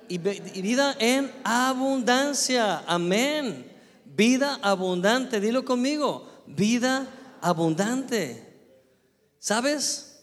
y 0.08 0.18
vida 0.18 0.96
en 0.98 1.30
abundancia. 1.44 2.84
Amén. 2.86 3.70
Vida 4.04 4.58
abundante, 4.62 5.40
dilo 5.40 5.64
conmigo, 5.64 6.44
vida 6.46 7.06
abundante. 7.40 8.44
¿Sabes? 9.38 10.20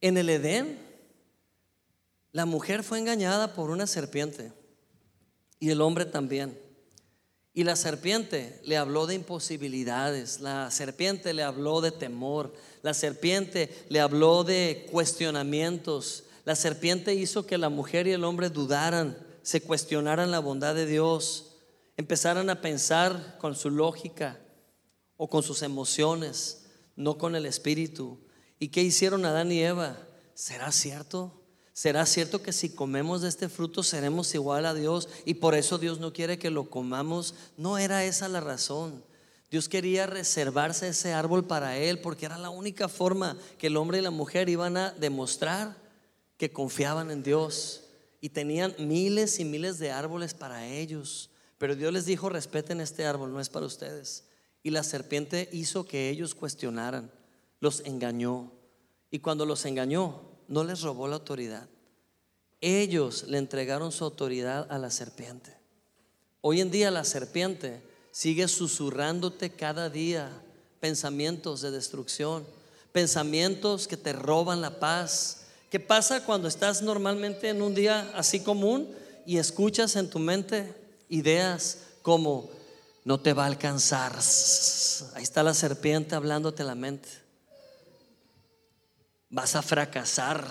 En 0.00 0.16
el 0.16 0.28
Edén, 0.28 0.78
la 2.32 2.46
mujer 2.46 2.82
fue 2.82 2.98
engañada 2.98 3.54
por 3.54 3.70
una 3.70 3.86
serpiente 3.86 4.52
y 5.60 5.70
el 5.70 5.80
hombre 5.80 6.06
también. 6.06 6.58
Y 7.54 7.64
la 7.64 7.76
serpiente 7.76 8.60
le 8.64 8.78
habló 8.78 9.06
de 9.06 9.14
imposibilidades, 9.14 10.40
la 10.40 10.70
serpiente 10.70 11.34
le 11.34 11.42
habló 11.42 11.82
de 11.82 11.90
temor, 11.90 12.54
la 12.82 12.94
serpiente 12.94 13.68
le 13.90 14.00
habló 14.00 14.42
de 14.42 14.88
cuestionamientos, 14.90 16.24
la 16.44 16.56
serpiente 16.56 17.14
hizo 17.14 17.46
que 17.46 17.58
la 17.58 17.68
mujer 17.68 18.06
y 18.06 18.12
el 18.12 18.24
hombre 18.24 18.48
dudaran, 18.48 19.18
se 19.42 19.60
cuestionaran 19.60 20.30
la 20.30 20.38
bondad 20.38 20.74
de 20.74 20.86
Dios, 20.86 21.56
empezaran 21.98 22.48
a 22.48 22.62
pensar 22.62 23.36
con 23.38 23.54
su 23.54 23.70
lógica 23.70 24.40
o 25.18 25.28
con 25.28 25.42
sus 25.42 25.60
emociones, 25.60 26.64
no 26.96 27.18
con 27.18 27.36
el 27.36 27.44
espíritu. 27.44 28.18
¿Y 28.58 28.68
qué 28.68 28.82
hicieron 28.82 29.26
Adán 29.26 29.52
y 29.52 29.60
Eva? 29.60 29.98
¿Será 30.34 30.72
cierto? 30.72 31.41
¿Será 31.72 32.04
cierto 32.04 32.42
que 32.42 32.52
si 32.52 32.70
comemos 32.70 33.22
de 33.22 33.28
este 33.28 33.48
fruto 33.48 33.82
seremos 33.82 34.34
igual 34.34 34.66
a 34.66 34.74
Dios 34.74 35.08
y 35.24 35.34
por 35.34 35.54
eso 35.54 35.78
Dios 35.78 36.00
no 36.00 36.12
quiere 36.12 36.38
que 36.38 36.50
lo 36.50 36.68
comamos? 36.68 37.34
No 37.56 37.78
era 37.78 38.04
esa 38.04 38.28
la 38.28 38.40
razón. 38.40 39.02
Dios 39.50 39.68
quería 39.68 40.06
reservarse 40.06 40.88
ese 40.88 41.12
árbol 41.12 41.46
para 41.46 41.76
él 41.78 41.98
porque 42.00 42.26
era 42.26 42.38
la 42.38 42.50
única 42.50 42.88
forma 42.88 43.38
que 43.58 43.68
el 43.68 43.76
hombre 43.76 43.98
y 43.98 44.02
la 44.02 44.10
mujer 44.10 44.48
iban 44.48 44.76
a 44.76 44.92
demostrar 44.92 45.76
que 46.36 46.52
confiaban 46.52 47.10
en 47.10 47.22
Dios 47.22 47.84
y 48.20 48.30
tenían 48.30 48.74
miles 48.78 49.40
y 49.40 49.44
miles 49.44 49.78
de 49.78 49.90
árboles 49.90 50.34
para 50.34 50.66
ellos. 50.66 51.30
Pero 51.58 51.76
Dios 51.76 51.92
les 51.92 52.06
dijo, 52.06 52.28
respeten 52.28 52.80
este 52.80 53.06
árbol, 53.06 53.32
no 53.32 53.40
es 53.40 53.48
para 53.48 53.66
ustedes. 53.66 54.24
Y 54.62 54.70
la 54.70 54.82
serpiente 54.82 55.48
hizo 55.52 55.84
que 55.84 56.08
ellos 56.08 56.34
cuestionaran, 56.34 57.10
los 57.60 57.80
engañó. 57.84 58.52
Y 59.10 59.18
cuando 59.20 59.44
los 59.44 59.64
engañó, 59.64 60.31
no 60.52 60.64
les 60.64 60.82
robó 60.82 61.08
la 61.08 61.14
autoridad. 61.14 61.66
Ellos 62.60 63.24
le 63.26 63.38
entregaron 63.38 63.90
su 63.90 64.04
autoridad 64.04 64.66
a 64.70 64.76
la 64.76 64.90
serpiente. 64.90 65.56
Hoy 66.42 66.60
en 66.60 66.70
día 66.70 66.90
la 66.90 67.04
serpiente 67.04 67.80
sigue 68.10 68.46
susurrándote 68.48 69.48
cada 69.48 69.88
día 69.88 70.30
pensamientos 70.78 71.62
de 71.62 71.70
destrucción, 71.70 72.44
pensamientos 72.92 73.88
que 73.88 73.96
te 73.96 74.12
roban 74.12 74.60
la 74.60 74.78
paz. 74.78 75.44
¿Qué 75.70 75.80
pasa 75.80 76.26
cuando 76.26 76.48
estás 76.48 76.82
normalmente 76.82 77.48
en 77.48 77.62
un 77.62 77.74
día 77.74 78.12
así 78.14 78.40
común 78.40 78.94
y 79.24 79.38
escuchas 79.38 79.96
en 79.96 80.10
tu 80.10 80.18
mente 80.18 80.74
ideas 81.08 81.78
como 82.02 82.50
no 83.06 83.18
te 83.18 83.32
va 83.32 83.44
a 83.44 83.46
alcanzar? 83.46 84.12
Ahí 85.14 85.22
está 85.22 85.42
la 85.42 85.54
serpiente 85.54 86.14
hablándote 86.14 86.62
la 86.62 86.74
mente 86.74 87.22
vas 89.32 89.56
a 89.56 89.62
fracasar. 89.62 90.46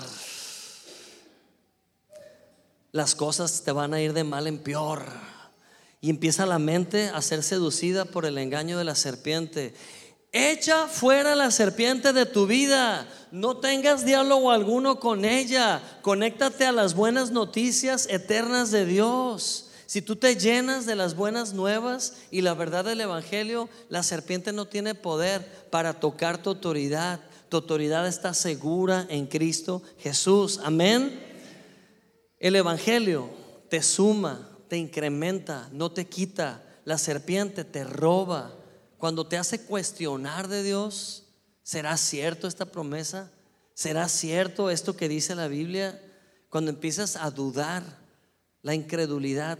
Las 2.92 3.16
cosas 3.16 3.62
te 3.64 3.72
van 3.72 3.94
a 3.94 4.02
ir 4.02 4.12
de 4.12 4.26
mal 4.26 4.48
en 4.48 4.58
peor. 4.58 5.06
Y 6.02 6.10
empieza 6.10 6.48
la 6.48 6.60
mente 6.60 7.10
a 7.10 7.22
ser 7.22 7.44
seducida 7.44 8.06
por 8.06 8.26
el 8.26 8.40
engaño 8.40 8.78
de 8.78 8.84
la 8.84 8.96
serpiente. 8.96 9.76
Echa 10.34 10.88
fuera 10.88 11.36
la 11.36 11.52
serpiente 11.52 12.12
de 12.12 12.26
tu 12.26 12.48
vida. 12.48 13.08
No 13.32 13.58
tengas 13.58 14.04
diálogo 14.04 14.52
alguno 14.52 15.00
con 15.00 15.26
ella. 15.26 15.82
Conéctate 16.02 16.66
a 16.66 16.72
las 16.72 16.96
buenas 16.96 17.30
noticias 17.30 18.08
eternas 18.10 18.72
de 18.72 18.86
Dios. 18.86 19.68
Si 19.86 20.02
tú 20.02 20.16
te 20.16 20.38
llenas 20.38 20.86
de 20.88 20.96
las 20.96 21.16
buenas 21.16 21.54
nuevas 21.54 22.14
y 22.32 22.42
la 22.42 22.56
verdad 22.56 22.86
del 22.86 23.02
Evangelio, 23.02 23.70
la 23.90 24.02
serpiente 24.02 24.54
no 24.54 24.66
tiene 24.66 24.96
poder 24.96 25.68
para 25.70 26.00
tocar 26.00 26.42
tu 26.42 26.50
autoridad 26.50 27.20
tu 27.52 27.58
autoridad 27.58 28.08
está 28.08 28.34
segura 28.34 29.06
en 29.10 29.28
Cristo 29.28 29.84
Jesús. 29.99 30.62
Amén. 30.64 31.20
El 32.39 32.56
Evangelio 32.56 33.30
te 33.70 33.84
suma, 33.84 34.47
te 34.70 34.78
incrementa, 34.78 35.68
no 35.74 35.91
te 35.91 36.08
quita. 36.08 36.64
La 36.86 36.97
serpiente 36.97 37.66
te 37.66 37.84
roba. 37.84 38.56
Cuando 38.97 39.28
te 39.28 39.36
hace 39.36 39.66
cuestionar 39.66 40.47
de 40.47 40.64
Dios, 40.64 41.26
¿será 41.62 41.97
cierto 41.97 42.47
esta 42.47 42.68
promesa? 42.68 43.30
¿Será 43.74 44.08
cierto 44.08 44.70
esto 44.70 44.95
que 44.95 45.10
dice 45.10 45.36
la 45.36 45.49
Biblia? 45.49 46.02
Cuando 46.47 46.72
empiezas 46.72 47.18
a 47.18 47.32
dudar, 47.32 47.84
la 48.62 48.76
incredulidad 48.76 49.60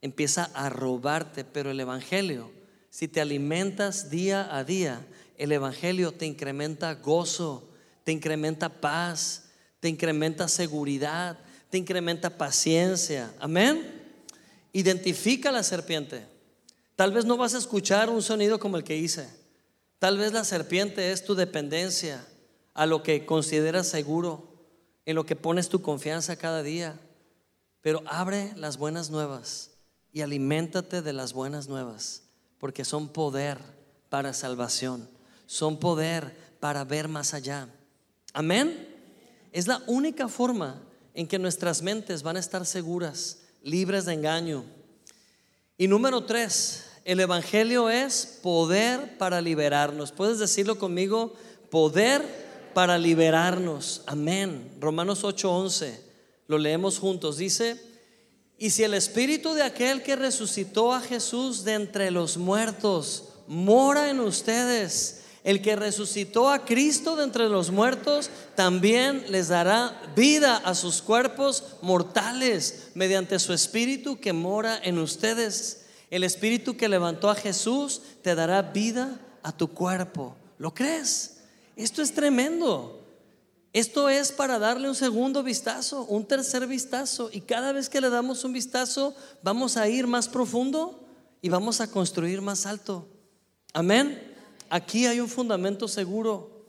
empieza 0.00 0.50
a 0.52 0.68
robarte, 0.68 1.44
pero 1.44 1.70
el 1.70 1.78
Evangelio, 1.78 2.50
si 2.90 3.06
te 3.06 3.20
alimentas 3.20 4.10
día 4.10 4.52
a 4.52 4.64
día, 4.64 5.06
el 5.40 5.52
Evangelio 5.52 6.12
te 6.12 6.26
incrementa 6.26 6.94
gozo, 6.96 7.66
te 8.04 8.12
incrementa 8.12 8.68
paz, 8.68 9.46
te 9.80 9.88
incrementa 9.88 10.48
seguridad, 10.48 11.38
te 11.70 11.78
incrementa 11.78 12.36
paciencia. 12.36 13.32
Amén. 13.40 14.02
Identifica 14.74 15.50
la 15.50 15.62
serpiente. 15.62 16.26
Tal 16.94 17.12
vez 17.12 17.24
no 17.24 17.38
vas 17.38 17.54
a 17.54 17.58
escuchar 17.58 18.10
un 18.10 18.20
sonido 18.20 18.58
como 18.58 18.76
el 18.76 18.84
que 18.84 18.98
hice. 18.98 19.28
Tal 19.98 20.18
vez 20.18 20.34
la 20.34 20.44
serpiente 20.44 21.10
es 21.10 21.24
tu 21.24 21.34
dependencia 21.34 22.22
a 22.74 22.84
lo 22.84 23.02
que 23.02 23.24
consideras 23.24 23.88
seguro. 23.88 24.46
en 25.06 25.16
lo 25.16 25.24
que 25.24 25.36
pones 25.36 25.70
tu 25.70 25.80
confianza 25.80 26.36
cada 26.36 26.62
día. 26.62 27.00
Pero 27.80 28.02
abre 28.06 28.52
las 28.56 28.76
buenas 28.76 29.08
nuevas 29.08 29.70
y 30.12 30.20
aliméntate 30.20 31.00
de 31.00 31.12
las 31.14 31.32
buenas 31.32 31.66
nuevas, 31.66 32.24
porque 32.58 32.84
son 32.84 33.08
poder 33.08 33.58
para 34.10 34.34
salvación, 34.34 35.08
son 35.50 35.80
poder 35.80 36.32
para 36.60 36.84
ver 36.84 37.08
más 37.08 37.34
allá. 37.34 37.66
Amén. 38.32 38.86
Es 39.50 39.66
la 39.66 39.82
única 39.88 40.28
forma 40.28 40.80
en 41.12 41.26
que 41.26 41.40
nuestras 41.40 41.82
mentes 41.82 42.22
van 42.22 42.36
a 42.36 42.38
estar 42.38 42.64
seguras, 42.64 43.38
libres 43.60 44.04
de 44.04 44.12
engaño. 44.12 44.64
Y 45.76 45.88
número 45.88 46.22
tres, 46.24 46.84
el 47.04 47.18
Evangelio 47.18 47.90
es 47.90 48.38
poder 48.44 49.18
para 49.18 49.40
liberarnos. 49.40 50.12
¿Puedes 50.12 50.38
decirlo 50.38 50.78
conmigo? 50.78 51.34
Poder 51.68 52.22
para 52.72 52.96
liberarnos. 52.96 54.02
Amén. 54.06 54.76
Romanos 54.78 55.24
8:11. 55.24 55.98
Lo 56.46 56.58
leemos 56.58 57.00
juntos. 57.00 57.38
Dice, 57.38 57.76
y 58.56 58.70
si 58.70 58.84
el 58.84 58.94
espíritu 58.94 59.52
de 59.54 59.64
aquel 59.64 60.04
que 60.04 60.14
resucitó 60.14 60.92
a 60.92 61.00
Jesús 61.00 61.64
de 61.64 61.74
entre 61.74 62.12
los 62.12 62.36
muertos 62.36 63.30
mora 63.48 64.10
en 64.10 64.20
ustedes, 64.20 65.19
el 65.42 65.62
que 65.62 65.76
resucitó 65.76 66.50
a 66.50 66.64
Cristo 66.64 67.16
de 67.16 67.24
entre 67.24 67.48
los 67.48 67.70
muertos 67.70 68.30
también 68.54 69.24
les 69.28 69.48
dará 69.48 70.00
vida 70.14 70.56
a 70.56 70.74
sus 70.74 71.00
cuerpos 71.00 71.64
mortales 71.80 72.90
mediante 72.94 73.38
su 73.38 73.52
espíritu 73.52 74.20
que 74.20 74.32
mora 74.32 74.78
en 74.82 74.98
ustedes. 74.98 75.86
El 76.10 76.24
espíritu 76.24 76.76
que 76.76 76.88
levantó 76.88 77.30
a 77.30 77.34
Jesús 77.34 78.02
te 78.22 78.34
dará 78.34 78.60
vida 78.62 79.18
a 79.42 79.52
tu 79.52 79.68
cuerpo. 79.68 80.36
¿Lo 80.58 80.74
crees? 80.74 81.38
Esto 81.76 82.02
es 82.02 82.12
tremendo. 82.12 83.00
Esto 83.72 84.08
es 84.08 84.32
para 84.32 84.58
darle 84.58 84.88
un 84.88 84.96
segundo 84.96 85.42
vistazo, 85.42 86.04
un 86.04 86.26
tercer 86.26 86.66
vistazo. 86.66 87.30
Y 87.32 87.40
cada 87.40 87.72
vez 87.72 87.88
que 87.88 88.00
le 88.00 88.10
damos 88.10 88.44
un 88.44 88.52
vistazo, 88.52 89.14
vamos 89.42 89.76
a 89.76 89.88
ir 89.88 90.06
más 90.06 90.28
profundo 90.28 91.00
y 91.40 91.48
vamos 91.48 91.80
a 91.80 91.90
construir 91.90 92.42
más 92.42 92.66
alto. 92.66 93.06
Amén. 93.72 94.29
Aquí 94.70 95.06
hay 95.06 95.18
un 95.18 95.28
fundamento 95.28 95.88
seguro. 95.88 96.64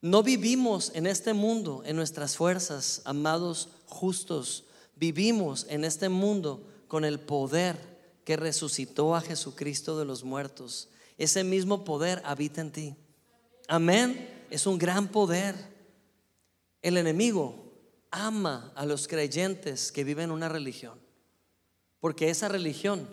No 0.00 0.22
vivimos 0.22 0.90
en 0.94 1.06
este 1.06 1.34
mundo 1.34 1.82
en 1.84 1.94
nuestras 1.94 2.34
fuerzas, 2.34 3.02
amados 3.04 3.68
justos. 3.84 4.64
Vivimos 4.96 5.66
en 5.68 5.84
este 5.84 6.08
mundo 6.08 6.66
con 6.88 7.04
el 7.04 7.20
poder 7.20 7.76
que 8.24 8.36
resucitó 8.36 9.14
a 9.14 9.20
Jesucristo 9.20 9.98
de 9.98 10.06
los 10.06 10.24
muertos. 10.24 10.88
Ese 11.18 11.44
mismo 11.44 11.84
poder 11.84 12.22
habita 12.24 12.62
en 12.62 12.72
ti. 12.72 12.96
Amén. 13.68 14.46
Es 14.48 14.66
un 14.66 14.78
gran 14.78 15.08
poder. 15.08 15.54
El 16.80 16.96
enemigo 16.96 17.54
ama 18.10 18.72
a 18.74 18.86
los 18.86 19.06
creyentes 19.06 19.92
que 19.92 20.04
viven 20.04 20.30
una 20.30 20.48
religión. 20.48 20.98
Porque 22.00 22.30
esa 22.30 22.48
religión 22.48 23.06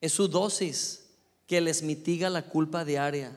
es 0.00 0.12
su 0.12 0.26
dosis 0.26 1.09
que 1.50 1.60
les 1.60 1.82
mitiga 1.82 2.30
la 2.30 2.42
culpa 2.42 2.84
diaria, 2.84 3.36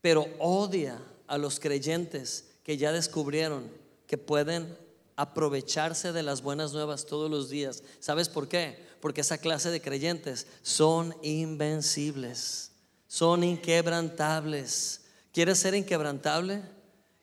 pero 0.00 0.28
odia 0.38 1.02
a 1.26 1.38
los 1.38 1.58
creyentes 1.58 2.52
que 2.62 2.76
ya 2.76 2.92
descubrieron 2.92 3.68
que 4.06 4.16
pueden 4.16 4.78
aprovecharse 5.16 6.12
de 6.12 6.22
las 6.22 6.40
buenas 6.40 6.72
nuevas 6.72 7.04
todos 7.04 7.28
los 7.28 7.50
días. 7.50 7.82
¿Sabes 7.98 8.28
por 8.28 8.46
qué? 8.46 8.78
Porque 9.00 9.22
esa 9.22 9.38
clase 9.38 9.72
de 9.72 9.82
creyentes 9.82 10.46
son 10.62 11.16
invencibles, 11.20 12.70
son 13.08 13.42
inquebrantables. 13.42 15.00
¿Quieres 15.32 15.58
ser 15.58 15.74
inquebrantable? 15.74 16.62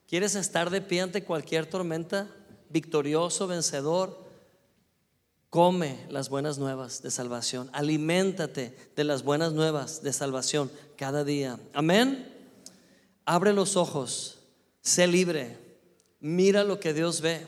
¿Quieres 0.05 0.35
estar 0.35 0.69
de 0.69 0.81
pie 0.81 0.99
ante 0.99 1.23
cualquier 1.23 1.65
tormenta? 1.65 2.29
Victorioso, 2.69 3.47
vencedor. 3.47 4.21
Come 5.49 5.97
las 6.09 6.29
buenas 6.29 6.59
nuevas 6.59 7.01
de 7.01 7.09
salvación. 7.09 7.71
Aliméntate 7.73 8.77
de 8.95 9.03
las 9.03 9.23
buenas 9.23 9.53
nuevas 9.53 10.03
de 10.03 10.13
salvación 10.13 10.71
cada 10.95 11.23
día. 11.23 11.59
Amén. 11.73 12.31
Abre 13.25 13.51
los 13.51 13.75
ojos. 13.75 14.37
Sé 14.81 15.07
libre. 15.07 15.57
Mira 16.19 16.63
lo 16.63 16.79
que 16.79 16.93
Dios 16.93 17.21
ve. 17.21 17.47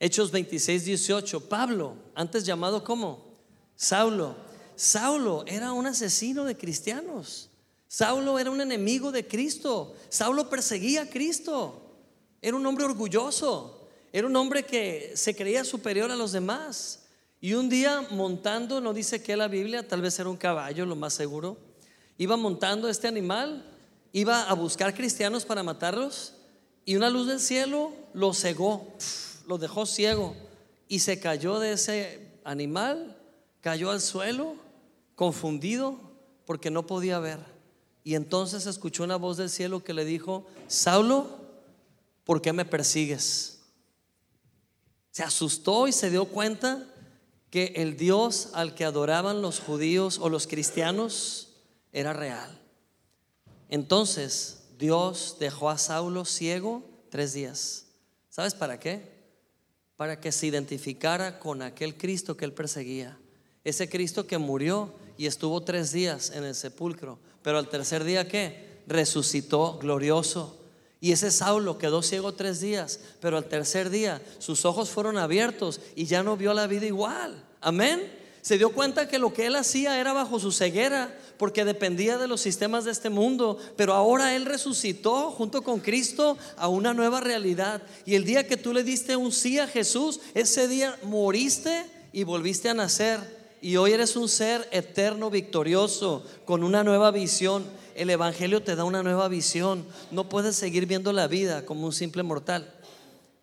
Hechos 0.00 0.30
26, 0.30 0.86
18. 0.86 1.48
Pablo, 1.50 1.96
antes 2.14 2.46
llamado 2.46 2.82
como 2.82 3.36
Saulo. 3.76 4.34
Saulo 4.74 5.44
era 5.46 5.72
un 5.72 5.86
asesino 5.86 6.44
de 6.44 6.56
cristianos. 6.56 7.50
Saulo 7.88 8.38
era 8.38 8.50
un 8.50 8.62
enemigo 8.62 9.12
de 9.12 9.28
Cristo. 9.28 9.94
Saulo 10.08 10.48
perseguía 10.48 11.02
a 11.02 11.10
Cristo. 11.10 11.94
Era 12.40 12.56
un 12.56 12.64
hombre 12.64 12.86
orgulloso. 12.86 13.86
Era 14.14 14.26
un 14.26 14.34
hombre 14.34 14.64
que 14.64 15.12
se 15.14 15.36
creía 15.36 15.62
superior 15.62 16.10
a 16.10 16.16
los 16.16 16.32
demás. 16.32 17.01
Y 17.44 17.54
un 17.54 17.68
día 17.68 18.06
montando, 18.12 18.80
no 18.80 18.94
dice 18.94 19.20
que 19.20 19.36
la 19.36 19.48
Biblia, 19.48 19.86
tal 19.86 20.00
vez 20.00 20.16
era 20.16 20.28
un 20.28 20.36
caballo, 20.36 20.86
lo 20.86 20.94
más 20.94 21.12
seguro, 21.12 21.58
iba 22.16 22.36
montando 22.36 22.88
este 22.88 23.08
animal, 23.08 23.68
iba 24.12 24.44
a 24.44 24.54
buscar 24.54 24.94
cristianos 24.94 25.44
para 25.44 25.64
matarlos 25.64 26.34
y 26.84 26.94
una 26.94 27.10
luz 27.10 27.26
del 27.26 27.40
cielo 27.40 27.90
lo 28.14 28.32
cegó, 28.32 28.86
lo 29.48 29.58
dejó 29.58 29.86
ciego 29.86 30.36
y 30.86 31.00
se 31.00 31.18
cayó 31.18 31.58
de 31.58 31.72
ese 31.72 32.38
animal, 32.44 33.20
cayó 33.60 33.90
al 33.90 34.00
suelo, 34.00 34.54
confundido 35.16 35.98
porque 36.46 36.70
no 36.70 36.86
podía 36.86 37.18
ver. 37.18 37.40
Y 38.04 38.14
entonces 38.14 38.66
escuchó 38.66 39.02
una 39.02 39.16
voz 39.16 39.36
del 39.36 39.50
cielo 39.50 39.82
que 39.82 39.94
le 39.94 40.04
dijo, 40.04 40.46
Saulo, 40.68 41.26
¿por 42.22 42.40
qué 42.40 42.52
me 42.52 42.64
persigues? 42.64 43.62
Se 45.10 45.24
asustó 45.24 45.88
y 45.88 45.92
se 45.92 46.08
dio 46.08 46.26
cuenta 46.26 46.86
que 47.52 47.74
el 47.76 47.98
Dios 47.98 48.48
al 48.54 48.74
que 48.74 48.86
adoraban 48.86 49.42
los 49.42 49.60
judíos 49.60 50.18
o 50.18 50.30
los 50.30 50.46
cristianos 50.46 51.50
era 51.92 52.14
real. 52.14 52.58
Entonces 53.68 54.64
Dios 54.78 55.36
dejó 55.38 55.68
a 55.68 55.76
Saulo 55.76 56.24
ciego 56.24 56.82
tres 57.10 57.34
días. 57.34 57.88
¿Sabes 58.30 58.54
para 58.54 58.80
qué? 58.80 59.02
Para 59.98 60.18
que 60.18 60.32
se 60.32 60.46
identificara 60.46 61.38
con 61.38 61.60
aquel 61.60 61.98
Cristo 61.98 62.38
que 62.38 62.46
él 62.46 62.54
perseguía. 62.54 63.18
Ese 63.64 63.86
Cristo 63.90 64.26
que 64.26 64.38
murió 64.38 64.94
y 65.18 65.26
estuvo 65.26 65.60
tres 65.60 65.92
días 65.92 66.30
en 66.30 66.44
el 66.44 66.54
sepulcro. 66.54 67.18
Pero 67.42 67.58
al 67.58 67.68
tercer 67.68 68.02
día, 68.04 68.26
¿qué? 68.26 68.80
Resucitó 68.86 69.76
glorioso. 69.76 70.58
Y 71.02 71.10
ese 71.10 71.32
Saulo 71.32 71.78
quedó 71.78 72.00
ciego 72.00 72.32
tres 72.32 72.60
días, 72.60 73.00
pero 73.20 73.36
al 73.36 73.46
tercer 73.46 73.90
día 73.90 74.22
sus 74.38 74.64
ojos 74.64 74.88
fueron 74.88 75.18
abiertos 75.18 75.80
y 75.96 76.06
ya 76.06 76.22
no 76.22 76.36
vio 76.36 76.54
la 76.54 76.68
vida 76.68 76.86
igual. 76.86 77.42
Amén. 77.60 78.08
Se 78.40 78.56
dio 78.56 78.72
cuenta 78.72 79.08
que 79.08 79.18
lo 79.18 79.34
que 79.34 79.46
él 79.46 79.56
hacía 79.56 79.98
era 79.98 80.12
bajo 80.12 80.38
su 80.38 80.52
ceguera, 80.52 81.12
porque 81.38 81.64
dependía 81.64 82.18
de 82.18 82.28
los 82.28 82.40
sistemas 82.40 82.84
de 82.84 82.92
este 82.92 83.10
mundo, 83.10 83.58
pero 83.76 83.94
ahora 83.94 84.36
él 84.36 84.44
resucitó 84.44 85.32
junto 85.32 85.62
con 85.62 85.80
Cristo 85.80 86.38
a 86.56 86.68
una 86.68 86.94
nueva 86.94 87.20
realidad. 87.20 87.82
Y 88.06 88.14
el 88.14 88.24
día 88.24 88.46
que 88.46 88.56
tú 88.56 88.72
le 88.72 88.84
diste 88.84 89.16
un 89.16 89.32
sí 89.32 89.58
a 89.58 89.66
Jesús, 89.66 90.20
ese 90.34 90.68
día 90.68 90.96
moriste 91.02 91.84
y 92.12 92.22
volviste 92.22 92.68
a 92.68 92.74
nacer. 92.74 93.18
Y 93.60 93.76
hoy 93.76 93.90
eres 93.90 94.14
un 94.14 94.28
ser 94.28 94.68
eterno, 94.70 95.30
victorioso, 95.30 96.24
con 96.44 96.62
una 96.62 96.84
nueva 96.84 97.10
visión 97.10 97.64
el 97.96 98.10
Evangelio 98.10 98.62
te 98.62 98.76
da 98.76 98.84
una 98.84 99.02
nueva 99.02 99.28
visión. 99.28 99.86
No 100.10 100.28
puedes 100.28 100.56
seguir 100.56 100.86
viendo 100.86 101.12
la 101.12 101.26
vida 101.28 101.64
como 101.64 101.86
un 101.86 101.92
simple 101.92 102.22
mortal. 102.22 102.72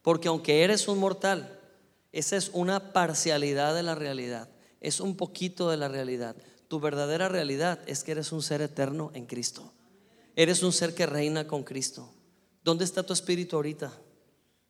Porque 0.01 0.27
aunque 0.27 0.63
eres 0.63 0.87
un 0.87 0.99
mortal, 0.99 1.59
esa 2.11 2.37
es 2.37 2.49
una 2.53 2.93
parcialidad 2.93 3.75
de 3.75 3.83
la 3.83 3.95
realidad. 3.95 4.49
Es 4.81 4.99
un 4.99 5.15
poquito 5.15 5.69
de 5.69 5.77
la 5.77 5.87
realidad. 5.87 6.35
Tu 6.67 6.79
verdadera 6.79 7.29
realidad 7.29 7.79
es 7.87 8.03
que 8.03 8.11
eres 8.11 8.31
un 8.31 8.41
ser 8.41 8.61
eterno 8.61 9.11
en 9.13 9.25
Cristo. 9.25 9.73
Eres 10.35 10.63
un 10.63 10.71
ser 10.71 10.95
que 10.95 11.05
reina 11.05 11.47
con 11.47 11.63
Cristo. 11.63 12.13
¿Dónde 12.63 12.85
está 12.85 13.03
tu 13.03 13.13
espíritu 13.13 13.55
ahorita? 13.55 13.91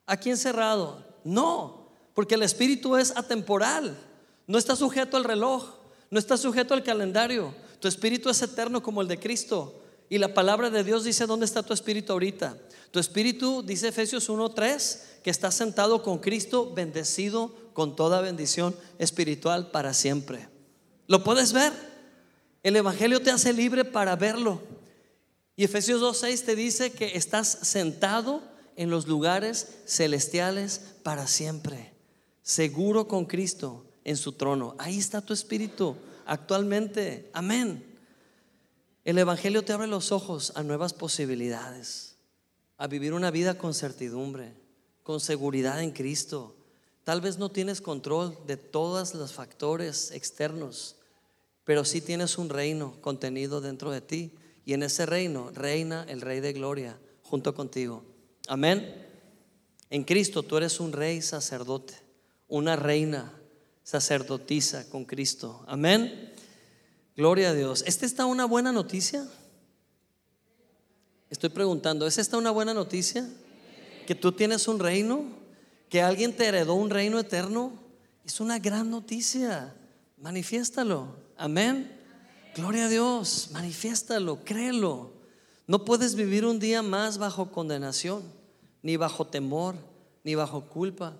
¿Aquí 0.05 0.29
encerrado? 0.29 1.05
No, 1.23 1.91
porque 2.13 2.35
el 2.35 2.43
espíritu 2.43 2.95
es 2.95 3.15
atemporal. 3.15 3.95
No 4.47 4.57
está 4.57 4.75
sujeto 4.75 5.15
al 5.17 5.23
reloj, 5.23 5.75
no 6.09 6.17
está 6.17 6.37
sujeto 6.37 6.73
al 6.73 6.83
calendario. 6.83 7.53
Tu 7.79 7.87
espíritu 7.87 8.29
es 8.29 8.41
eterno 8.41 8.83
como 8.83 9.01
el 9.01 9.07
de 9.07 9.19
Cristo. 9.19 9.81
Y 10.09 10.17
la 10.17 10.33
palabra 10.33 10.69
de 10.69 10.83
Dios 10.83 11.03
dice, 11.03 11.27
¿dónde 11.27 11.45
está 11.45 11.63
tu 11.63 11.73
espíritu 11.73 12.13
ahorita? 12.13 12.57
Tu 12.91 12.99
espíritu, 12.99 13.61
dice 13.61 13.89
Efesios 13.89 14.29
1.3, 14.29 14.99
que 15.23 15.29
está 15.29 15.51
sentado 15.51 16.01
con 16.01 16.17
Cristo, 16.17 16.73
bendecido 16.73 17.53
con 17.73 17.95
toda 17.95 18.21
bendición 18.21 18.75
espiritual 18.97 19.69
para 19.71 19.93
siempre. 19.93 20.49
¿Lo 21.07 21.23
puedes 21.23 21.53
ver? 21.53 21.71
El 22.63 22.75
Evangelio 22.75 23.21
te 23.21 23.31
hace 23.31 23.53
libre 23.53 23.85
para 23.85 24.15
verlo. 24.15 24.61
Y 25.55 25.63
Efesios 25.63 26.01
2.6 26.01 26.45
te 26.45 26.55
dice 26.55 26.91
que 26.91 27.15
estás 27.15 27.47
sentado 27.61 28.41
en 28.75 28.89
los 28.89 29.07
lugares 29.07 29.67
celestiales 29.85 30.81
para 31.03 31.27
siempre, 31.27 31.93
seguro 32.41 33.07
con 33.07 33.25
Cristo 33.25 33.85
en 34.05 34.17
su 34.17 34.31
trono. 34.31 34.75
Ahí 34.79 34.97
está 34.97 35.21
tu 35.21 35.33
espíritu 35.33 35.95
actualmente. 36.29 37.29
Amén. 37.33 37.83
El 39.03 39.17
Evangelio 39.17 39.63
te 39.63 39.73
abre 39.73 39.87
los 39.87 40.11
ojos 40.11 40.53
a 40.55 40.61
nuevas 40.61 40.93
posibilidades, 40.93 42.15
a 42.77 42.85
vivir 42.85 43.13
una 43.13 43.31
vida 43.31 43.57
con 43.57 43.73
certidumbre, 43.73 44.53
con 45.01 45.19
seguridad 45.19 45.81
en 45.81 45.91
Cristo. 45.91 46.55
Tal 47.03 47.19
vez 47.19 47.39
no 47.39 47.49
tienes 47.49 47.81
control 47.81 48.37
de 48.45 48.57
todos 48.57 49.15
los 49.15 49.33
factores 49.33 50.11
externos, 50.11 50.97
pero 51.63 51.83
sí 51.83 51.99
tienes 51.99 52.37
un 52.37 52.49
reino 52.49 53.01
contenido 53.01 53.59
dentro 53.59 53.89
de 53.89 54.01
ti. 54.01 54.31
Y 54.65 54.73
en 54.73 54.83
ese 54.83 55.07
reino 55.07 55.49
reina 55.55 56.05
el 56.07 56.21
Rey 56.21 56.41
de 56.41 56.53
Gloria 56.53 56.99
junto 57.23 57.55
contigo. 57.55 58.03
Amén. 58.47 59.07
En 59.89 60.03
Cristo 60.03 60.43
tú 60.43 60.57
eres 60.57 60.79
un 60.79 60.91
rey 60.91 61.23
sacerdote, 61.23 61.95
una 62.47 62.75
reina 62.75 63.38
sacerdotisa 63.89 64.87
con 64.87 65.03
Cristo. 65.03 65.63
Amén. 65.65 66.31
Gloria 67.17 67.49
a 67.49 67.53
Dios. 67.55 67.83
¿Esta 67.87 68.05
está 68.05 68.27
una 68.27 68.45
buena 68.45 68.71
noticia? 68.71 69.27
Estoy 71.31 71.49
preguntando, 71.49 72.05
¿es 72.05 72.19
esta 72.19 72.37
una 72.37 72.51
buena 72.51 72.75
noticia? 72.75 73.27
Que 74.05 74.13
tú 74.13 74.31
tienes 74.31 74.67
un 74.67 74.77
reino, 74.77 75.23
que 75.89 76.03
alguien 76.03 76.35
te 76.35 76.45
heredó 76.45 76.75
un 76.75 76.91
reino 76.91 77.17
eterno. 77.17 77.73
Es 78.23 78.39
una 78.39 78.59
gran 78.59 78.91
noticia. 78.91 79.73
Manifiéstalo. 80.17 81.07
Amén. 81.35 81.91
Gloria 82.55 82.85
a 82.85 82.89
Dios. 82.89 83.49
Manifiéstalo, 83.53 84.43
créelo. 84.43 85.13
No 85.65 85.83
puedes 85.83 86.13
vivir 86.13 86.45
un 86.45 86.59
día 86.59 86.83
más 86.83 87.17
bajo 87.17 87.51
condenación, 87.51 88.21
ni 88.83 88.97
bajo 88.97 89.25
temor, 89.25 89.73
ni 90.23 90.35
bajo 90.35 90.65
culpa. 90.65 91.17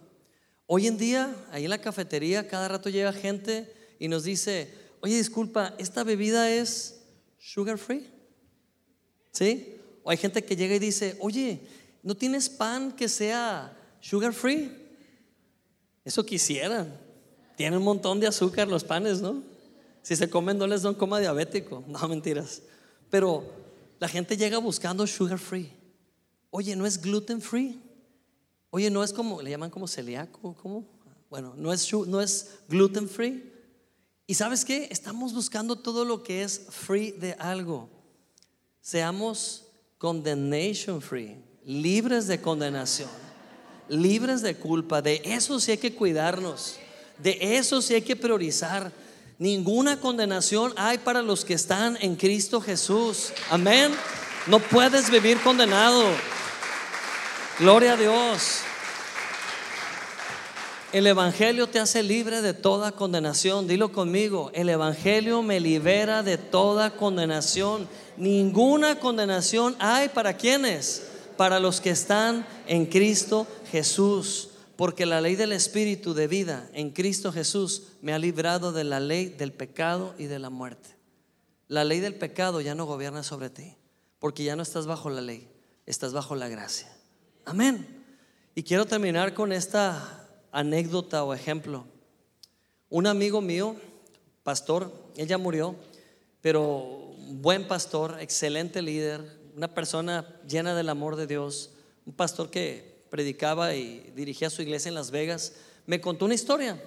Hoy 0.71 0.85
en 0.85 0.99
día, 0.99 1.35
ahí 1.51 1.63
en 1.63 1.71
la 1.71 1.81
cafetería, 1.81 2.47
cada 2.47 2.67
rato 2.67 2.89
llega 2.89 3.11
gente 3.11 3.73
y 3.97 4.07
nos 4.07 4.23
dice, 4.23 4.71
oye, 4.99 5.17
disculpa, 5.17 5.73
¿esta 5.79 6.03
bebida 6.03 6.51
es 6.51 7.01
sugar 7.39 7.79
free? 7.79 8.07
¿Sí? 9.31 9.77
O 10.03 10.11
hay 10.11 10.17
gente 10.17 10.43
que 10.45 10.55
llega 10.55 10.75
y 10.75 10.79
dice, 10.79 11.17
oye, 11.21 11.61
¿no 12.03 12.15
tienes 12.15 12.49
pan 12.49 12.91
que 12.91 13.09
sea 13.09 13.75
sugar 13.99 14.31
free? 14.31 14.71
Eso 16.05 16.23
quisieran. 16.23 16.95
Tienen 17.57 17.79
un 17.79 17.85
montón 17.85 18.19
de 18.19 18.27
azúcar 18.27 18.67
los 18.67 18.83
panes, 18.83 19.21
¿no? 19.21 19.41
Si 20.03 20.15
se 20.15 20.29
comen 20.29 20.59
no 20.59 20.67
les 20.67 20.83
dan 20.83 20.93
coma 20.93 21.19
diabético. 21.19 21.83
No, 21.87 22.07
mentiras. 22.07 22.61
Pero 23.09 23.43
la 23.97 24.07
gente 24.07 24.37
llega 24.37 24.59
buscando 24.59 25.07
sugar 25.07 25.39
free. 25.39 25.73
Oye, 26.51 26.75
¿no 26.75 26.85
es 26.85 27.01
gluten 27.01 27.41
free? 27.41 27.81
Oye, 28.71 28.89
no 28.89 29.03
es 29.03 29.13
como, 29.13 29.41
le 29.41 29.49
llaman 29.49 29.69
como 29.69 29.87
celíaco, 29.87 30.55
¿cómo? 30.61 30.85
Bueno, 31.29 31.53
no 31.55 31.73
es, 31.73 31.91
no 31.93 32.21
es 32.21 32.59
gluten 32.67 33.07
free. 33.07 33.51
Y 34.27 34.35
sabes 34.35 34.63
qué? 34.63 34.87
Estamos 34.91 35.33
buscando 35.33 35.75
todo 35.75 36.05
lo 36.05 36.23
que 36.23 36.43
es 36.43 36.67
free 36.69 37.11
de 37.11 37.33
algo. 37.33 37.89
Seamos 38.81 39.65
condemnation 39.97 41.01
free, 41.01 41.35
libres 41.65 42.27
de 42.27 42.39
condenación, 42.39 43.09
libres 43.87 44.41
de 44.41 44.55
culpa. 44.55 45.01
De 45.01 45.21
eso 45.25 45.59
sí 45.59 45.71
hay 45.71 45.77
que 45.77 45.95
cuidarnos. 45.95 46.77
De 47.17 47.37
eso 47.57 47.81
sí 47.81 47.95
hay 47.95 48.01
que 48.01 48.15
priorizar. 48.15 48.91
Ninguna 49.39 49.99
condenación 49.99 50.73
hay 50.75 50.97
para 50.99 51.21
los 51.21 51.43
que 51.43 51.53
están 51.53 51.97
en 52.01 52.15
Cristo 52.15 52.61
Jesús. 52.61 53.31
Amén. 53.49 53.91
No 54.47 54.59
puedes 54.59 55.09
vivir 55.09 55.39
condenado. 55.41 56.03
Gloria 57.59 57.93
a 57.93 57.97
Dios. 57.97 58.61
El 60.93 61.05
Evangelio 61.07 61.67
te 61.67 61.79
hace 61.79 62.01
libre 62.03 62.41
de 62.41 62.53
toda 62.53 62.93
condenación. 62.93 63.67
Dilo 63.67 63.91
conmigo. 63.91 64.49
El 64.53 64.69
Evangelio 64.69 65.43
me 65.43 65.59
libera 65.59 66.23
de 66.23 66.37
toda 66.37 66.95
condenación. 66.95 67.89
Ninguna 68.15 68.97
condenación 68.97 69.75
hay 69.79 70.07
para 70.07 70.37
quienes. 70.37 71.03
Para 71.35 71.59
los 71.59 71.81
que 71.81 71.89
están 71.89 72.47
en 72.65 72.85
Cristo 72.85 73.45
Jesús. 73.69 74.51
Porque 74.77 75.05
la 75.05 75.19
ley 75.19 75.35
del 75.35 75.51
Espíritu 75.51 76.13
de 76.13 76.27
vida 76.29 76.69
en 76.71 76.91
Cristo 76.91 77.33
Jesús 77.33 77.87
me 78.01 78.13
ha 78.13 78.19
librado 78.19 78.71
de 78.71 78.85
la 78.85 79.01
ley 79.01 79.25
del 79.25 79.51
pecado 79.51 80.15
y 80.17 80.27
de 80.27 80.39
la 80.39 80.49
muerte. 80.49 80.95
La 81.67 81.83
ley 81.83 81.99
del 81.99 82.15
pecado 82.15 82.61
ya 82.61 82.73
no 82.73 82.85
gobierna 82.85 83.21
sobre 83.21 83.49
ti. 83.49 83.75
Porque 84.17 84.45
ya 84.45 84.55
no 84.55 84.63
estás 84.63 84.87
bajo 84.87 85.09
la 85.09 85.19
ley. 85.19 85.51
Estás 85.85 86.13
bajo 86.13 86.37
la 86.37 86.47
gracia. 86.47 86.98
Amén. 87.45 88.03
Y 88.55 88.63
quiero 88.63 88.85
terminar 88.85 89.33
con 89.33 89.51
esta 89.51 90.27
anécdota 90.51 91.23
o 91.23 91.33
ejemplo. 91.33 91.85
Un 92.89 93.07
amigo 93.07 93.41
mío, 93.41 93.75
pastor, 94.43 94.91
ella 95.15 95.37
murió, 95.37 95.75
pero 96.41 97.13
buen 97.31 97.67
pastor, 97.67 98.17
excelente 98.19 98.81
líder, 98.81 99.39
una 99.55 99.73
persona 99.73 100.39
llena 100.47 100.75
del 100.75 100.89
amor 100.89 101.15
de 101.15 101.27
Dios, 101.27 101.71
un 102.05 102.13
pastor 102.13 102.49
que 102.49 103.03
predicaba 103.09 103.75
y 103.75 104.11
dirigía 104.15 104.49
su 104.49 104.61
iglesia 104.61 104.89
en 104.89 104.95
Las 104.95 105.11
Vegas, 105.11 105.53
me 105.85 106.01
contó 106.01 106.25
una 106.25 106.35
historia. 106.35 106.81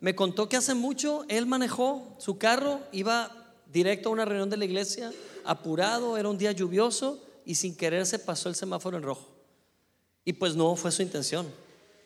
Me 0.00 0.14
contó 0.14 0.48
que 0.48 0.56
hace 0.56 0.74
mucho 0.74 1.24
él 1.28 1.46
manejó 1.46 2.14
su 2.18 2.36
carro, 2.36 2.80
iba 2.92 3.54
directo 3.72 4.08
a 4.08 4.12
una 4.12 4.24
reunión 4.24 4.50
de 4.50 4.56
la 4.56 4.64
iglesia, 4.64 5.12
apurado, 5.44 6.16
era 6.16 6.28
un 6.28 6.38
día 6.38 6.52
lluvioso 6.52 7.22
y 7.44 7.54
sin 7.54 7.76
querer 7.76 8.06
se 8.06 8.18
pasó 8.18 8.48
el 8.48 8.54
semáforo 8.54 8.96
en 8.96 9.02
rojo. 9.02 9.35
Y 10.26 10.34
pues 10.34 10.56
no 10.56 10.76
fue 10.76 10.92
su 10.92 11.00
intención. 11.00 11.46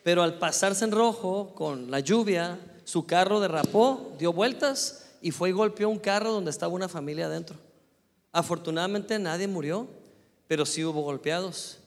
Pero 0.05 0.23
al 0.23 0.39
pasarse 0.39 0.85
en 0.85 0.93
rojo 0.93 1.53
con 1.55 1.91
la 1.91 2.01
lluvia, 2.01 2.61
su 2.85 3.07
carro 3.07 3.41
derrapó, 3.41 4.13
dio 4.19 4.33
vueltas 4.33 5.07
y 5.23 5.33
fue 5.33 5.49
y 5.49 5.53
golpeó 5.53 5.89
un 5.89 5.99
carro 5.99 6.31
donde 6.31 6.51
estaba 6.51 6.73
una 6.73 6.89
familia 6.89 7.27
adentro. 7.27 7.57
Afortunadamente 8.31 9.19
nadie 9.19 9.49
murió, 9.49 9.89
pero 10.47 10.67
sí 10.67 10.85
hubo 10.85 11.01
golpeados. 11.01 11.79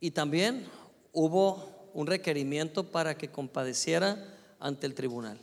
Y 0.00 0.10
también 0.10 0.66
hubo 1.12 1.90
un 1.92 2.06
requerimiento 2.06 2.84
para 2.84 3.16
que 3.16 3.30
compadeciera 3.30 4.18
ante 4.58 4.86
el 4.86 4.94
tribunal. 4.94 5.38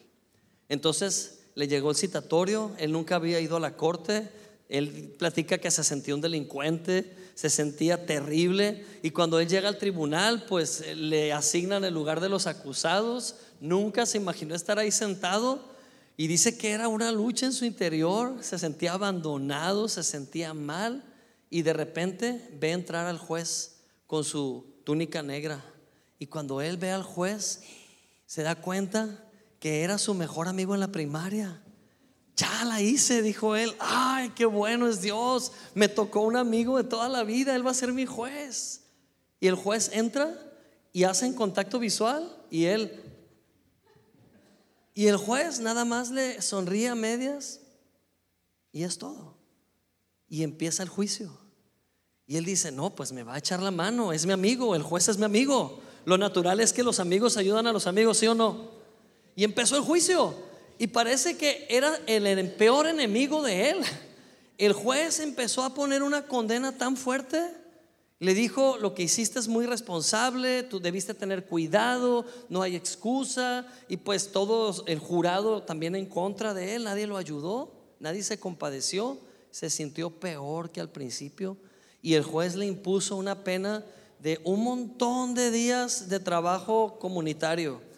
Entonces 0.69 1.43
le 1.53 1.67
llegó 1.67 1.91
el 1.91 1.95
citatorio, 1.95 2.71
él 2.79 2.91
nunca 2.91 3.15
había 3.15 3.39
ido 3.39 3.57
a 3.57 3.59
la 3.59 3.77
corte, 3.77 4.29
él 4.71 5.15
platica 5.19 5.57
que 5.57 5.69
se 5.69 5.83
sentía 5.83 6.15
un 6.15 6.21
delincuente, 6.21 7.13
se 7.35 7.49
sentía 7.49 8.05
terrible 8.05 8.85
y 9.03 9.11
cuando 9.11 9.39
él 9.39 9.47
llega 9.47 9.67
al 9.67 9.77
tribunal, 9.77 10.45
pues 10.47 10.83
le 10.95 11.33
asignan 11.33 11.83
el 11.83 11.93
lugar 11.93 12.21
de 12.21 12.29
los 12.29 12.47
acusados. 12.47 13.35
Nunca 13.59 14.05
se 14.05 14.17
imaginó 14.17 14.55
estar 14.55 14.79
ahí 14.79 14.89
sentado 14.89 15.71
y 16.15 16.27
dice 16.27 16.57
que 16.57 16.71
era 16.71 16.87
una 16.87 17.11
lucha 17.11 17.45
en 17.45 17.53
su 17.53 17.65
interior, 17.65 18.37
se 18.41 18.57
sentía 18.57 18.93
abandonado, 18.93 19.89
se 19.89 20.03
sentía 20.03 20.53
mal 20.53 21.03
y 21.49 21.63
de 21.63 21.73
repente 21.73 22.49
ve 22.59 22.71
entrar 22.71 23.07
al 23.07 23.17
juez 23.17 23.81
con 24.07 24.23
su 24.23 24.65
túnica 24.85 25.21
negra 25.21 25.63
y 26.17 26.27
cuando 26.27 26.61
él 26.61 26.77
ve 26.77 26.91
al 26.91 27.03
juez 27.03 27.61
se 28.25 28.43
da 28.43 28.55
cuenta 28.55 29.27
que 29.59 29.81
era 29.81 29.97
su 29.97 30.13
mejor 30.13 30.47
amigo 30.47 30.73
en 30.73 30.79
la 30.79 30.93
primaria 30.93 31.61
ya 32.41 32.65
la 32.65 32.81
hice, 32.81 33.21
dijo 33.21 33.55
él. 33.55 33.75
Ay, 33.79 34.31
qué 34.35 34.45
bueno 34.45 34.87
es 34.87 35.01
Dios. 35.01 35.51
Me 35.75 35.87
tocó 35.87 36.21
un 36.21 36.35
amigo 36.35 36.77
de 36.77 36.83
toda 36.83 37.07
la 37.07 37.23
vida. 37.23 37.55
Él 37.55 37.65
va 37.65 37.71
a 37.71 37.75
ser 37.75 37.93
mi 37.93 38.07
juez. 38.07 38.81
Y 39.39 39.47
el 39.47 39.55
juez 39.55 39.91
entra 39.93 40.35
y 40.91 41.03
hacen 41.03 41.33
contacto 41.33 41.77
visual 41.77 42.35
y 42.49 42.65
él. 42.65 42.99
Y 44.95 45.07
el 45.07 45.17
juez 45.17 45.59
nada 45.59 45.85
más 45.85 46.09
le 46.09 46.41
sonríe 46.41 46.89
a 46.89 46.95
medias 46.95 47.59
y 48.71 48.83
es 48.83 48.97
todo. 48.97 49.37
Y 50.27 50.41
empieza 50.41 50.81
el 50.81 50.89
juicio. 50.89 51.37
Y 52.25 52.37
él 52.37 52.45
dice, 52.45 52.71
no, 52.71 52.95
pues 52.95 53.11
me 53.11 53.23
va 53.23 53.35
a 53.35 53.37
echar 53.37 53.61
la 53.61 53.71
mano, 53.71 54.13
es 54.13 54.25
mi 54.25 54.31
amigo, 54.31 54.75
el 54.75 54.83
juez 54.83 55.09
es 55.09 55.17
mi 55.17 55.25
amigo. 55.25 55.79
Lo 56.05 56.17
natural 56.17 56.59
es 56.59 56.73
que 56.73 56.81
los 56.81 56.99
amigos 56.99 57.37
ayudan 57.37 57.67
a 57.67 57.73
los 57.73 57.87
amigos, 57.87 58.17
¿sí 58.17 58.27
o 58.27 58.33
no? 58.33 58.71
Y 59.35 59.43
empezó 59.43 59.75
el 59.75 59.83
juicio. 59.83 60.50
Y 60.81 60.87
parece 60.87 61.37
que 61.37 61.67
era 61.69 61.95
el 62.07 62.49
peor 62.53 62.87
enemigo 62.87 63.43
de 63.43 63.69
él. 63.69 63.77
El 64.57 64.73
juez 64.73 65.19
empezó 65.19 65.63
a 65.63 65.75
poner 65.75 66.01
una 66.01 66.25
condena 66.25 66.75
tan 66.75 66.97
fuerte. 66.97 67.39
Le 68.17 68.33
dijo, 68.33 68.79
lo 68.79 68.95
que 68.95 69.03
hiciste 69.03 69.37
es 69.37 69.47
muy 69.47 69.67
responsable, 69.67 70.63
tú 70.63 70.79
debiste 70.79 71.13
tener 71.13 71.45
cuidado, 71.45 72.25
no 72.49 72.63
hay 72.63 72.75
excusa. 72.75 73.67
Y 73.89 73.97
pues 73.97 74.31
todo 74.31 74.83
el 74.87 74.97
jurado 74.97 75.61
también 75.61 75.95
en 75.95 76.07
contra 76.07 76.55
de 76.55 76.73
él, 76.73 76.85
nadie 76.85 77.05
lo 77.05 77.17
ayudó, 77.17 77.71
nadie 77.99 78.23
se 78.23 78.39
compadeció, 78.39 79.19
se 79.51 79.69
sintió 79.69 80.09
peor 80.09 80.71
que 80.71 80.81
al 80.81 80.89
principio. 80.89 81.57
Y 82.01 82.15
el 82.15 82.23
juez 82.23 82.55
le 82.55 82.65
impuso 82.65 83.17
una 83.17 83.43
pena 83.43 83.85
de 84.17 84.41
un 84.43 84.63
montón 84.63 85.35
de 85.35 85.51
días 85.51 86.09
de 86.09 86.19
trabajo 86.19 86.97
comunitario. 86.97 87.90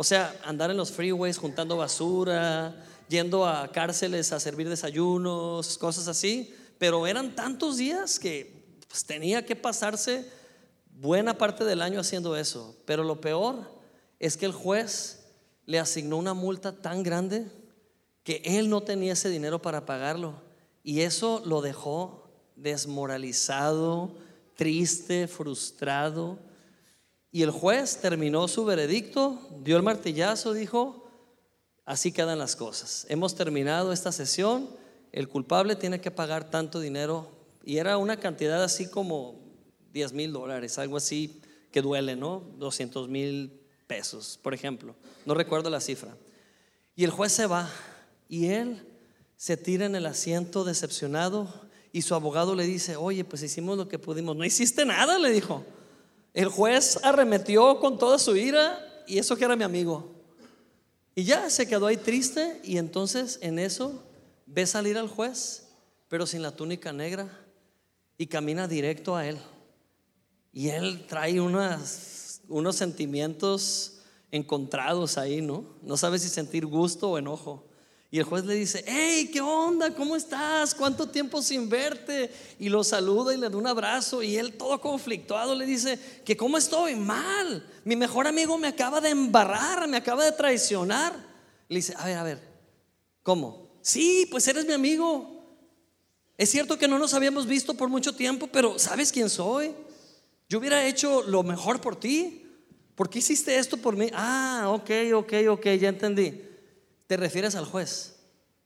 O 0.00 0.02
sea, 0.02 0.34
andar 0.44 0.70
en 0.70 0.78
los 0.78 0.90
freeways 0.90 1.36
juntando 1.36 1.76
basura, 1.76 2.74
yendo 3.06 3.46
a 3.46 3.70
cárceles 3.70 4.32
a 4.32 4.40
servir 4.40 4.66
desayunos, 4.66 5.76
cosas 5.76 6.08
así. 6.08 6.54
Pero 6.78 7.06
eran 7.06 7.34
tantos 7.34 7.76
días 7.76 8.18
que 8.18 8.64
pues, 8.88 9.04
tenía 9.04 9.44
que 9.44 9.56
pasarse 9.56 10.26
buena 10.94 11.36
parte 11.36 11.66
del 11.66 11.82
año 11.82 12.00
haciendo 12.00 12.34
eso. 12.34 12.78
Pero 12.86 13.04
lo 13.04 13.20
peor 13.20 13.70
es 14.18 14.38
que 14.38 14.46
el 14.46 14.52
juez 14.52 15.26
le 15.66 15.78
asignó 15.78 16.16
una 16.16 16.32
multa 16.32 16.80
tan 16.80 17.02
grande 17.02 17.52
que 18.24 18.40
él 18.46 18.70
no 18.70 18.80
tenía 18.80 19.12
ese 19.12 19.28
dinero 19.28 19.60
para 19.60 19.84
pagarlo. 19.84 20.40
Y 20.82 21.02
eso 21.02 21.42
lo 21.44 21.60
dejó 21.60 22.30
desmoralizado, 22.56 24.14
triste, 24.54 25.28
frustrado. 25.28 26.38
Y 27.32 27.42
el 27.42 27.50
juez 27.50 27.98
terminó 27.98 28.48
su 28.48 28.64
veredicto, 28.64 29.38
dio 29.62 29.76
el 29.76 29.82
martillazo, 29.82 30.52
dijo, 30.52 31.08
así 31.84 32.12
quedan 32.12 32.38
las 32.38 32.56
cosas. 32.56 33.06
Hemos 33.08 33.34
terminado 33.34 33.92
esta 33.92 34.10
sesión, 34.10 34.68
el 35.12 35.28
culpable 35.28 35.76
tiene 35.76 36.00
que 36.00 36.10
pagar 36.10 36.50
tanto 36.50 36.80
dinero 36.80 37.28
y 37.64 37.76
era 37.76 37.98
una 37.98 38.18
cantidad 38.18 38.62
así 38.62 38.88
como 38.88 39.40
10 39.92 40.12
mil 40.12 40.32
dólares, 40.32 40.78
algo 40.78 40.96
así 40.96 41.40
que 41.70 41.82
duele, 41.82 42.16
¿no? 42.16 42.42
200 42.58 43.08
mil 43.08 43.60
pesos, 43.86 44.38
por 44.42 44.54
ejemplo. 44.54 44.96
No 45.24 45.34
recuerdo 45.34 45.70
la 45.70 45.80
cifra. 45.80 46.16
Y 46.96 47.04
el 47.04 47.10
juez 47.10 47.32
se 47.32 47.46
va 47.46 47.70
y 48.28 48.46
él 48.46 48.86
se 49.36 49.56
tira 49.56 49.86
en 49.86 49.94
el 49.94 50.06
asiento 50.06 50.64
decepcionado 50.64 51.48
y 51.92 52.02
su 52.02 52.14
abogado 52.14 52.54
le 52.54 52.64
dice, 52.64 52.96
oye, 52.96 53.24
pues 53.24 53.42
hicimos 53.42 53.76
lo 53.76 53.88
que 53.88 53.98
pudimos. 53.98 54.36
No 54.36 54.44
hiciste 54.44 54.84
nada, 54.84 55.18
le 55.18 55.30
dijo. 55.30 55.64
El 56.32 56.48
juez 56.48 56.98
arremetió 57.02 57.80
con 57.80 57.98
toda 57.98 58.18
su 58.18 58.36
ira 58.36 58.78
y 59.06 59.18
eso 59.18 59.36
que 59.36 59.44
era 59.44 59.56
mi 59.56 59.64
amigo. 59.64 60.12
Y 61.14 61.24
ya 61.24 61.50
se 61.50 61.66
quedó 61.66 61.86
ahí 61.86 61.96
triste 61.96 62.60
y 62.62 62.78
entonces 62.78 63.38
en 63.42 63.58
eso 63.58 64.02
ve 64.46 64.66
salir 64.66 64.96
al 64.96 65.08
juez, 65.08 65.68
pero 66.08 66.26
sin 66.26 66.42
la 66.42 66.52
túnica 66.52 66.92
negra 66.92 67.28
y 68.16 68.26
camina 68.26 68.68
directo 68.68 69.16
a 69.16 69.26
él. 69.26 69.38
Y 70.52 70.68
él 70.68 71.06
trae 71.08 71.40
unas, 71.40 72.42
unos 72.48 72.76
sentimientos 72.76 73.98
encontrados 74.30 75.18
ahí, 75.18 75.40
¿no? 75.40 75.64
No 75.82 75.96
sabe 75.96 76.18
si 76.18 76.28
sentir 76.28 76.66
gusto 76.66 77.10
o 77.10 77.18
enojo. 77.18 77.69
Y 78.12 78.18
el 78.18 78.24
juez 78.24 78.44
le 78.44 78.54
dice, 78.54 78.82
hey, 78.88 79.30
¿qué 79.32 79.40
onda? 79.40 79.94
¿Cómo 79.94 80.16
estás? 80.16 80.74
¿Cuánto 80.74 81.08
tiempo 81.08 81.40
sin 81.40 81.68
verte? 81.68 82.32
Y 82.58 82.68
lo 82.68 82.82
saluda 82.82 83.32
y 83.32 83.36
le 83.36 83.48
da 83.48 83.56
un 83.56 83.68
abrazo. 83.68 84.20
Y 84.20 84.36
él 84.36 84.54
todo 84.54 84.80
conflictuado 84.80 85.54
le 85.54 85.64
dice, 85.64 85.96
que 86.24 86.36
cómo 86.36 86.58
estoy? 86.58 86.96
Mal. 86.96 87.64
Mi 87.84 87.94
mejor 87.94 88.26
amigo 88.26 88.58
me 88.58 88.66
acaba 88.66 89.00
de 89.00 89.10
embarrar, 89.10 89.86
me 89.86 89.96
acaba 89.96 90.24
de 90.24 90.32
traicionar. 90.32 91.14
Le 91.68 91.76
dice, 91.76 91.94
a 91.96 92.04
ver, 92.06 92.18
a 92.18 92.22
ver, 92.24 92.40
¿cómo? 93.22 93.68
Sí, 93.80 94.26
pues 94.28 94.48
eres 94.48 94.66
mi 94.66 94.72
amigo. 94.72 95.44
Es 96.36 96.50
cierto 96.50 96.76
que 96.76 96.88
no 96.88 96.98
nos 96.98 97.14
habíamos 97.14 97.46
visto 97.46 97.74
por 97.74 97.88
mucho 97.88 98.12
tiempo, 98.16 98.48
pero 98.48 98.76
¿sabes 98.76 99.12
quién 99.12 99.30
soy? 99.30 99.72
Yo 100.48 100.58
hubiera 100.58 100.84
hecho 100.84 101.22
lo 101.22 101.44
mejor 101.44 101.80
por 101.80 101.94
ti. 101.94 102.44
¿Por 102.96 103.08
qué 103.08 103.20
hiciste 103.20 103.56
esto 103.56 103.76
por 103.76 103.96
mí? 103.96 104.10
Ah, 104.12 104.64
ok, 104.66 104.90
ok, 105.14 105.32
ok, 105.48 105.66
ya 105.78 105.90
entendí. 105.90 106.49
¿Te 107.10 107.16
refieres 107.16 107.56
al 107.56 107.64
juez? 107.64 108.14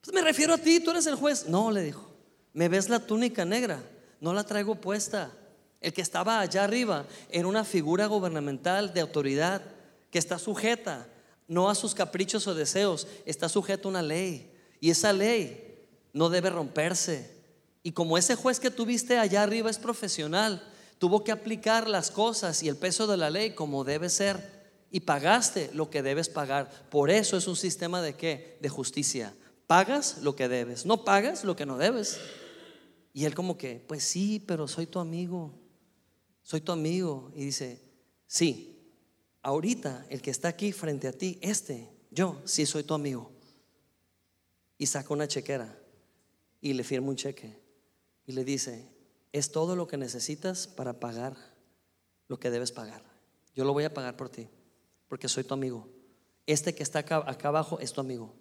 Pues 0.03 0.13
me 0.13 0.21
refiero 0.21 0.53
a 0.53 0.59
ti, 0.59 0.79
tú 0.79 0.91
eres 0.91 1.07
el 1.07 1.15
juez. 1.15 1.47
No, 1.49 1.71
le 1.71 1.81
dijo, 1.81 2.07
¿me 2.53 2.69
ves 2.69 2.91
la 2.91 3.01
túnica 3.01 3.47
negra? 3.47 3.83
No 4.21 4.35
la 4.35 4.45
traigo 4.45 4.75
puesta. 4.75 5.33
El 5.81 5.95
que 5.95 6.03
estaba 6.03 6.41
allá 6.41 6.63
arriba 6.63 7.07
era 7.31 7.49
una 7.49 7.65
figura 7.65 8.05
gubernamental 8.05 8.93
de 8.93 9.01
autoridad 9.01 9.63
que 10.11 10.19
está 10.19 10.39
sujeta 10.39 11.07
no 11.49 11.71
a 11.71 11.75
sus 11.75 11.95
caprichos 11.95 12.47
o 12.47 12.55
deseos, 12.55 13.07
está 13.25 13.49
sujeta 13.49 13.89
a 13.89 13.93
una 13.93 14.03
ley. 14.03 14.53
Y 14.79 14.91
esa 14.91 15.15
ley 15.15 15.83
no 16.13 16.29
debe 16.29 16.51
romperse. 16.51 17.31
Y 17.83 17.93
como 17.93 18.19
ese 18.19 18.35
juez 18.35 18.61
que 18.61 18.71
tuviste 18.71 19.17
allá 19.17 19.43
arriba 19.43 19.71
es 19.71 19.79
profesional, 19.79 20.63
tuvo 20.99 21.25
que 21.25 21.33
aplicar 21.33 21.89
las 21.89 22.11
cosas 22.11 22.63
y 22.63 22.69
el 22.69 22.77
peso 22.77 23.07
de 23.07 23.17
la 23.17 23.31
ley 23.31 23.55
como 23.55 23.85
debe 23.85 24.11
ser 24.11 24.54
y 24.95 25.01
pagaste 25.01 25.73
lo 25.75 25.91
que 25.91 26.05
debes 26.05 26.29
pagar. 26.29 26.71
Por 26.89 27.11
eso 27.11 27.37
es 27.37 27.49
un 27.49 27.57
sistema 27.57 28.01
de 28.01 28.15
qué? 28.15 28.59
De 28.61 28.69
justicia. 28.69 29.35
Pagas 29.67 30.19
lo 30.23 30.37
que 30.37 30.47
debes, 30.47 30.87
no 30.87 31.05
pagas 31.05 31.43
lo 31.43 31.57
que 31.57 31.67
no 31.67 31.79
debes. 31.79 32.21
Y 33.13 33.25
él 33.25 33.35
como 33.35 33.59
que, 33.59 33.85
pues 33.89 34.05
sí, 34.05 34.41
pero 34.47 34.69
soy 34.69 34.87
tu 34.87 35.01
amigo, 35.01 35.53
soy 36.45 36.61
tu 36.61 36.71
amigo. 36.71 37.33
Y 37.35 37.47
dice, 37.47 37.83
sí, 38.29 38.79
ahorita 39.43 40.07
el 40.11 40.23
que 40.23 40.31
está 40.31 40.47
aquí 40.47 40.71
frente 40.71 41.09
a 41.09 41.13
ti, 41.13 41.41
este, 41.43 41.91
yo, 42.13 42.41
sí 42.45 42.65
soy 42.65 42.85
tu 42.85 42.95
amigo. 42.95 43.33
Y 44.79 44.87
saca 44.87 45.13
una 45.13 45.27
chequera 45.27 45.77
y 46.61 46.73
le 46.73 46.85
firma 46.85 47.09
un 47.09 47.17
cheque 47.17 47.59
y 48.27 48.31
le 48.31 48.45
dice, 48.45 48.89
es 49.33 49.51
todo 49.51 49.75
lo 49.75 49.89
que 49.89 49.97
necesitas 49.97 50.69
para 50.69 51.01
pagar 51.01 51.35
lo 52.29 52.39
que 52.39 52.51
debes 52.51 52.71
pagar. 52.71 53.03
Yo 53.57 53.65
lo 53.65 53.73
voy 53.73 53.83
a 53.83 53.93
pagar 53.93 54.17
por 54.17 54.29
ti 54.29 54.47
porque 55.15 55.29
soy 55.29 55.45
tu 55.45 55.55
amigo. 55.55 55.87
Este 56.45 56.75
que 56.75 56.83
está 56.83 56.99
acá, 56.99 57.19
abajo 57.19 57.79
es 57.79 57.93
tu 57.93 58.01
amigo. 58.01 58.35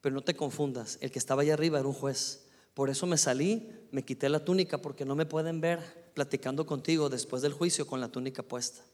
Pero 0.00 0.14
no 0.14 0.22
te 0.22 0.36
confundas, 0.36 0.96
el 1.00 1.10
que 1.10 1.18
estaba 1.18 1.42
allá 1.42 1.54
arriba 1.54 1.80
era 1.80 1.88
un 1.88 1.94
juez. 1.94 2.46
Por 2.74 2.90
eso 2.90 3.08
me 3.08 3.18
salí, 3.18 3.68
me 3.90 4.04
quité 4.04 4.28
la 4.28 4.44
túnica 4.44 4.78
porque 4.78 5.04
no 5.04 5.16
me 5.16 5.26
pueden 5.26 5.60
ver 5.60 6.12
platicando 6.14 6.64
contigo 6.64 7.08
después 7.08 7.42
del 7.42 7.52
juicio 7.52 7.88
con 7.88 8.00
la 8.00 8.06
túnica 8.06 8.44
puesta. 8.44 8.84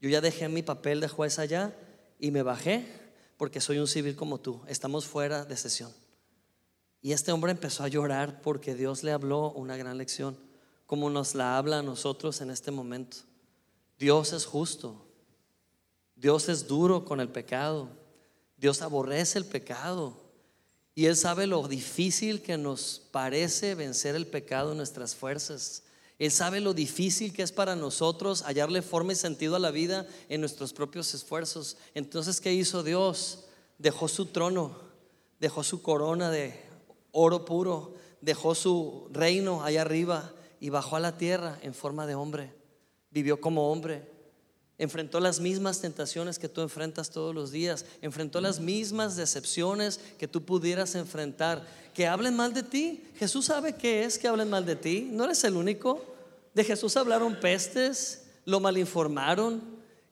Yo 0.00 0.08
ya 0.08 0.20
dejé 0.20 0.48
mi 0.48 0.64
papel 0.64 0.98
de 0.98 1.06
juez 1.06 1.38
allá 1.38 1.72
y 2.18 2.32
me 2.32 2.42
bajé 2.42 2.84
porque 3.36 3.60
soy 3.60 3.78
un 3.78 3.86
civil 3.86 4.16
como 4.16 4.40
tú. 4.40 4.60
Estamos 4.66 5.06
fuera 5.06 5.44
de 5.44 5.56
sesión. 5.56 5.92
Y 7.00 7.12
este 7.12 7.30
hombre 7.30 7.52
empezó 7.52 7.84
a 7.84 7.88
llorar 7.88 8.42
porque 8.42 8.74
Dios 8.74 9.04
le 9.04 9.12
habló 9.12 9.52
una 9.52 9.76
gran 9.76 9.98
lección, 9.98 10.36
como 10.84 11.10
nos 11.10 11.36
la 11.36 11.56
habla 11.56 11.78
a 11.78 11.82
nosotros 11.84 12.40
en 12.40 12.50
este 12.50 12.72
momento. 12.72 13.18
Dios 14.00 14.32
es 14.32 14.46
justo. 14.46 15.06
Dios 16.20 16.50
es 16.50 16.66
duro 16.66 17.06
con 17.06 17.18
el 17.18 17.30
pecado. 17.30 17.88
Dios 18.58 18.82
aborrece 18.82 19.38
el 19.38 19.46
pecado. 19.46 20.14
Y 20.94 21.06
Él 21.06 21.16
sabe 21.16 21.46
lo 21.46 21.66
difícil 21.66 22.42
que 22.42 22.58
nos 22.58 23.00
parece 23.10 23.74
vencer 23.74 24.14
el 24.14 24.26
pecado 24.26 24.72
en 24.72 24.76
nuestras 24.76 25.14
fuerzas. 25.14 25.82
Él 26.18 26.30
sabe 26.30 26.60
lo 26.60 26.74
difícil 26.74 27.32
que 27.32 27.42
es 27.42 27.52
para 27.52 27.74
nosotros 27.74 28.42
hallarle 28.42 28.82
forma 28.82 29.14
y 29.14 29.16
sentido 29.16 29.56
a 29.56 29.60
la 29.60 29.70
vida 29.70 30.06
en 30.28 30.40
nuestros 30.40 30.74
propios 30.74 31.14
esfuerzos. 31.14 31.78
Entonces, 31.94 32.38
¿qué 32.42 32.52
hizo 32.52 32.82
Dios? 32.82 33.44
Dejó 33.78 34.06
su 34.06 34.26
trono, 34.26 34.76
dejó 35.38 35.64
su 35.64 35.80
corona 35.80 36.30
de 36.30 36.54
oro 37.12 37.46
puro, 37.46 37.94
dejó 38.20 38.54
su 38.54 39.08
reino 39.10 39.64
allá 39.64 39.80
arriba 39.80 40.34
y 40.60 40.68
bajó 40.68 40.96
a 40.96 41.00
la 41.00 41.16
tierra 41.16 41.58
en 41.62 41.72
forma 41.72 42.06
de 42.06 42.14
hombre. 42.14 42.52
Vivió 43.10 43.40
como 43.40 43.72
hombre 43.72 44.19
enfrentó 44.80 45.20
las 45.20 45.40
mismas 45.40 45.82
tentaciones 45.82 46.38
que 46.38 46.48
tú 46.48 46.62
enfrentas 46.62 47.10
todos 47.10 47.34
los 47.34 47.52
días, 47.52 47.84
enfrentó 48.00 48.40
las 48.40 48.60
mismas 48.60 49.14
decepciones 49.14 50.00
que 50.18 50.26
tú 50.26 50.42
pudieras 50.42 50.94
enfrentar. 50.94 51.66
Que 51.92 52.06
hablen 52.06 52.34
mal 52.34 52.54
de 52.54 52.62
ti. 52.62 53.04
Jesús 53.16 53.44
sabe 53.44 53.74
qué 53.74 54.04
es 54.04 54.18
que 54.18 54.26
hablen 54.26 54.48
mal 54.48 54.64
de 54.64 54.76
ti. 54.76 55.06
No 55.12 55.24
eres 55.24 55.44
el 55.44 55.56
único. 55.56 56.02
De 56.54 56.64
Jesús 56.64 56.96
hablaron 56.96 57.38
pestes, 57.38 58.22
lo 58.46 58.58
malinformaron, 58.58 59.60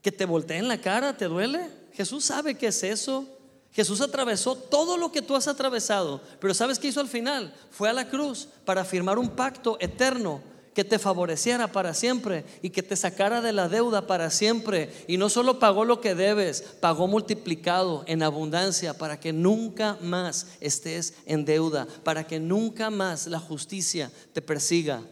que 0.02 0.12
te 0.12 0.26
volteen 0.26 0.68
la 0.68 0.78
cara, 0.78 1.16
¿te 1.16 1.24
duele? 1.24 1.70
Jesús 1.94 2.26
sabe 2.26 2.54
qué 2.54 2.66
es 2.66 2.82
eso. 2.82 3.26
Jesús 3.72 4.02
atravesó 4.02 4.54
todo 4.54 4.98
lo 4.98 5.10
que 5.10 5.22
tú 5.22 5.34
has 5.34 5.48
atravesado, 5.48 6.20
pero 6.40 6.52
¿sabes 6.52 6.78
qué 6.78 6.88
hizo 6.88 7.00
al 7.00 7.08
final? 7.08 7.54
Fue 7.70 7.88
a 7.88 7.94
la 7.94 8.10
cruz 8.10 8.48
para 8.66 8.84
firmar 8.84 9.18
un 9.18 9.30
pacto 9.30 9.78
eterno 9.80 10.42
que 10.74 10.84
te 10.84 10.98
favoreciera 10.98 11.72
para 11.72 11.94
siempre 11.94 12.44
y 12.62 12.70
que 12.70 12.82
te 12.82 12.96
sacara 12.96 13.40
de 13.40 13.52
la 13.52 13.68
deuda 13.68 14.06
para 14.06 14.30
siempre. 14.30 14.90
Y 15.06 15.16
no 15.16 15.28
solo 15.28 15.58
pagó 15.58 15.84
lo 15.84 16.00
que 16.00 16.14
debes, 16.14 16.62
pagó 16.80 17.06
multiplicado 17.06 18.04
en 18.06 18.22
abundancia 18.22 18.94
para 18.94 19.20
que 19.20 19.32
nunca 19.32 19.98
más 20.00 20.46
estés 20.60 21.14
en 21.26 21.44
deuda, 21.44 21.86
para 22.04 22.26
que 22.26 22.40
nunca 22.40 22.90
más 22.90 23.26
la 23.26 23.40
justicia 23.40 24.10
te 24.32 24.42
persiga. 24.42 25.02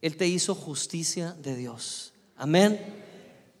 Él 0.00 0.16
te 0.16 0.26
hizo 0.26 0.54
justicia 0.54 1.36
de 1.42 1.56
Dios. 1.56 2.12
Amén. 2.36 2.80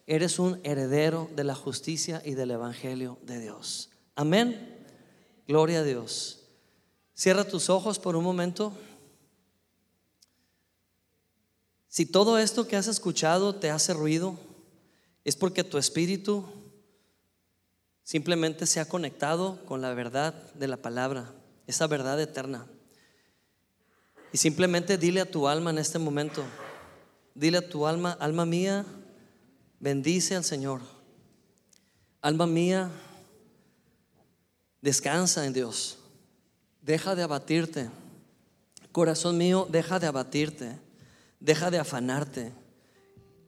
Eres 0.06 0.38
un 0.38 0.58
heredero 0.64 1.30
de 1.36 1.44
la 1.44 1.54
justicia 1.54 2.22
y 2.24 2.34
del 2.34 2.50
Evangelio 2.50 3.18
de 3.22 3.38
Dios. 3.38 3.90
Amén. 4.16 4.76
Gloria 5.46 5.80
a 5.80 5.84
Dios. 5.84 6.40
Cierra 7.14 7.44
tus 7.44 7.68
ojos 7.68 7.98
por 7.98 8.16
un 8.16 8.24
momento. 8.24 8.72
Si 11.90 12.06
todo 12.06 12.38
esto 12.38 12.68
que 12.68 12.76
has 12.76 12.86
escuchado 12.86 13.56
te 13.56 13.68
hace 13.68 13.92
ruido, 13.92 14.38
es 15.24 15.34
porque 15.34 15.64
tu 15.64 15.76
espíritu 15.76 16.44
simplemente 18.04 18.64
se 18.66 18.78
ha 18.78 18.88
conectado 18.88 19.58
con 19.66 19.80
la 19.80 19.92
verdad 19.92 20.32
de 20.54 20.68
la 20.68 20.76
palabra, 20.76 21.34
esa 21.66 21.88
verdad 21.88 22.20
eterna. 22.20 22.64
Y 24.32 24.38
simplemente 24.38 24.98
dile 24.98 25.20
a 25.20 25.28
tu 25.28 25.48
alma 25.48 25.70
en 25.70 25.78
este 25.78 25.98
momento, 25.98 26.44
dile 27.34 27.58
a 27.58 27.68
tu 27.68 27.84
alma, 27.88 28.12
alma 28.20 28.46
mía, 28.46 28.86
bendice 29.80 30.36
al 30.36 30.44
Señor. 30.44 30.82
Alma 32.22 32.46
mía, 32.46 32.88
descansa 34.80 35.44
en 35.44 35.54
Dios. 35.54 35.98
Deja 36.82 37.16
de 37.16 37.24
abatirte. 37.24 37.90
Corazón 38.92 39.38
mío, 39.38 39.66
deja 39.68 39.98
de 39.98 40.06
abatirte. 40.06 40.89
Deja 41.40 41.70
de 41.70 41.78
afanarte. 41.78 42.52